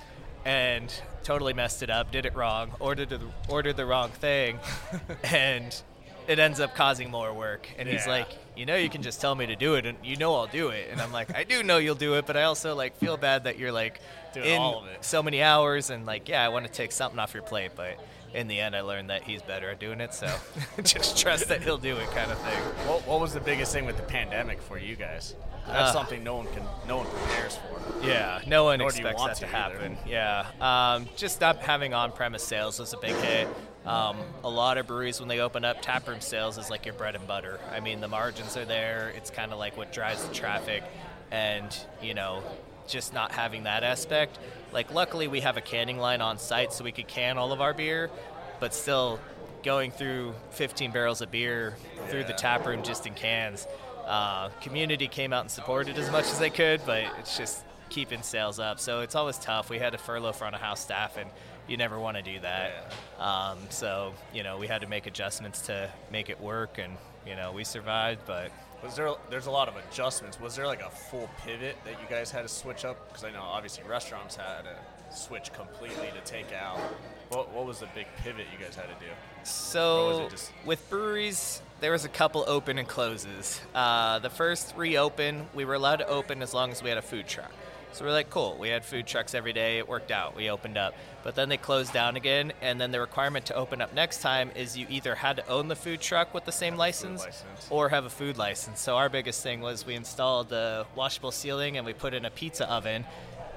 and 0.45 0.93
totally 1.23 1.53
messed 1.53 1.83
it 1.83 1.89
up, 1.89 2.11
did 2.11 2.25
it 2.25 2.35
wrong, 2.35 2.71
ordered 2.79 3.09
the, 3.09 3.19
ordered 3.47 3.77
the 3.77 3.85
wrong 3.85 4.09
thing, 4.09 4.59
and 5.23 5.81
it 6.27 6.39
ends 6.39 6.59
up 6.59 6.75
causing 6.75 7.09
more 7.11 7.33
work. 7.33 7.67
And 7.77 7.87
yeah. 7.87 7.95
he's 7.95 8.07
like, 8.07 8.27
you 8.55 8.65
know, 8.65 8.75
you 8.75 8.89
can 8.89 9.01
just 9.01 9.21
tell 9.21 9.35
me 9.35 9.45
to 9.47 9.55
do 9.55 9.75
it, 9.75 9.85
and 9.85 9.97
you 10.03 10.15
know 10.15 10.35
I'll 10.35 10.47
do 10.47 10.69
it. 10.69 10.89
And 10.91 11.01
I'm 11.01 11.11
like, 11.11 11.35
I 11.35 11.43
do 11.43 11.63
know 11.63 11.77
you'll 11.77 11.95
do 11.95 12.15
it, 12.15 12.25
but 12.25 12.37
I 12.37 12.43
also 12.43 12.75
like 12.75 12.97
feel 12.97 13.17
bad 13.17 13.45
that 13.45 13.57
you're 13.57 13.71
like 13.71 13.99
Doing 14.33 14.47
in 14.47 14.73
so 15.01 15.23
many 15.23 15.41
hours, 15.41 15.89
and 15.89 16.05
like, 16.05 16.29
yeah, 16.29 16.45
I 16.45 16.49
want 16.49 16.65
to 16.65 16.71
take 16.71 16.91
something 16.91 17.19
off 17.19 17.33
your 17.33 17.43
plate, 17.43 17.71
but 17.75 17.97
in 18.33 18.47
the 18.47 18.59
end, 18.59 18.75
I 18.75 18.81
learned 18.81 19.09
that 19.09 19.23
he's 19.23 19.41
better 19.41 19.69
at 19.69 19.79
doing 19.79 20.01
it. 20.01 20.13
So 20.13 20.27
just 20.83 21.17
trust 21.17 21.47
that 21.49 21.61
he'll 21.61 21.77
do 21.77 21.97
it, 21.97 22.09
kind 22.11 22.31
of 22.31 22.37
thing. 22.39 22.59
What, 22.87 23.07
what 23.07 23.19
was 23.19 23.33
the 23.33 23.39
biggest 23.39 23.73
thing 23.73 23.85
with 23.85 23.97
the 23.97 24.03
pandemic 24.03 24.61
for 24.61 24.77
you 24.77 24.95
guys? 24.95 25.35
That's 25.67 25.91
uh, 25.91 25.93
something 25.93 26.23
no 26.23 26.35
one 26.35 26.47
can, 26.47 26.63
no 26.87 26.97
one 26.97 27.07
prepares 27.07 27.57
for. 27.57 28.05
Yeah, 28.05 28.41
no 28.45 28.65
one 28.65 28.79
Nor 28.79 28.89
expects 28.89 29.23
that 29.23 29.35
to, 29.35 29.41
to 29.41 29.47
happen. 29.47 29.97
Yeah, 30.05 30.45
um, 30.59 31.07
just 31.15 31.39
not 31.39 31.59
having 31.59 31.93
on-premise 31.93 32.43
sales 32.43 32.79
was 32.79 32.93
a 32.93 32.97
big 32.97 33.15
hit. 33.15 33.47
Um, 33.85 34.17
a 34.43 34.49
lot 34.49 34.77
of 34.77 34.87
breweries, 34.87 35.19
when 35.19 35.29
they 35.29 35.39
open 35.39 35.65
up, 35.65 35.81
taproom 35.81 36.21
sales 36.21 36.57
is 36.57 36.69
like 36.69 36.85
your 36.85 36.95
bread 36.95 37.15
and 37.15 37.27
butter. 37.27 37.59
I 37.71 37.79
mean, 37.79 38.01
the 38.01 38.07
margins 38.07 38.55
are 38.57 38.65
there. 38.65 39.13
It's 39.15 39.29
kind 39.29 39.51
of 39.51 39.59
like 39.59 39.77
what 39.77 39.91
drives 39.93 40.25
the 40.25 40.33
traffic, 40.33 40.83
and 41.31 41.75
you 42.01 42.13
know, 42.13 42.43
just 42.87 43.13
not 43.13 43.31
having 43.31 43.63
that 43.63 43.83
aspect. 43.83 44.39
Like, 44.71 44.93
luckily, 44.93 45.27
we 45.27 45.41
have 45.41 45.57
a 45.57 45.61
canning 45.61 45.97
line 45.97 46.21
on 46.21 46.37
site, 46.37 46.73
so 46.73 46.83
we 46.83 46.91
could 46.91 47.07
can 47.07 47.37
all 47.37 47.51
of 47.51 47.61
our 47.61 47.73
beer, 47.73 48.09
but 48.59 48.73
still 48.73 49.19
going 49.63 49.91
through 49.91 50.33
15 50.51 50.91
barrels 50.91 51.21
of 51.21 51.31
beer 51.31 51.75
through 52.09 52.21
yeah. 52.21 52.27
the 52.27 52.33
tap 52.33 52.65
room 52.65 52.83
just 52.83 53.07
in 53.07 53.13
cans. 53.13 53.67
Uh, 54.05 54.49
community 54.61 55.07
came 55.07 55.31
out 55.31 55.41
and 55.41 55.51
supported 55.51 55.97
as 55.97 56.11
much 56.11 56.25
as 56.25 56.37
they 56.39 56.49
could, 56.49 56.81
but 56.85 57.03
it's 57.19 57.37
just 57.37 57.63
keeping 57.89 58.21
sales 58.21 58.59
up. 58.59 58.79
So 58.79 58.99
it's 58.99 59.15
always 59.15 59.37
tough. 59.37 59.69
We 59.69 59.79
had 59.79 59.93
to 59.93 59.97
furlough 59.97 60.33
front 60.33 60.55
of 60.55 60.61
house 60.61 60.81
staff, 60.81 61.17
and 61.17 61.29
you 61.67 61.77
never 61.77 61.97
want 61.97 62.17
to 62.17 62.23
do 62.23 62.39
that. 62.41 62.91
Yeah. 63.17 63.49
Um, 63.51 63.59
so 63.69 64.13
you 64.33 64.43
know, 64.43 64.57
we 64.57 64.67
had 64.67 64.81
to 64.81 64.87
make 64.87 65.07
adjustments 65.07 65.61
to 65.67 65.89
make 66.11 66.29
it 66.29 66.41
work, 66.41 66.77
and 66.77 66.97
you 67.25 67.35
know, 67.35 67.53
we 67.53 67.63
survived, 67.63 68.21
but 68.25 68.51
was 68.83 68.95
there? 68.95 69.11
There's 69.29 69.45
a 69.45 69.51
lot 69.51 69.67
of 69.67 69.75
adjustments. 69.77 70.39
Was 70.39 70.55
there 70.55 70.67
like 70.67 70.81
a 70.81 70.89
full 70.89 71.29
pivot 71.45 71.77
that 71.85 71.93
you 71.93 72.07
guys 72.09 72.29
had 72.31 72.41
to 72.41 72.47
switch 72.47 72.85
up? 72.85 73.07
Because 73.07 73.23
I 73.23 73.31
know 73.31 73.41
obviously 73.41 73.83
restaurants 73.85 74.35
had 74.35 74.63
to 74.63 75.15
switch 75.15 75.53
completely 75.53 76.09
to 76.13 76.21
take 76.31 76.51
out. 76.53 76.79
What, 77.29 77.51
what 77.53 77.65
was 77.65 77.79
the 77.79 77.87
big 77.95 78.07
pivot 78.17 78.45
you 78.51 78.63
guys 78.63 78.75
had 78.75 78.85
to 78.85 79.05
do? 79.05 79.11
So 79.43 80.29
with 80.65 80.89
breweries, 80.89 81.61
there 81.79 81.91
was 81.91 82.05
a 82.05 82.09
couple 82.09 82.43
open 82.47 82.77
and 82.77 82.87
closes. 82.87 83.59
Uh, 83.73 84.19
the 84.19 84.29
first 84.29 84.75
reopen, 84.75 85.47
we 85.53 85.65
were 85.65 85.75
allowed 85.75 85.97
to 85.97 86.07
open 86.07 86.41
as 86.41 86.53
long 86.53 86.71
as 86.71 86.83
we 86.83 86.89
had 86.89 86.97
a 86.97 87.01
food 87.01 87.27
truck. 87.27 87.51
So 87.93 88.05
we're 88.05 88.11
like, 88.11 88.29
cool. 88.29 88.57
We 88.59 88.69
had 88.69 88.83
food 88.83 89.05
trucks 89.05 89.35
every 89.35 89.53
day. 89.53 89.77
It 89.77 89.87
worked 89.87 90.11
out. 90.11 90.35
We 90.35 90.49
opened 90.49 90.77
up. 90.77 90.95
But 91.23 91.35
then 91.35 91.47
they 91.47 91.57
closed 91.57 91.93
down 91.93 92.15
again. 92.15 92.51
And 92.61 92.81
then 92.81 92.91
the 92.91 92.99
requirement 92.99 93.45
to 93.47 93.55
open 93.55 93.81
up 93.81 93.93
next 93.93 94.21
time 94.21 94.51
is 94.55 94.75
you 94.77 94.87
either 94.89 95.15
had 95.15 95.37
to 95.37 95.47
own 95.47 95.67
the 95.67 95.75
food 95.75 96.01
truck 96.01 96.33
with 96.33 96.45
the 96.45 96.51
same 96.51 96.75
license, 96.75 97.23
license, 97.23 97.67
or 97.69 97.89
have 97.89 98.05
a 98.05 98.09
food 98.09 98.37
license. 98.37 98.79
So 98.79 98.97
our 98.97 99.09
biggest 99.09 99.43
thing 99.43 99.61
was 99.61 99.85
we 99.85 99.93
installed 99.93 100.49
the 100.49 100.85
washable 100.95 101.31
ceiling 101.31 101.77
and 101.77 101.85
we 101.85 101.93
put 101.93 102.13
in 102.13 102.25
a 102.25 102.31
pizza 102.31 102.69
oven 102.69 103.05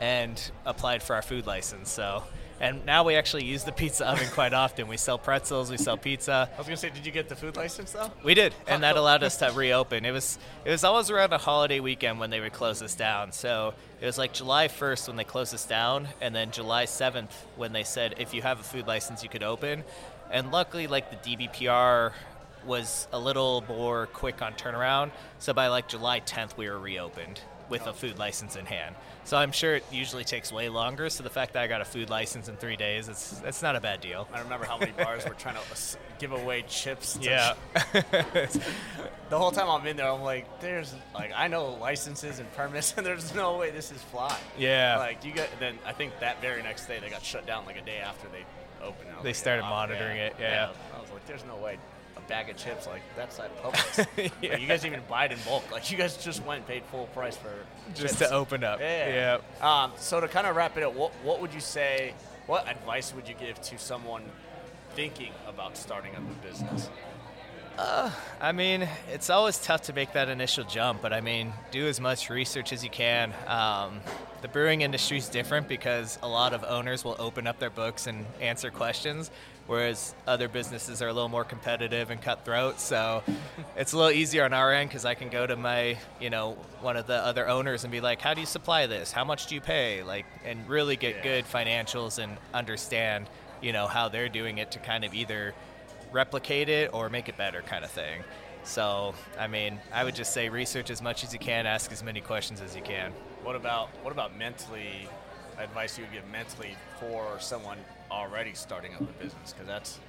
and 0.01 0.51
applied 0.67 1.03
for 1.03 1.17
our 1.17 1.23
food 1.23 1.47
license. 1.47 1.91
So 1.91 2.23
and 2.61 2.85
now 2.87 3.05
we 3.05 3.15
actually 3.15 3.45
use 3.45 3.65
the 3.65 3.73
pizza 3.73 4.09
oven 4.09 4.29
quite 4.33 4.53
often. 4.53 4.89
We 4.89 4.97
sell 4.97 5.19
pretzels, 5.19 5.71
we 5.71 5.77
sell 5.77 5.97
pizza. 5.97 6.49
I 6.55 6.59
was 6.59 6.67
gonna 6.67 6.77
say, 6.77 6.91
did 6.91 7.05
you 7.05 7.13
get 7.13 7.29
the 7.29 7.37
food 7.37 7.57
license 7.57 7.93
though? 7.93 8.11
We 8.25 8.35
did, 8.35 8.55
and 8.67 8.83
that 8.83 8.97
allowed 8.97 9.23
us 9.23 9.37
to 9.39 9.51
reopen. 9.53 10.05
It 10.05 10.13
was 10.13 10.39
it 10.65 10.71
was 10.71 10.85
always 10.85 11.11
around 11.11 11.33
a 11.33 11.39
holiday 11.39 11.81
weekend 11.81 12.19
when 12.19 12.31
they 12.31 12.41
would 12.41 12.53
close 12.53 12.83
us 12.83 12.95
down. 12.95 13.33
So 13.33 13.75
it 14.01 14.07
was 14.07 14.19
like 14.19 14.33
July 14.33 14.69
1st 14.69 15.09
when 15.09 15.17
they 15.17 15.25
closed 15.25 15.55
us 15.55 15.67
down, 15.67 16.09
and 16.21 16.35
then 16.35 16.51
July 16.51 16.85
7th 16.85 17.31
when 17.57 17.73
they 17.73 17.85
said 17.85 18.15
if 18.19 18.33
you 18.33 18.43
have 18.43 18.61
a 18.61 18.65
food 18.65 18.87
license 18.87 19.23
you 19.23 19.29
could 19.29 19.43
open. 19.43 19.85
And 20.31 20.51
luckily, 20.51 20.87
like 20.87 21.11
the 21.23 21.37
DBPR 21.37 22.13
was 22.65 23.07
a 23.13 23.19
little 23.19 23.65
more 23.69 24.07
quick 24.07 24.43
on 24.43 24.55
turnaround. 24.55 25.11
So 25.39 25.53
by 25.53 25.69
like 25.69 25.89
July 25.89 26.21
10th 26.21 26.57
we 26.57 26.69
were 26.69 26.79
reopened. 26.79 27.41
with 27.69 27.87
oh. 27.87 27.91
a 27.91 27.93
food 27.93 28.19
license 28.19 28.57
in 28.57 28.67
hand. 28.67 28.95
So 29.27 29.37
I'm 29.37 29.51
sure 29.51 29.75
it 29.75 29.85
usually 29.91 30.23
takes 30.23 30.53
way 30.53 30.69
longer. 30.69 31.11
So 31.11 31.25
the 31.25 31.31
fact 31.31 31.55
that 31.55 31.63
I 31.65 31.67
got 31.67 31.81
a 31.81 31.85
food 31.85 32.11
license 32.11 32.49
in 32.49 32.55
three 32.57 32.77
days, 32.77 33.09
it's 33.09 33.31
that's 33.41 33.61
not 33.61 33.75
a 33.75 33.81
bad 33.81 34.01
deal. 34.01 34.29
I 34.33 34.41
remember 34.41 34.67
how 34.67 34.79
many 34.79 34.93
bars 34.93 35.25
were 35.25 35.35
trying 35.35 35.57
to 35.57 35.99
give 36.21 36.31
away 36.31 36.65
chips. 36.69 37.15
to 37.15 37.25
Yeah. 37.25 37.55
the 37.93 39.39
whole 39.39 39.51
time 39.51 39.69
I'm 39.69 39.85
in 39.85 39.97
there, 39.97 40.09
I'm 40.09 40.23
like, 40.23 40.61
there's 40.61 40.95
like 41.13 41.33
I 41.35 41.49
know 41.49 41.71
licenses 41.75 42.39
and 42.39 42.51
permits, 42.53 42.95
and 42.97 43.05
there's 43.05 43.35
no 43.35 43.57
way 43.57 43.71
this 43.71 43.91
is 43.91 44.01
fly. 44.01 44.39
Yeah. 44.57 44.99
Like 44.99 45.25
you 45.25 45.33
get 45.33 45.51
then 45.59 45.77
I 45.85 45.93
think 45.93 46.13
that 46.21 46.41
very 46.41 46.63
next 46.63 46.87
day 46.87 47.01
they 47.01 47.11
got 47.11 47.25
shut 47.25 47.47
down 47.49 47.67
like 47.67 47.77
a 47.79 47.85
day 47.85 47.99
after 47.99 48.29
they 48.29 48.45
opened. 48.87 49.11
They 49.23 49.31
like, 49.31 49.35
started 49.35 49.65
"Oh, 49.65 49.71
monitoring 49.71 50.19
it, 50.19 50.37
yeah. 50.39 50.71
I 50.97 51.01
was 51.01 51.11
like, 51.11 51.27
there's 51.27 51.45
no 51.45 51.57
way 51.57 51.79
a 52.17 52.21
bag 52.29 52.49
of 52.51 52.57
chips 52.57 52.87
like 52.87 53.03
that's 53.15 53.39
at 53.39 53.51
Publix. 53.63 54.07
Yeah. 54.17 54.29
Like, 54.51 54.61
you 54.61 54.67
guys 54.67 54.85
even 54.87 55.01
buy 55.09 55.27
it 55.27 55.33
in 55.33 55.39
bulk. 55.45 55.71
Like 55.71 55.91
you 55.91 55.97
guys 55.99 56.17
just 56.17 56.45
went 56.45 56.59
and 56.59 56.67
paid 56.67 56.83
full 56.85 57.07
price 57.09 57.37
for 57.37 57.51
Just 57.95 58.19
chips. 58.19 58.31
to 58.31 58.35
open 58.35 58.65
up. 58.65 58.81
Yeah. 58.81 59.39
Um, 59.61 59.93
so 59.97 60.21
to 60.21 60.29
kind 60.29 60.47
of 60.47 60.57
wrap 60.57 60.77
it 60.77 60.83
up, 60.83 60.95
what, 60.95 61.13
what 61.23 61.41
would 61.41 61.53
you 61.55 61.61
say? 61.61 62.15
What 62.47 62.69
advice 62.69 63.13
would 63.15 63.29
you 63.29 63.35
give 63.35 63.61
to 63.61 63.79
someone 63.79 64.23
thinking 64.95 65.33
about 65.47 65.77
starting 65.77 66.15
up 66.15 66.23
a 66.23 66.47
business? 66.47 66.89
I 67.79 68.53
mean, 68.53 68.89
it's 69.13 69.31
always 69.31 69.59
tough 69.59 69.83
to 69.83 69.93
make 69.93 70.13
that 70.13 70.29
initial 70.29 70.65
jump, 70.65 71.03
but 71.03 71.13
I 71.13 71.21
mean, 71.21 71.53
do 71.71 71.87
as 71.87 72.01
much 72.01 72.31
research 72.31 72.73
as 72.73 72.83
you 72.83 72.91
can. 72.91 73.33
Um, 73.47 74.01
the 74.43 74.49
brewing 74.49 74.83
industry 74.83 75.19
is 75.19 75.29
different 75.29 75.69
because 75.69 76.19
a 76.23 76.29
lot 76.29 76.53
of 76.53 76.63
owners 76.65 77.05
will 77.05 77.17
open 77.19 77.47
up 77.47 77.59
their 77.59 77.71
books 77.71 78.07
and 78.07 78.25
answer 78.41 78.71
questions, 78.71 79.31
whereas 79.67 80.15
other 80.27 80.47
businesses 80.49 81.03
are 81.03 81.09
a 81.09 81.13
little 81.13 81.29
more 81.29 81.45
competitive 81.45 82.11
and 82.11 82.21
cutthroat. 82.23 82.79
So 82.79 83.23
it's 83.77 83.93
a 83.93 83.97
little 83.97 84.13
easier 84.13 84.45
on 84.45 84.53
our 84.53 84.73
end 84.73 84.89
because 84.91 85.05
I 85.05 85.15
can 85.15 85.29
go 85.31 85.47
to 85.47 85.57
my, 85.57 85.99
you 86.21 86.31
know, 86.31 86.53
one 86.81 86.97
of 86.97 87.07
the 87.07 87.15
other 87.17 87.49
owners 87.49 87.85
and 87.85 87.91
be 87.91 88.01
like, 88.01 88.21
"How 88.21 88.35
do 88.35 88.41
you 88.41 88.47
supply 88.47 88.87
this? 88.87 89.11
How 89.11 89.25
much 89.25 89.47
do 89.47 89.55
you 89.55 89.61
pay?" 89.61 90.03
Like, 90.03 90.27
and 90.45 90.69
really 90.69 90.97
get 90.97 91.17
Yeah. 91.17 91.23
good 91.23 91.45
financials 91.47 92.23
and 92.23 92.37
understand, 92.55 93.29
you 93.61 93.73
know, 93.73 93.87
how 93.87 94.09
they're 94.09 94.29
doing 94.29 94.59
it 94.59 94.71
to 94.73 94.79
kind 94.79 95.05
of 95.05 95.15
either 95.15 95.55
replicate 96.13 96.69
it 96.69 96.91
or 96.93 97.09
make 97.09 97.29
it 97.29 97.37
better 97.37 97.63
kind 97.63 97.85
of 97.85 97.91
thing. 97.91 98.23
So, 98.65 99.15
I 99.39 99.47
mean, 99.47 99.79
I 99.93 100.03
would 100.03 100.15
just 100.15 100.33
say 100.33 100.49
research 100.49 100.91
as 100.91 101.01
much 101.01 101.23
as 101.23 101.33
you 101.33 101.39
can, 101.39 101.67
ask 101.67 101.93
as 101.93 102.03
many 102.03 102.21
questions 102.21 102.61
as 102.61 102.75
you 102.75 102.83
can. 102.83 103.13
What 103.45 103.55
about 103.55 103.89
what 104.03 104.13
about 104.13 104.37
mentally? 104.37 105.09
Advice 105.59 105.97
you 105.97 106.05
would 106.05 106.13
give 106.13 106.29
mentally 106.31 106.77
for 107.01 107.39
someone 107.41 107.79
already 108.11 108.53
starting 108.55 108.93
up 108.95 109.01
a 109.01 109.23
business? 109.23 109.53
Because 109.53 109.67
that's. 109.67 110.01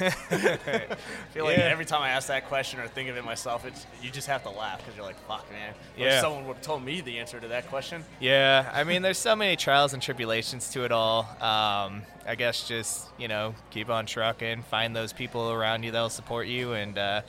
I 0.00 0.10
feel 1.34 1.44
like 1.44 1.58
Yeah. 1.58 1.64
every 1.64 1.84
time 1.84 2.02
I 2.02 2.10
ask 2.10 2.28
that 2.28 2.46
question 2.48 2.80
or 2.80 2.88
think 2.88 3.08
of 3.08 3.16
it 3.16 3.24
myself, 3.24 3.64
it's 3.66 3.86
you 4.02 4.10
just 4.10 4.26
have 4.28 4.42
to 4.44 4.50
laugh 4.50 4.78
because 4.78 4.96
you're 4.96 5.04
like, 5.04 5.18
"Fuck, 5.26 5.50
man!" 5.52 5.74
Yeah. 5.96 6.14
If 6.16 6.20
someone 6.20 6.46
would 6.46 6.56
have 6.56 6.62
told 6.64 6.82
me 6.84 7.00
the 7.02 7.18
answer 7.18 7.38
to 7.40 7.48
that 7.48 7.68
question, 7.68 8.04
Yeah, 8.20 8.70
I 8.72 8.84
mean, 8.84 9.02
there's 9.02 9.18
so 9.18 9.36
many 9.36 9.56
trials 9.56 9.92
and 9.92 10.02
tribulations 10.02 10.70
to 10.70 10.84
it 10.84 10.92
all. 10.92 11.20
Um, 11.40 12.02
I 12.26 12.34
guess 12.36 12.66
just, 12.66 13.06
you 13.18 13.28
know, 13.28 13.54
keep 13.70 13.88
on 13.90 14.06
trucking, 14.06 14.62
find 14.64 14.96
those 14.96 15.12
people 15.12 15.50
around 15.50 15.82
you 15.82 15.90
that'll 15.92 16.08
support 16.08 16.46
you, 16.46 16.72
and 16.72 16.96
uh, 16.96 17.20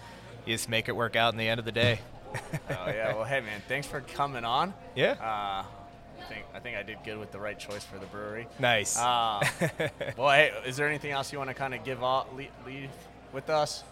you 0.46 0.54
just 0.56 0.70
make 0.70 0.88
it 0.90 0.96
work 0.96 1.16
out 1.16 1.34
in 1.34 1.38
the 1.38 1.48
end 1.48 1.60
of 1.60 1.66
the 1.66 1.72
day. 1.72 2.00
oh 2.36 2.40
yeah. 2.88 3.14
Well, 3.14 3.24
hey 3.26 3.42
man, 3.42 3.62
thanks 3.68 3.88
for 3.88 4.02
coming 4.02 4.44
on. 4.46 4.74
Yeah. 4.96 5.12
Uh, 5.14 5.64
think 6.28 6.46
I 6.54 6.60
think 6.60 6.78
I 6.78 6.84
did 6.84 6.98
good 7.04 7.18
with 7.18 7.32
the 7.32 7.40
right 7.40 7.58
choice 7.58 7.84
for 7.84 7.98
the 7.98 8.06
brewery. 8.08 8.48
Nice. 8.60 8.98
Uh, 8.98 9.42
well, 10.18 10.30
hey, 10.30 10.52
is 10.66 10.78
there 10.78 10.88
anything 10.88 11.12
else 11.12 11.32
you 11.32 11.38
want 11.38 11.50
to 11.50 11.54
kind 11.54 11.74
of 11.74 11.84
give 11.84 12.04
off, 12.04 12.28
leave, 12.36 12.50
leave 12.66 12.90
with 13.34 13.50
us? 13.50 13.84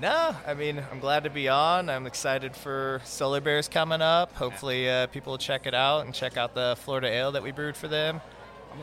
No, 0.00 0.34
I 0.46 0.54
mean, 0.54 0.82
I'm 0.90 1.00
glad 1.00 1.24
to 1.24 1.30
be 1.30 1.48
on. 1.48 1.90
I'm 1.90 2.06
excited 2.06 2.54
for 2.54 3.00
Solar 3.04 3.40
Bears 3.40 3.68
coming 3.68 4.00
up. 4.00 4.32
Hopefully, 4.34 4.88
uh, 4.88 5.08
people 5.08 5.32
will 5.32 5.38
check 5.38 5.66
it 5.66 5.74
out 5.74 6.04
and 6.04 6.14
check 6.14 6.36
out 6.36 6.54
the 6.54 6.76
Florida 6.80 7.08
Ale 7.08 7.32
that 7.32 7.42
we 7.42 7.50
brewed 7.50 7.76
for 7.76 7.88
them. 7.88 8.20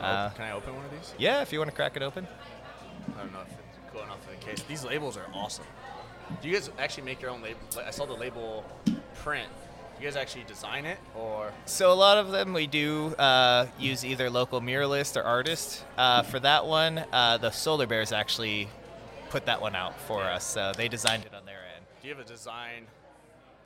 Uh, 0.00 0.26
open, 0.26 0.36
can 0.36 0.44
I 0.44 0.52
open 0.52 0.76
one 0.76 0.84
of 0.84 0.90
these? 0.90 1.14
Yeah, 1.18 1.40
if 1.40 1.52
you 1.52 1.58
want 1.58 1.70
to 1.70 1.74
crack 1.76 1.96
it 1.96 2.02
open. 2.02 2.28
I 3.16 3.22
don't 3.22 3.32
know 3.32 3.40
if 3.40 3.48
it's 3.48 3.78
cool 3.90 4.02
enough 4.02 4.22
for 4.22 4.30
the 4.30 4.36
case. 4.36 4.62
These 4.68 4.84
labels 4.84 5.16
are 5.16 5.26
awesome. 5.32 5.64
Do 6.42 6.48
you 6.48 6.54
guys 6.54 6.70
actually 6.78 7.04
make 7.04 7.22
your 7.22 7.30
own 7.30 7.40
label? 7.40 7.58
I 7.84 7.90
saw 7.90 8.04
the 8.04 8.12
label 8.12 8.64
print. 9.14 9.48
You 9.98 10.04
guys 10.04 10.14
actually 10.14 10.44
design 10.44 10.86
it, 10.86 10.98
or 11.16 11.50
So 11.64 11.92
a 11.92 11.94
lot 11.94 12.18
of 12.18 12.30
them 12.30 12.52
we 12.52 12.68
do 12.68 13.16
uh, 13.16 13.66
use 13.80 14.04
either 14.04 14.30
local 14.30 14.60
muralist 14.60 15.16
or 15.16 15.24
artist. 15.24 15.84
Uh, 15.96 16.22
for 16.22 16.38
that 16.38 16.66
one, 16.66 17.04
uh, 17.12 17.38
the 17.38 17.50
Solar 17.50 17.86
Bears 17.88 18.12
actually 18.12 18.68
put 19.30 19.46
that 19.46 19.60
one 19.60 19.74
out 19.74 19.98
for 20.00 20.22
us. 20.22 20.44
So 20.44 20.72
they 20.76 20.86
designed 20.86 21.24
it 21.24 21.34
on 21.34 21.44
their 21.46 21.58
end. 21.74 21.84
do 22.00 22.08
you 22.08 22.14
have 22.14 22.24
a 22.24 22.28
design 22.28 22.86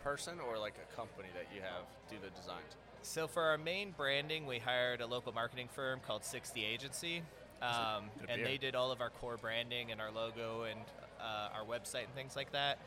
person 0.02 0.38
or 0.40 0.58
like 0.58 0.74
a 0.82 0.96
company 0.96 1.28
that 1.34 1.54
you 1.54 1.60
have 1.60 1.84
do 2.08 2.16
the 2.22 2.30
designs? 2.40 2.76
So 3.02 3.26
for 3.26 3.42
our 3.42 3.58
main 3.58 3.90
branding, 3.90 4.46
we 4.46 4.58
hired 4.58 5.02
a 5.02 5.06
local 5.06 5.32
marketing 5.32 5.68
firm 5.70 6.00
called 6.06 6.24
60 6.24 6.64
Agency, 6.64 7.22
um, 7.60 8.04
and 8.28 8.38
beer. 8.38 8.44
they 8.46 8.56
did 8.56 8.74
all 8.74 8.90
of 8.90 9.00
our 9.00 9.10
core 9.10 9.36
branding 9.36 9.92
and 9.92 10.00
our 10.00 10.10
logo 10.10 10.62
and 10.62 10.80
uh, 11.20 11.48
our 11.54 11.64
website 11.64 12.04
and 12.04 12.14
things 12.14 12.36
like 12.36 12.52
that. 12.52 12.78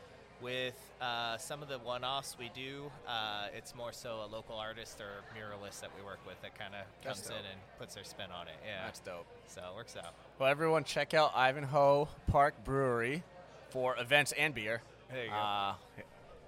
With 0.42 0.74
uh, 1.00 1.38
some 1.38 1.62
of 1.62 1.68
the 1.68 1.78
one-offs 1.78 2.36
we 2.38 2.50
do, 2.54 2.90
uh, 3.08 3.46
it's 3.56 3.74
more 3.74 3.92
so 3.92 4.20
a 4.24 4.28
local 4.30 4.56
artist 4.56 5.00
or 5.00 5.22
muralist 5.34 5.80
that 5.80 5.90
we 5.98 6.04
work 6.04 6.18
with 6.26 6.40
that 6.42 6.58
kind 6.58 6.74
of 6.74 7.04
comes 7.04 7.26
in 7.28 7.36
and 7.36 7.60
puts 7.78 7.94
their 7.94 8.04
spin 8.04 8.26
on 8.38 8.46
it. 8.46 8.54
Yeah, 8.64 8.84
That's 8.84 9.00
dope. 9.00 9.26
so 9.48 9.62
it 9.62 9.74
works 9.74 9.96
out. 9.96 10.12
Well, 10.38 10.50
everyone, 10.50 10.84
check 10.84 11.14
out 11.14 11.32
Ivanhoe 11.34 12.08
Park 12.26 12.64
Brewery 12.64 13.22
for 13.70 13.96
events 13.98 14.32
and 14.32 14.54
beer. 14.54 14.82
There 15.10 15.24
you 15.24 15.30
go. 15.30 15.36
Uh, 15.36 15.74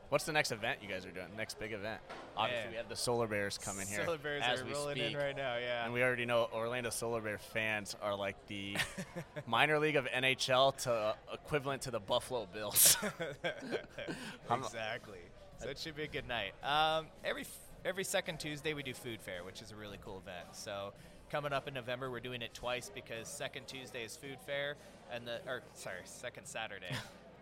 what's 0.09 0.25
the 0.25 0.33
next 0.33 0.53
event 0.53 0.79
you 0.83 0.89
guys 0.89 1.05
are 1.07 1.11
doing? 1.11 1.27
Next 1.37 1.59
big 1.59 1.73
event? 1.73 2.01
Obviously, 2.37 2.65
Yeah. 2.65 2.71
we 2.71 2.77
have 2.77 2.89
the 2.89 2.97
Solar 2.97 3.27
Bears 3.27 3.59
coming 3.59 3.87
here 3.87 4.05
Solar 4.05 4.19
Bears 4.19 4.43
as 4.45 4.61
are 4.61 4.65
we 4.65 4.73
rolling 4.73 4.97
speak. 4.97 5.13
in 5.13 5.17
right 5.17 5.37
now. 5.37 5.57
Yeah, 5.57 5.85
And 5.85 5.93
we 5.93 6.03
already 6.03 6.25
know 6.27 6.49
Orlando 6.53 6.91
Solar 6.91 7.21
Bear 7.21 7.39
fans 7.39 7.97
are 8.03 8.15
like 8.15 8.37
the 8.47 8.77
minor 9.47 9.79
league 9.79 9.97
of 9.97 10.07
NHL 10.07 10.77
to 10.85 10.93
uh, 10.93 11.13
equivalent 11.33 11.83
to 11.83 11.91
the 11.91 12.01
Buffalo 12.01 12.47
Bills. 12.53 12.97
Exactly. 14.51 15.19
So 15.59 15.69
it 15.69 15.79
should 15.79 15.97
be 15.97 16.05
a 16.05 16.09
good 16.09 16.27
night. 16.29 16.53
Um, 16.63 17.07
every 17.25 17.45
every 17.85 18.05
second 18.05 18.39
Tuesday 18.39 18.75
we 18.75 18.83
do 18.83 18.95
food 18.95 19.21
fair, 19.21 19.45
which 19.45 19.61
is 19.61 19.73
a 19.73 19.77
really 19.77 19.99
cool 20.05 20.19
event. 20.19 20.47
So 20.53 20.93
coming 21.31 21.53
up 21.53 21.67
in 21.69 21.75
November, 21.75 22.11
we're 22.11 22.21
doing 22.21 22.43
it 22.43 22.55
twice 22.55 22.91
because 22.95 23.29
second 23.29 23.67
Tuesday 23.67 24.05
is 24.05 24.17
food 24.17 24.39
fair, 24.47 24.77
and 25.13 25.27
the 25.27 25.41
or 25.47 25.63
sorry, 25.75 25.97
second 26.05 26.47
Saturday. 26.47 26.87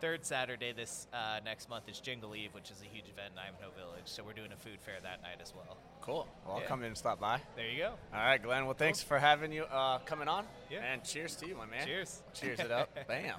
Third 0.01 0.27
Saturday 0.27 0.73
this 0.73 1.07
uh, 1.13 1.41
next 1.45 1.71
month 1.71 1.89
is 1.89 1.99
Jingle 2.01 2.37
Eve, 2.37 2.51
which 2.53 2.71
is 2.71 2.83
a 2.83 2.85
huge 2.95 3.07
event 3.09 3.33
in 3.33 3.39
Ivanhoe 3.39 3.71
Village. 3.79 4.03
So 4.05 4.23
we're 4.23 4.35
doing 4.35 4.53
a 4.53 4.57
food 4.57 4.79
fair 4.81 4.97
that 5.03 5.23
night 5.23 5.39
as 5.43 5.55
well. 5.55 5.79
cool. 6.03 6.29
Well, 6.47 6.57
I'll 6.57 6.63
come 6.63 6.81
in 6.81 6.89
and 6.89 6.97
stop 6.97 7.19
by. 7.19 7.41
There 7.57 7.69
you 7.69 7.79
go. 7.79 7.95
All 8.15 8.21
right, 8.21 8.43
Glenn. 8.43 8.67
Well, 8.67 8.75
thanks 8.75 9.03
for 9.03 9.19
having 9.19 9.53
you 9.53 9.65
uh, 9.65 9.99
coming 10.01 10.29
on. 10.29 10.45
Yeah. 10.71 10.81
And 10.85 11.03
cheers 11.03 11.35
to 11.37 11.47
you, 11.49 11.57
my 11.57 11.67
man. 11.67 11.87
Cheers. 11.87 12.23
Cheers 12.35 12.61
it 12.61 12.71
up. 12.73 12.91
Bam. 13.09 13.37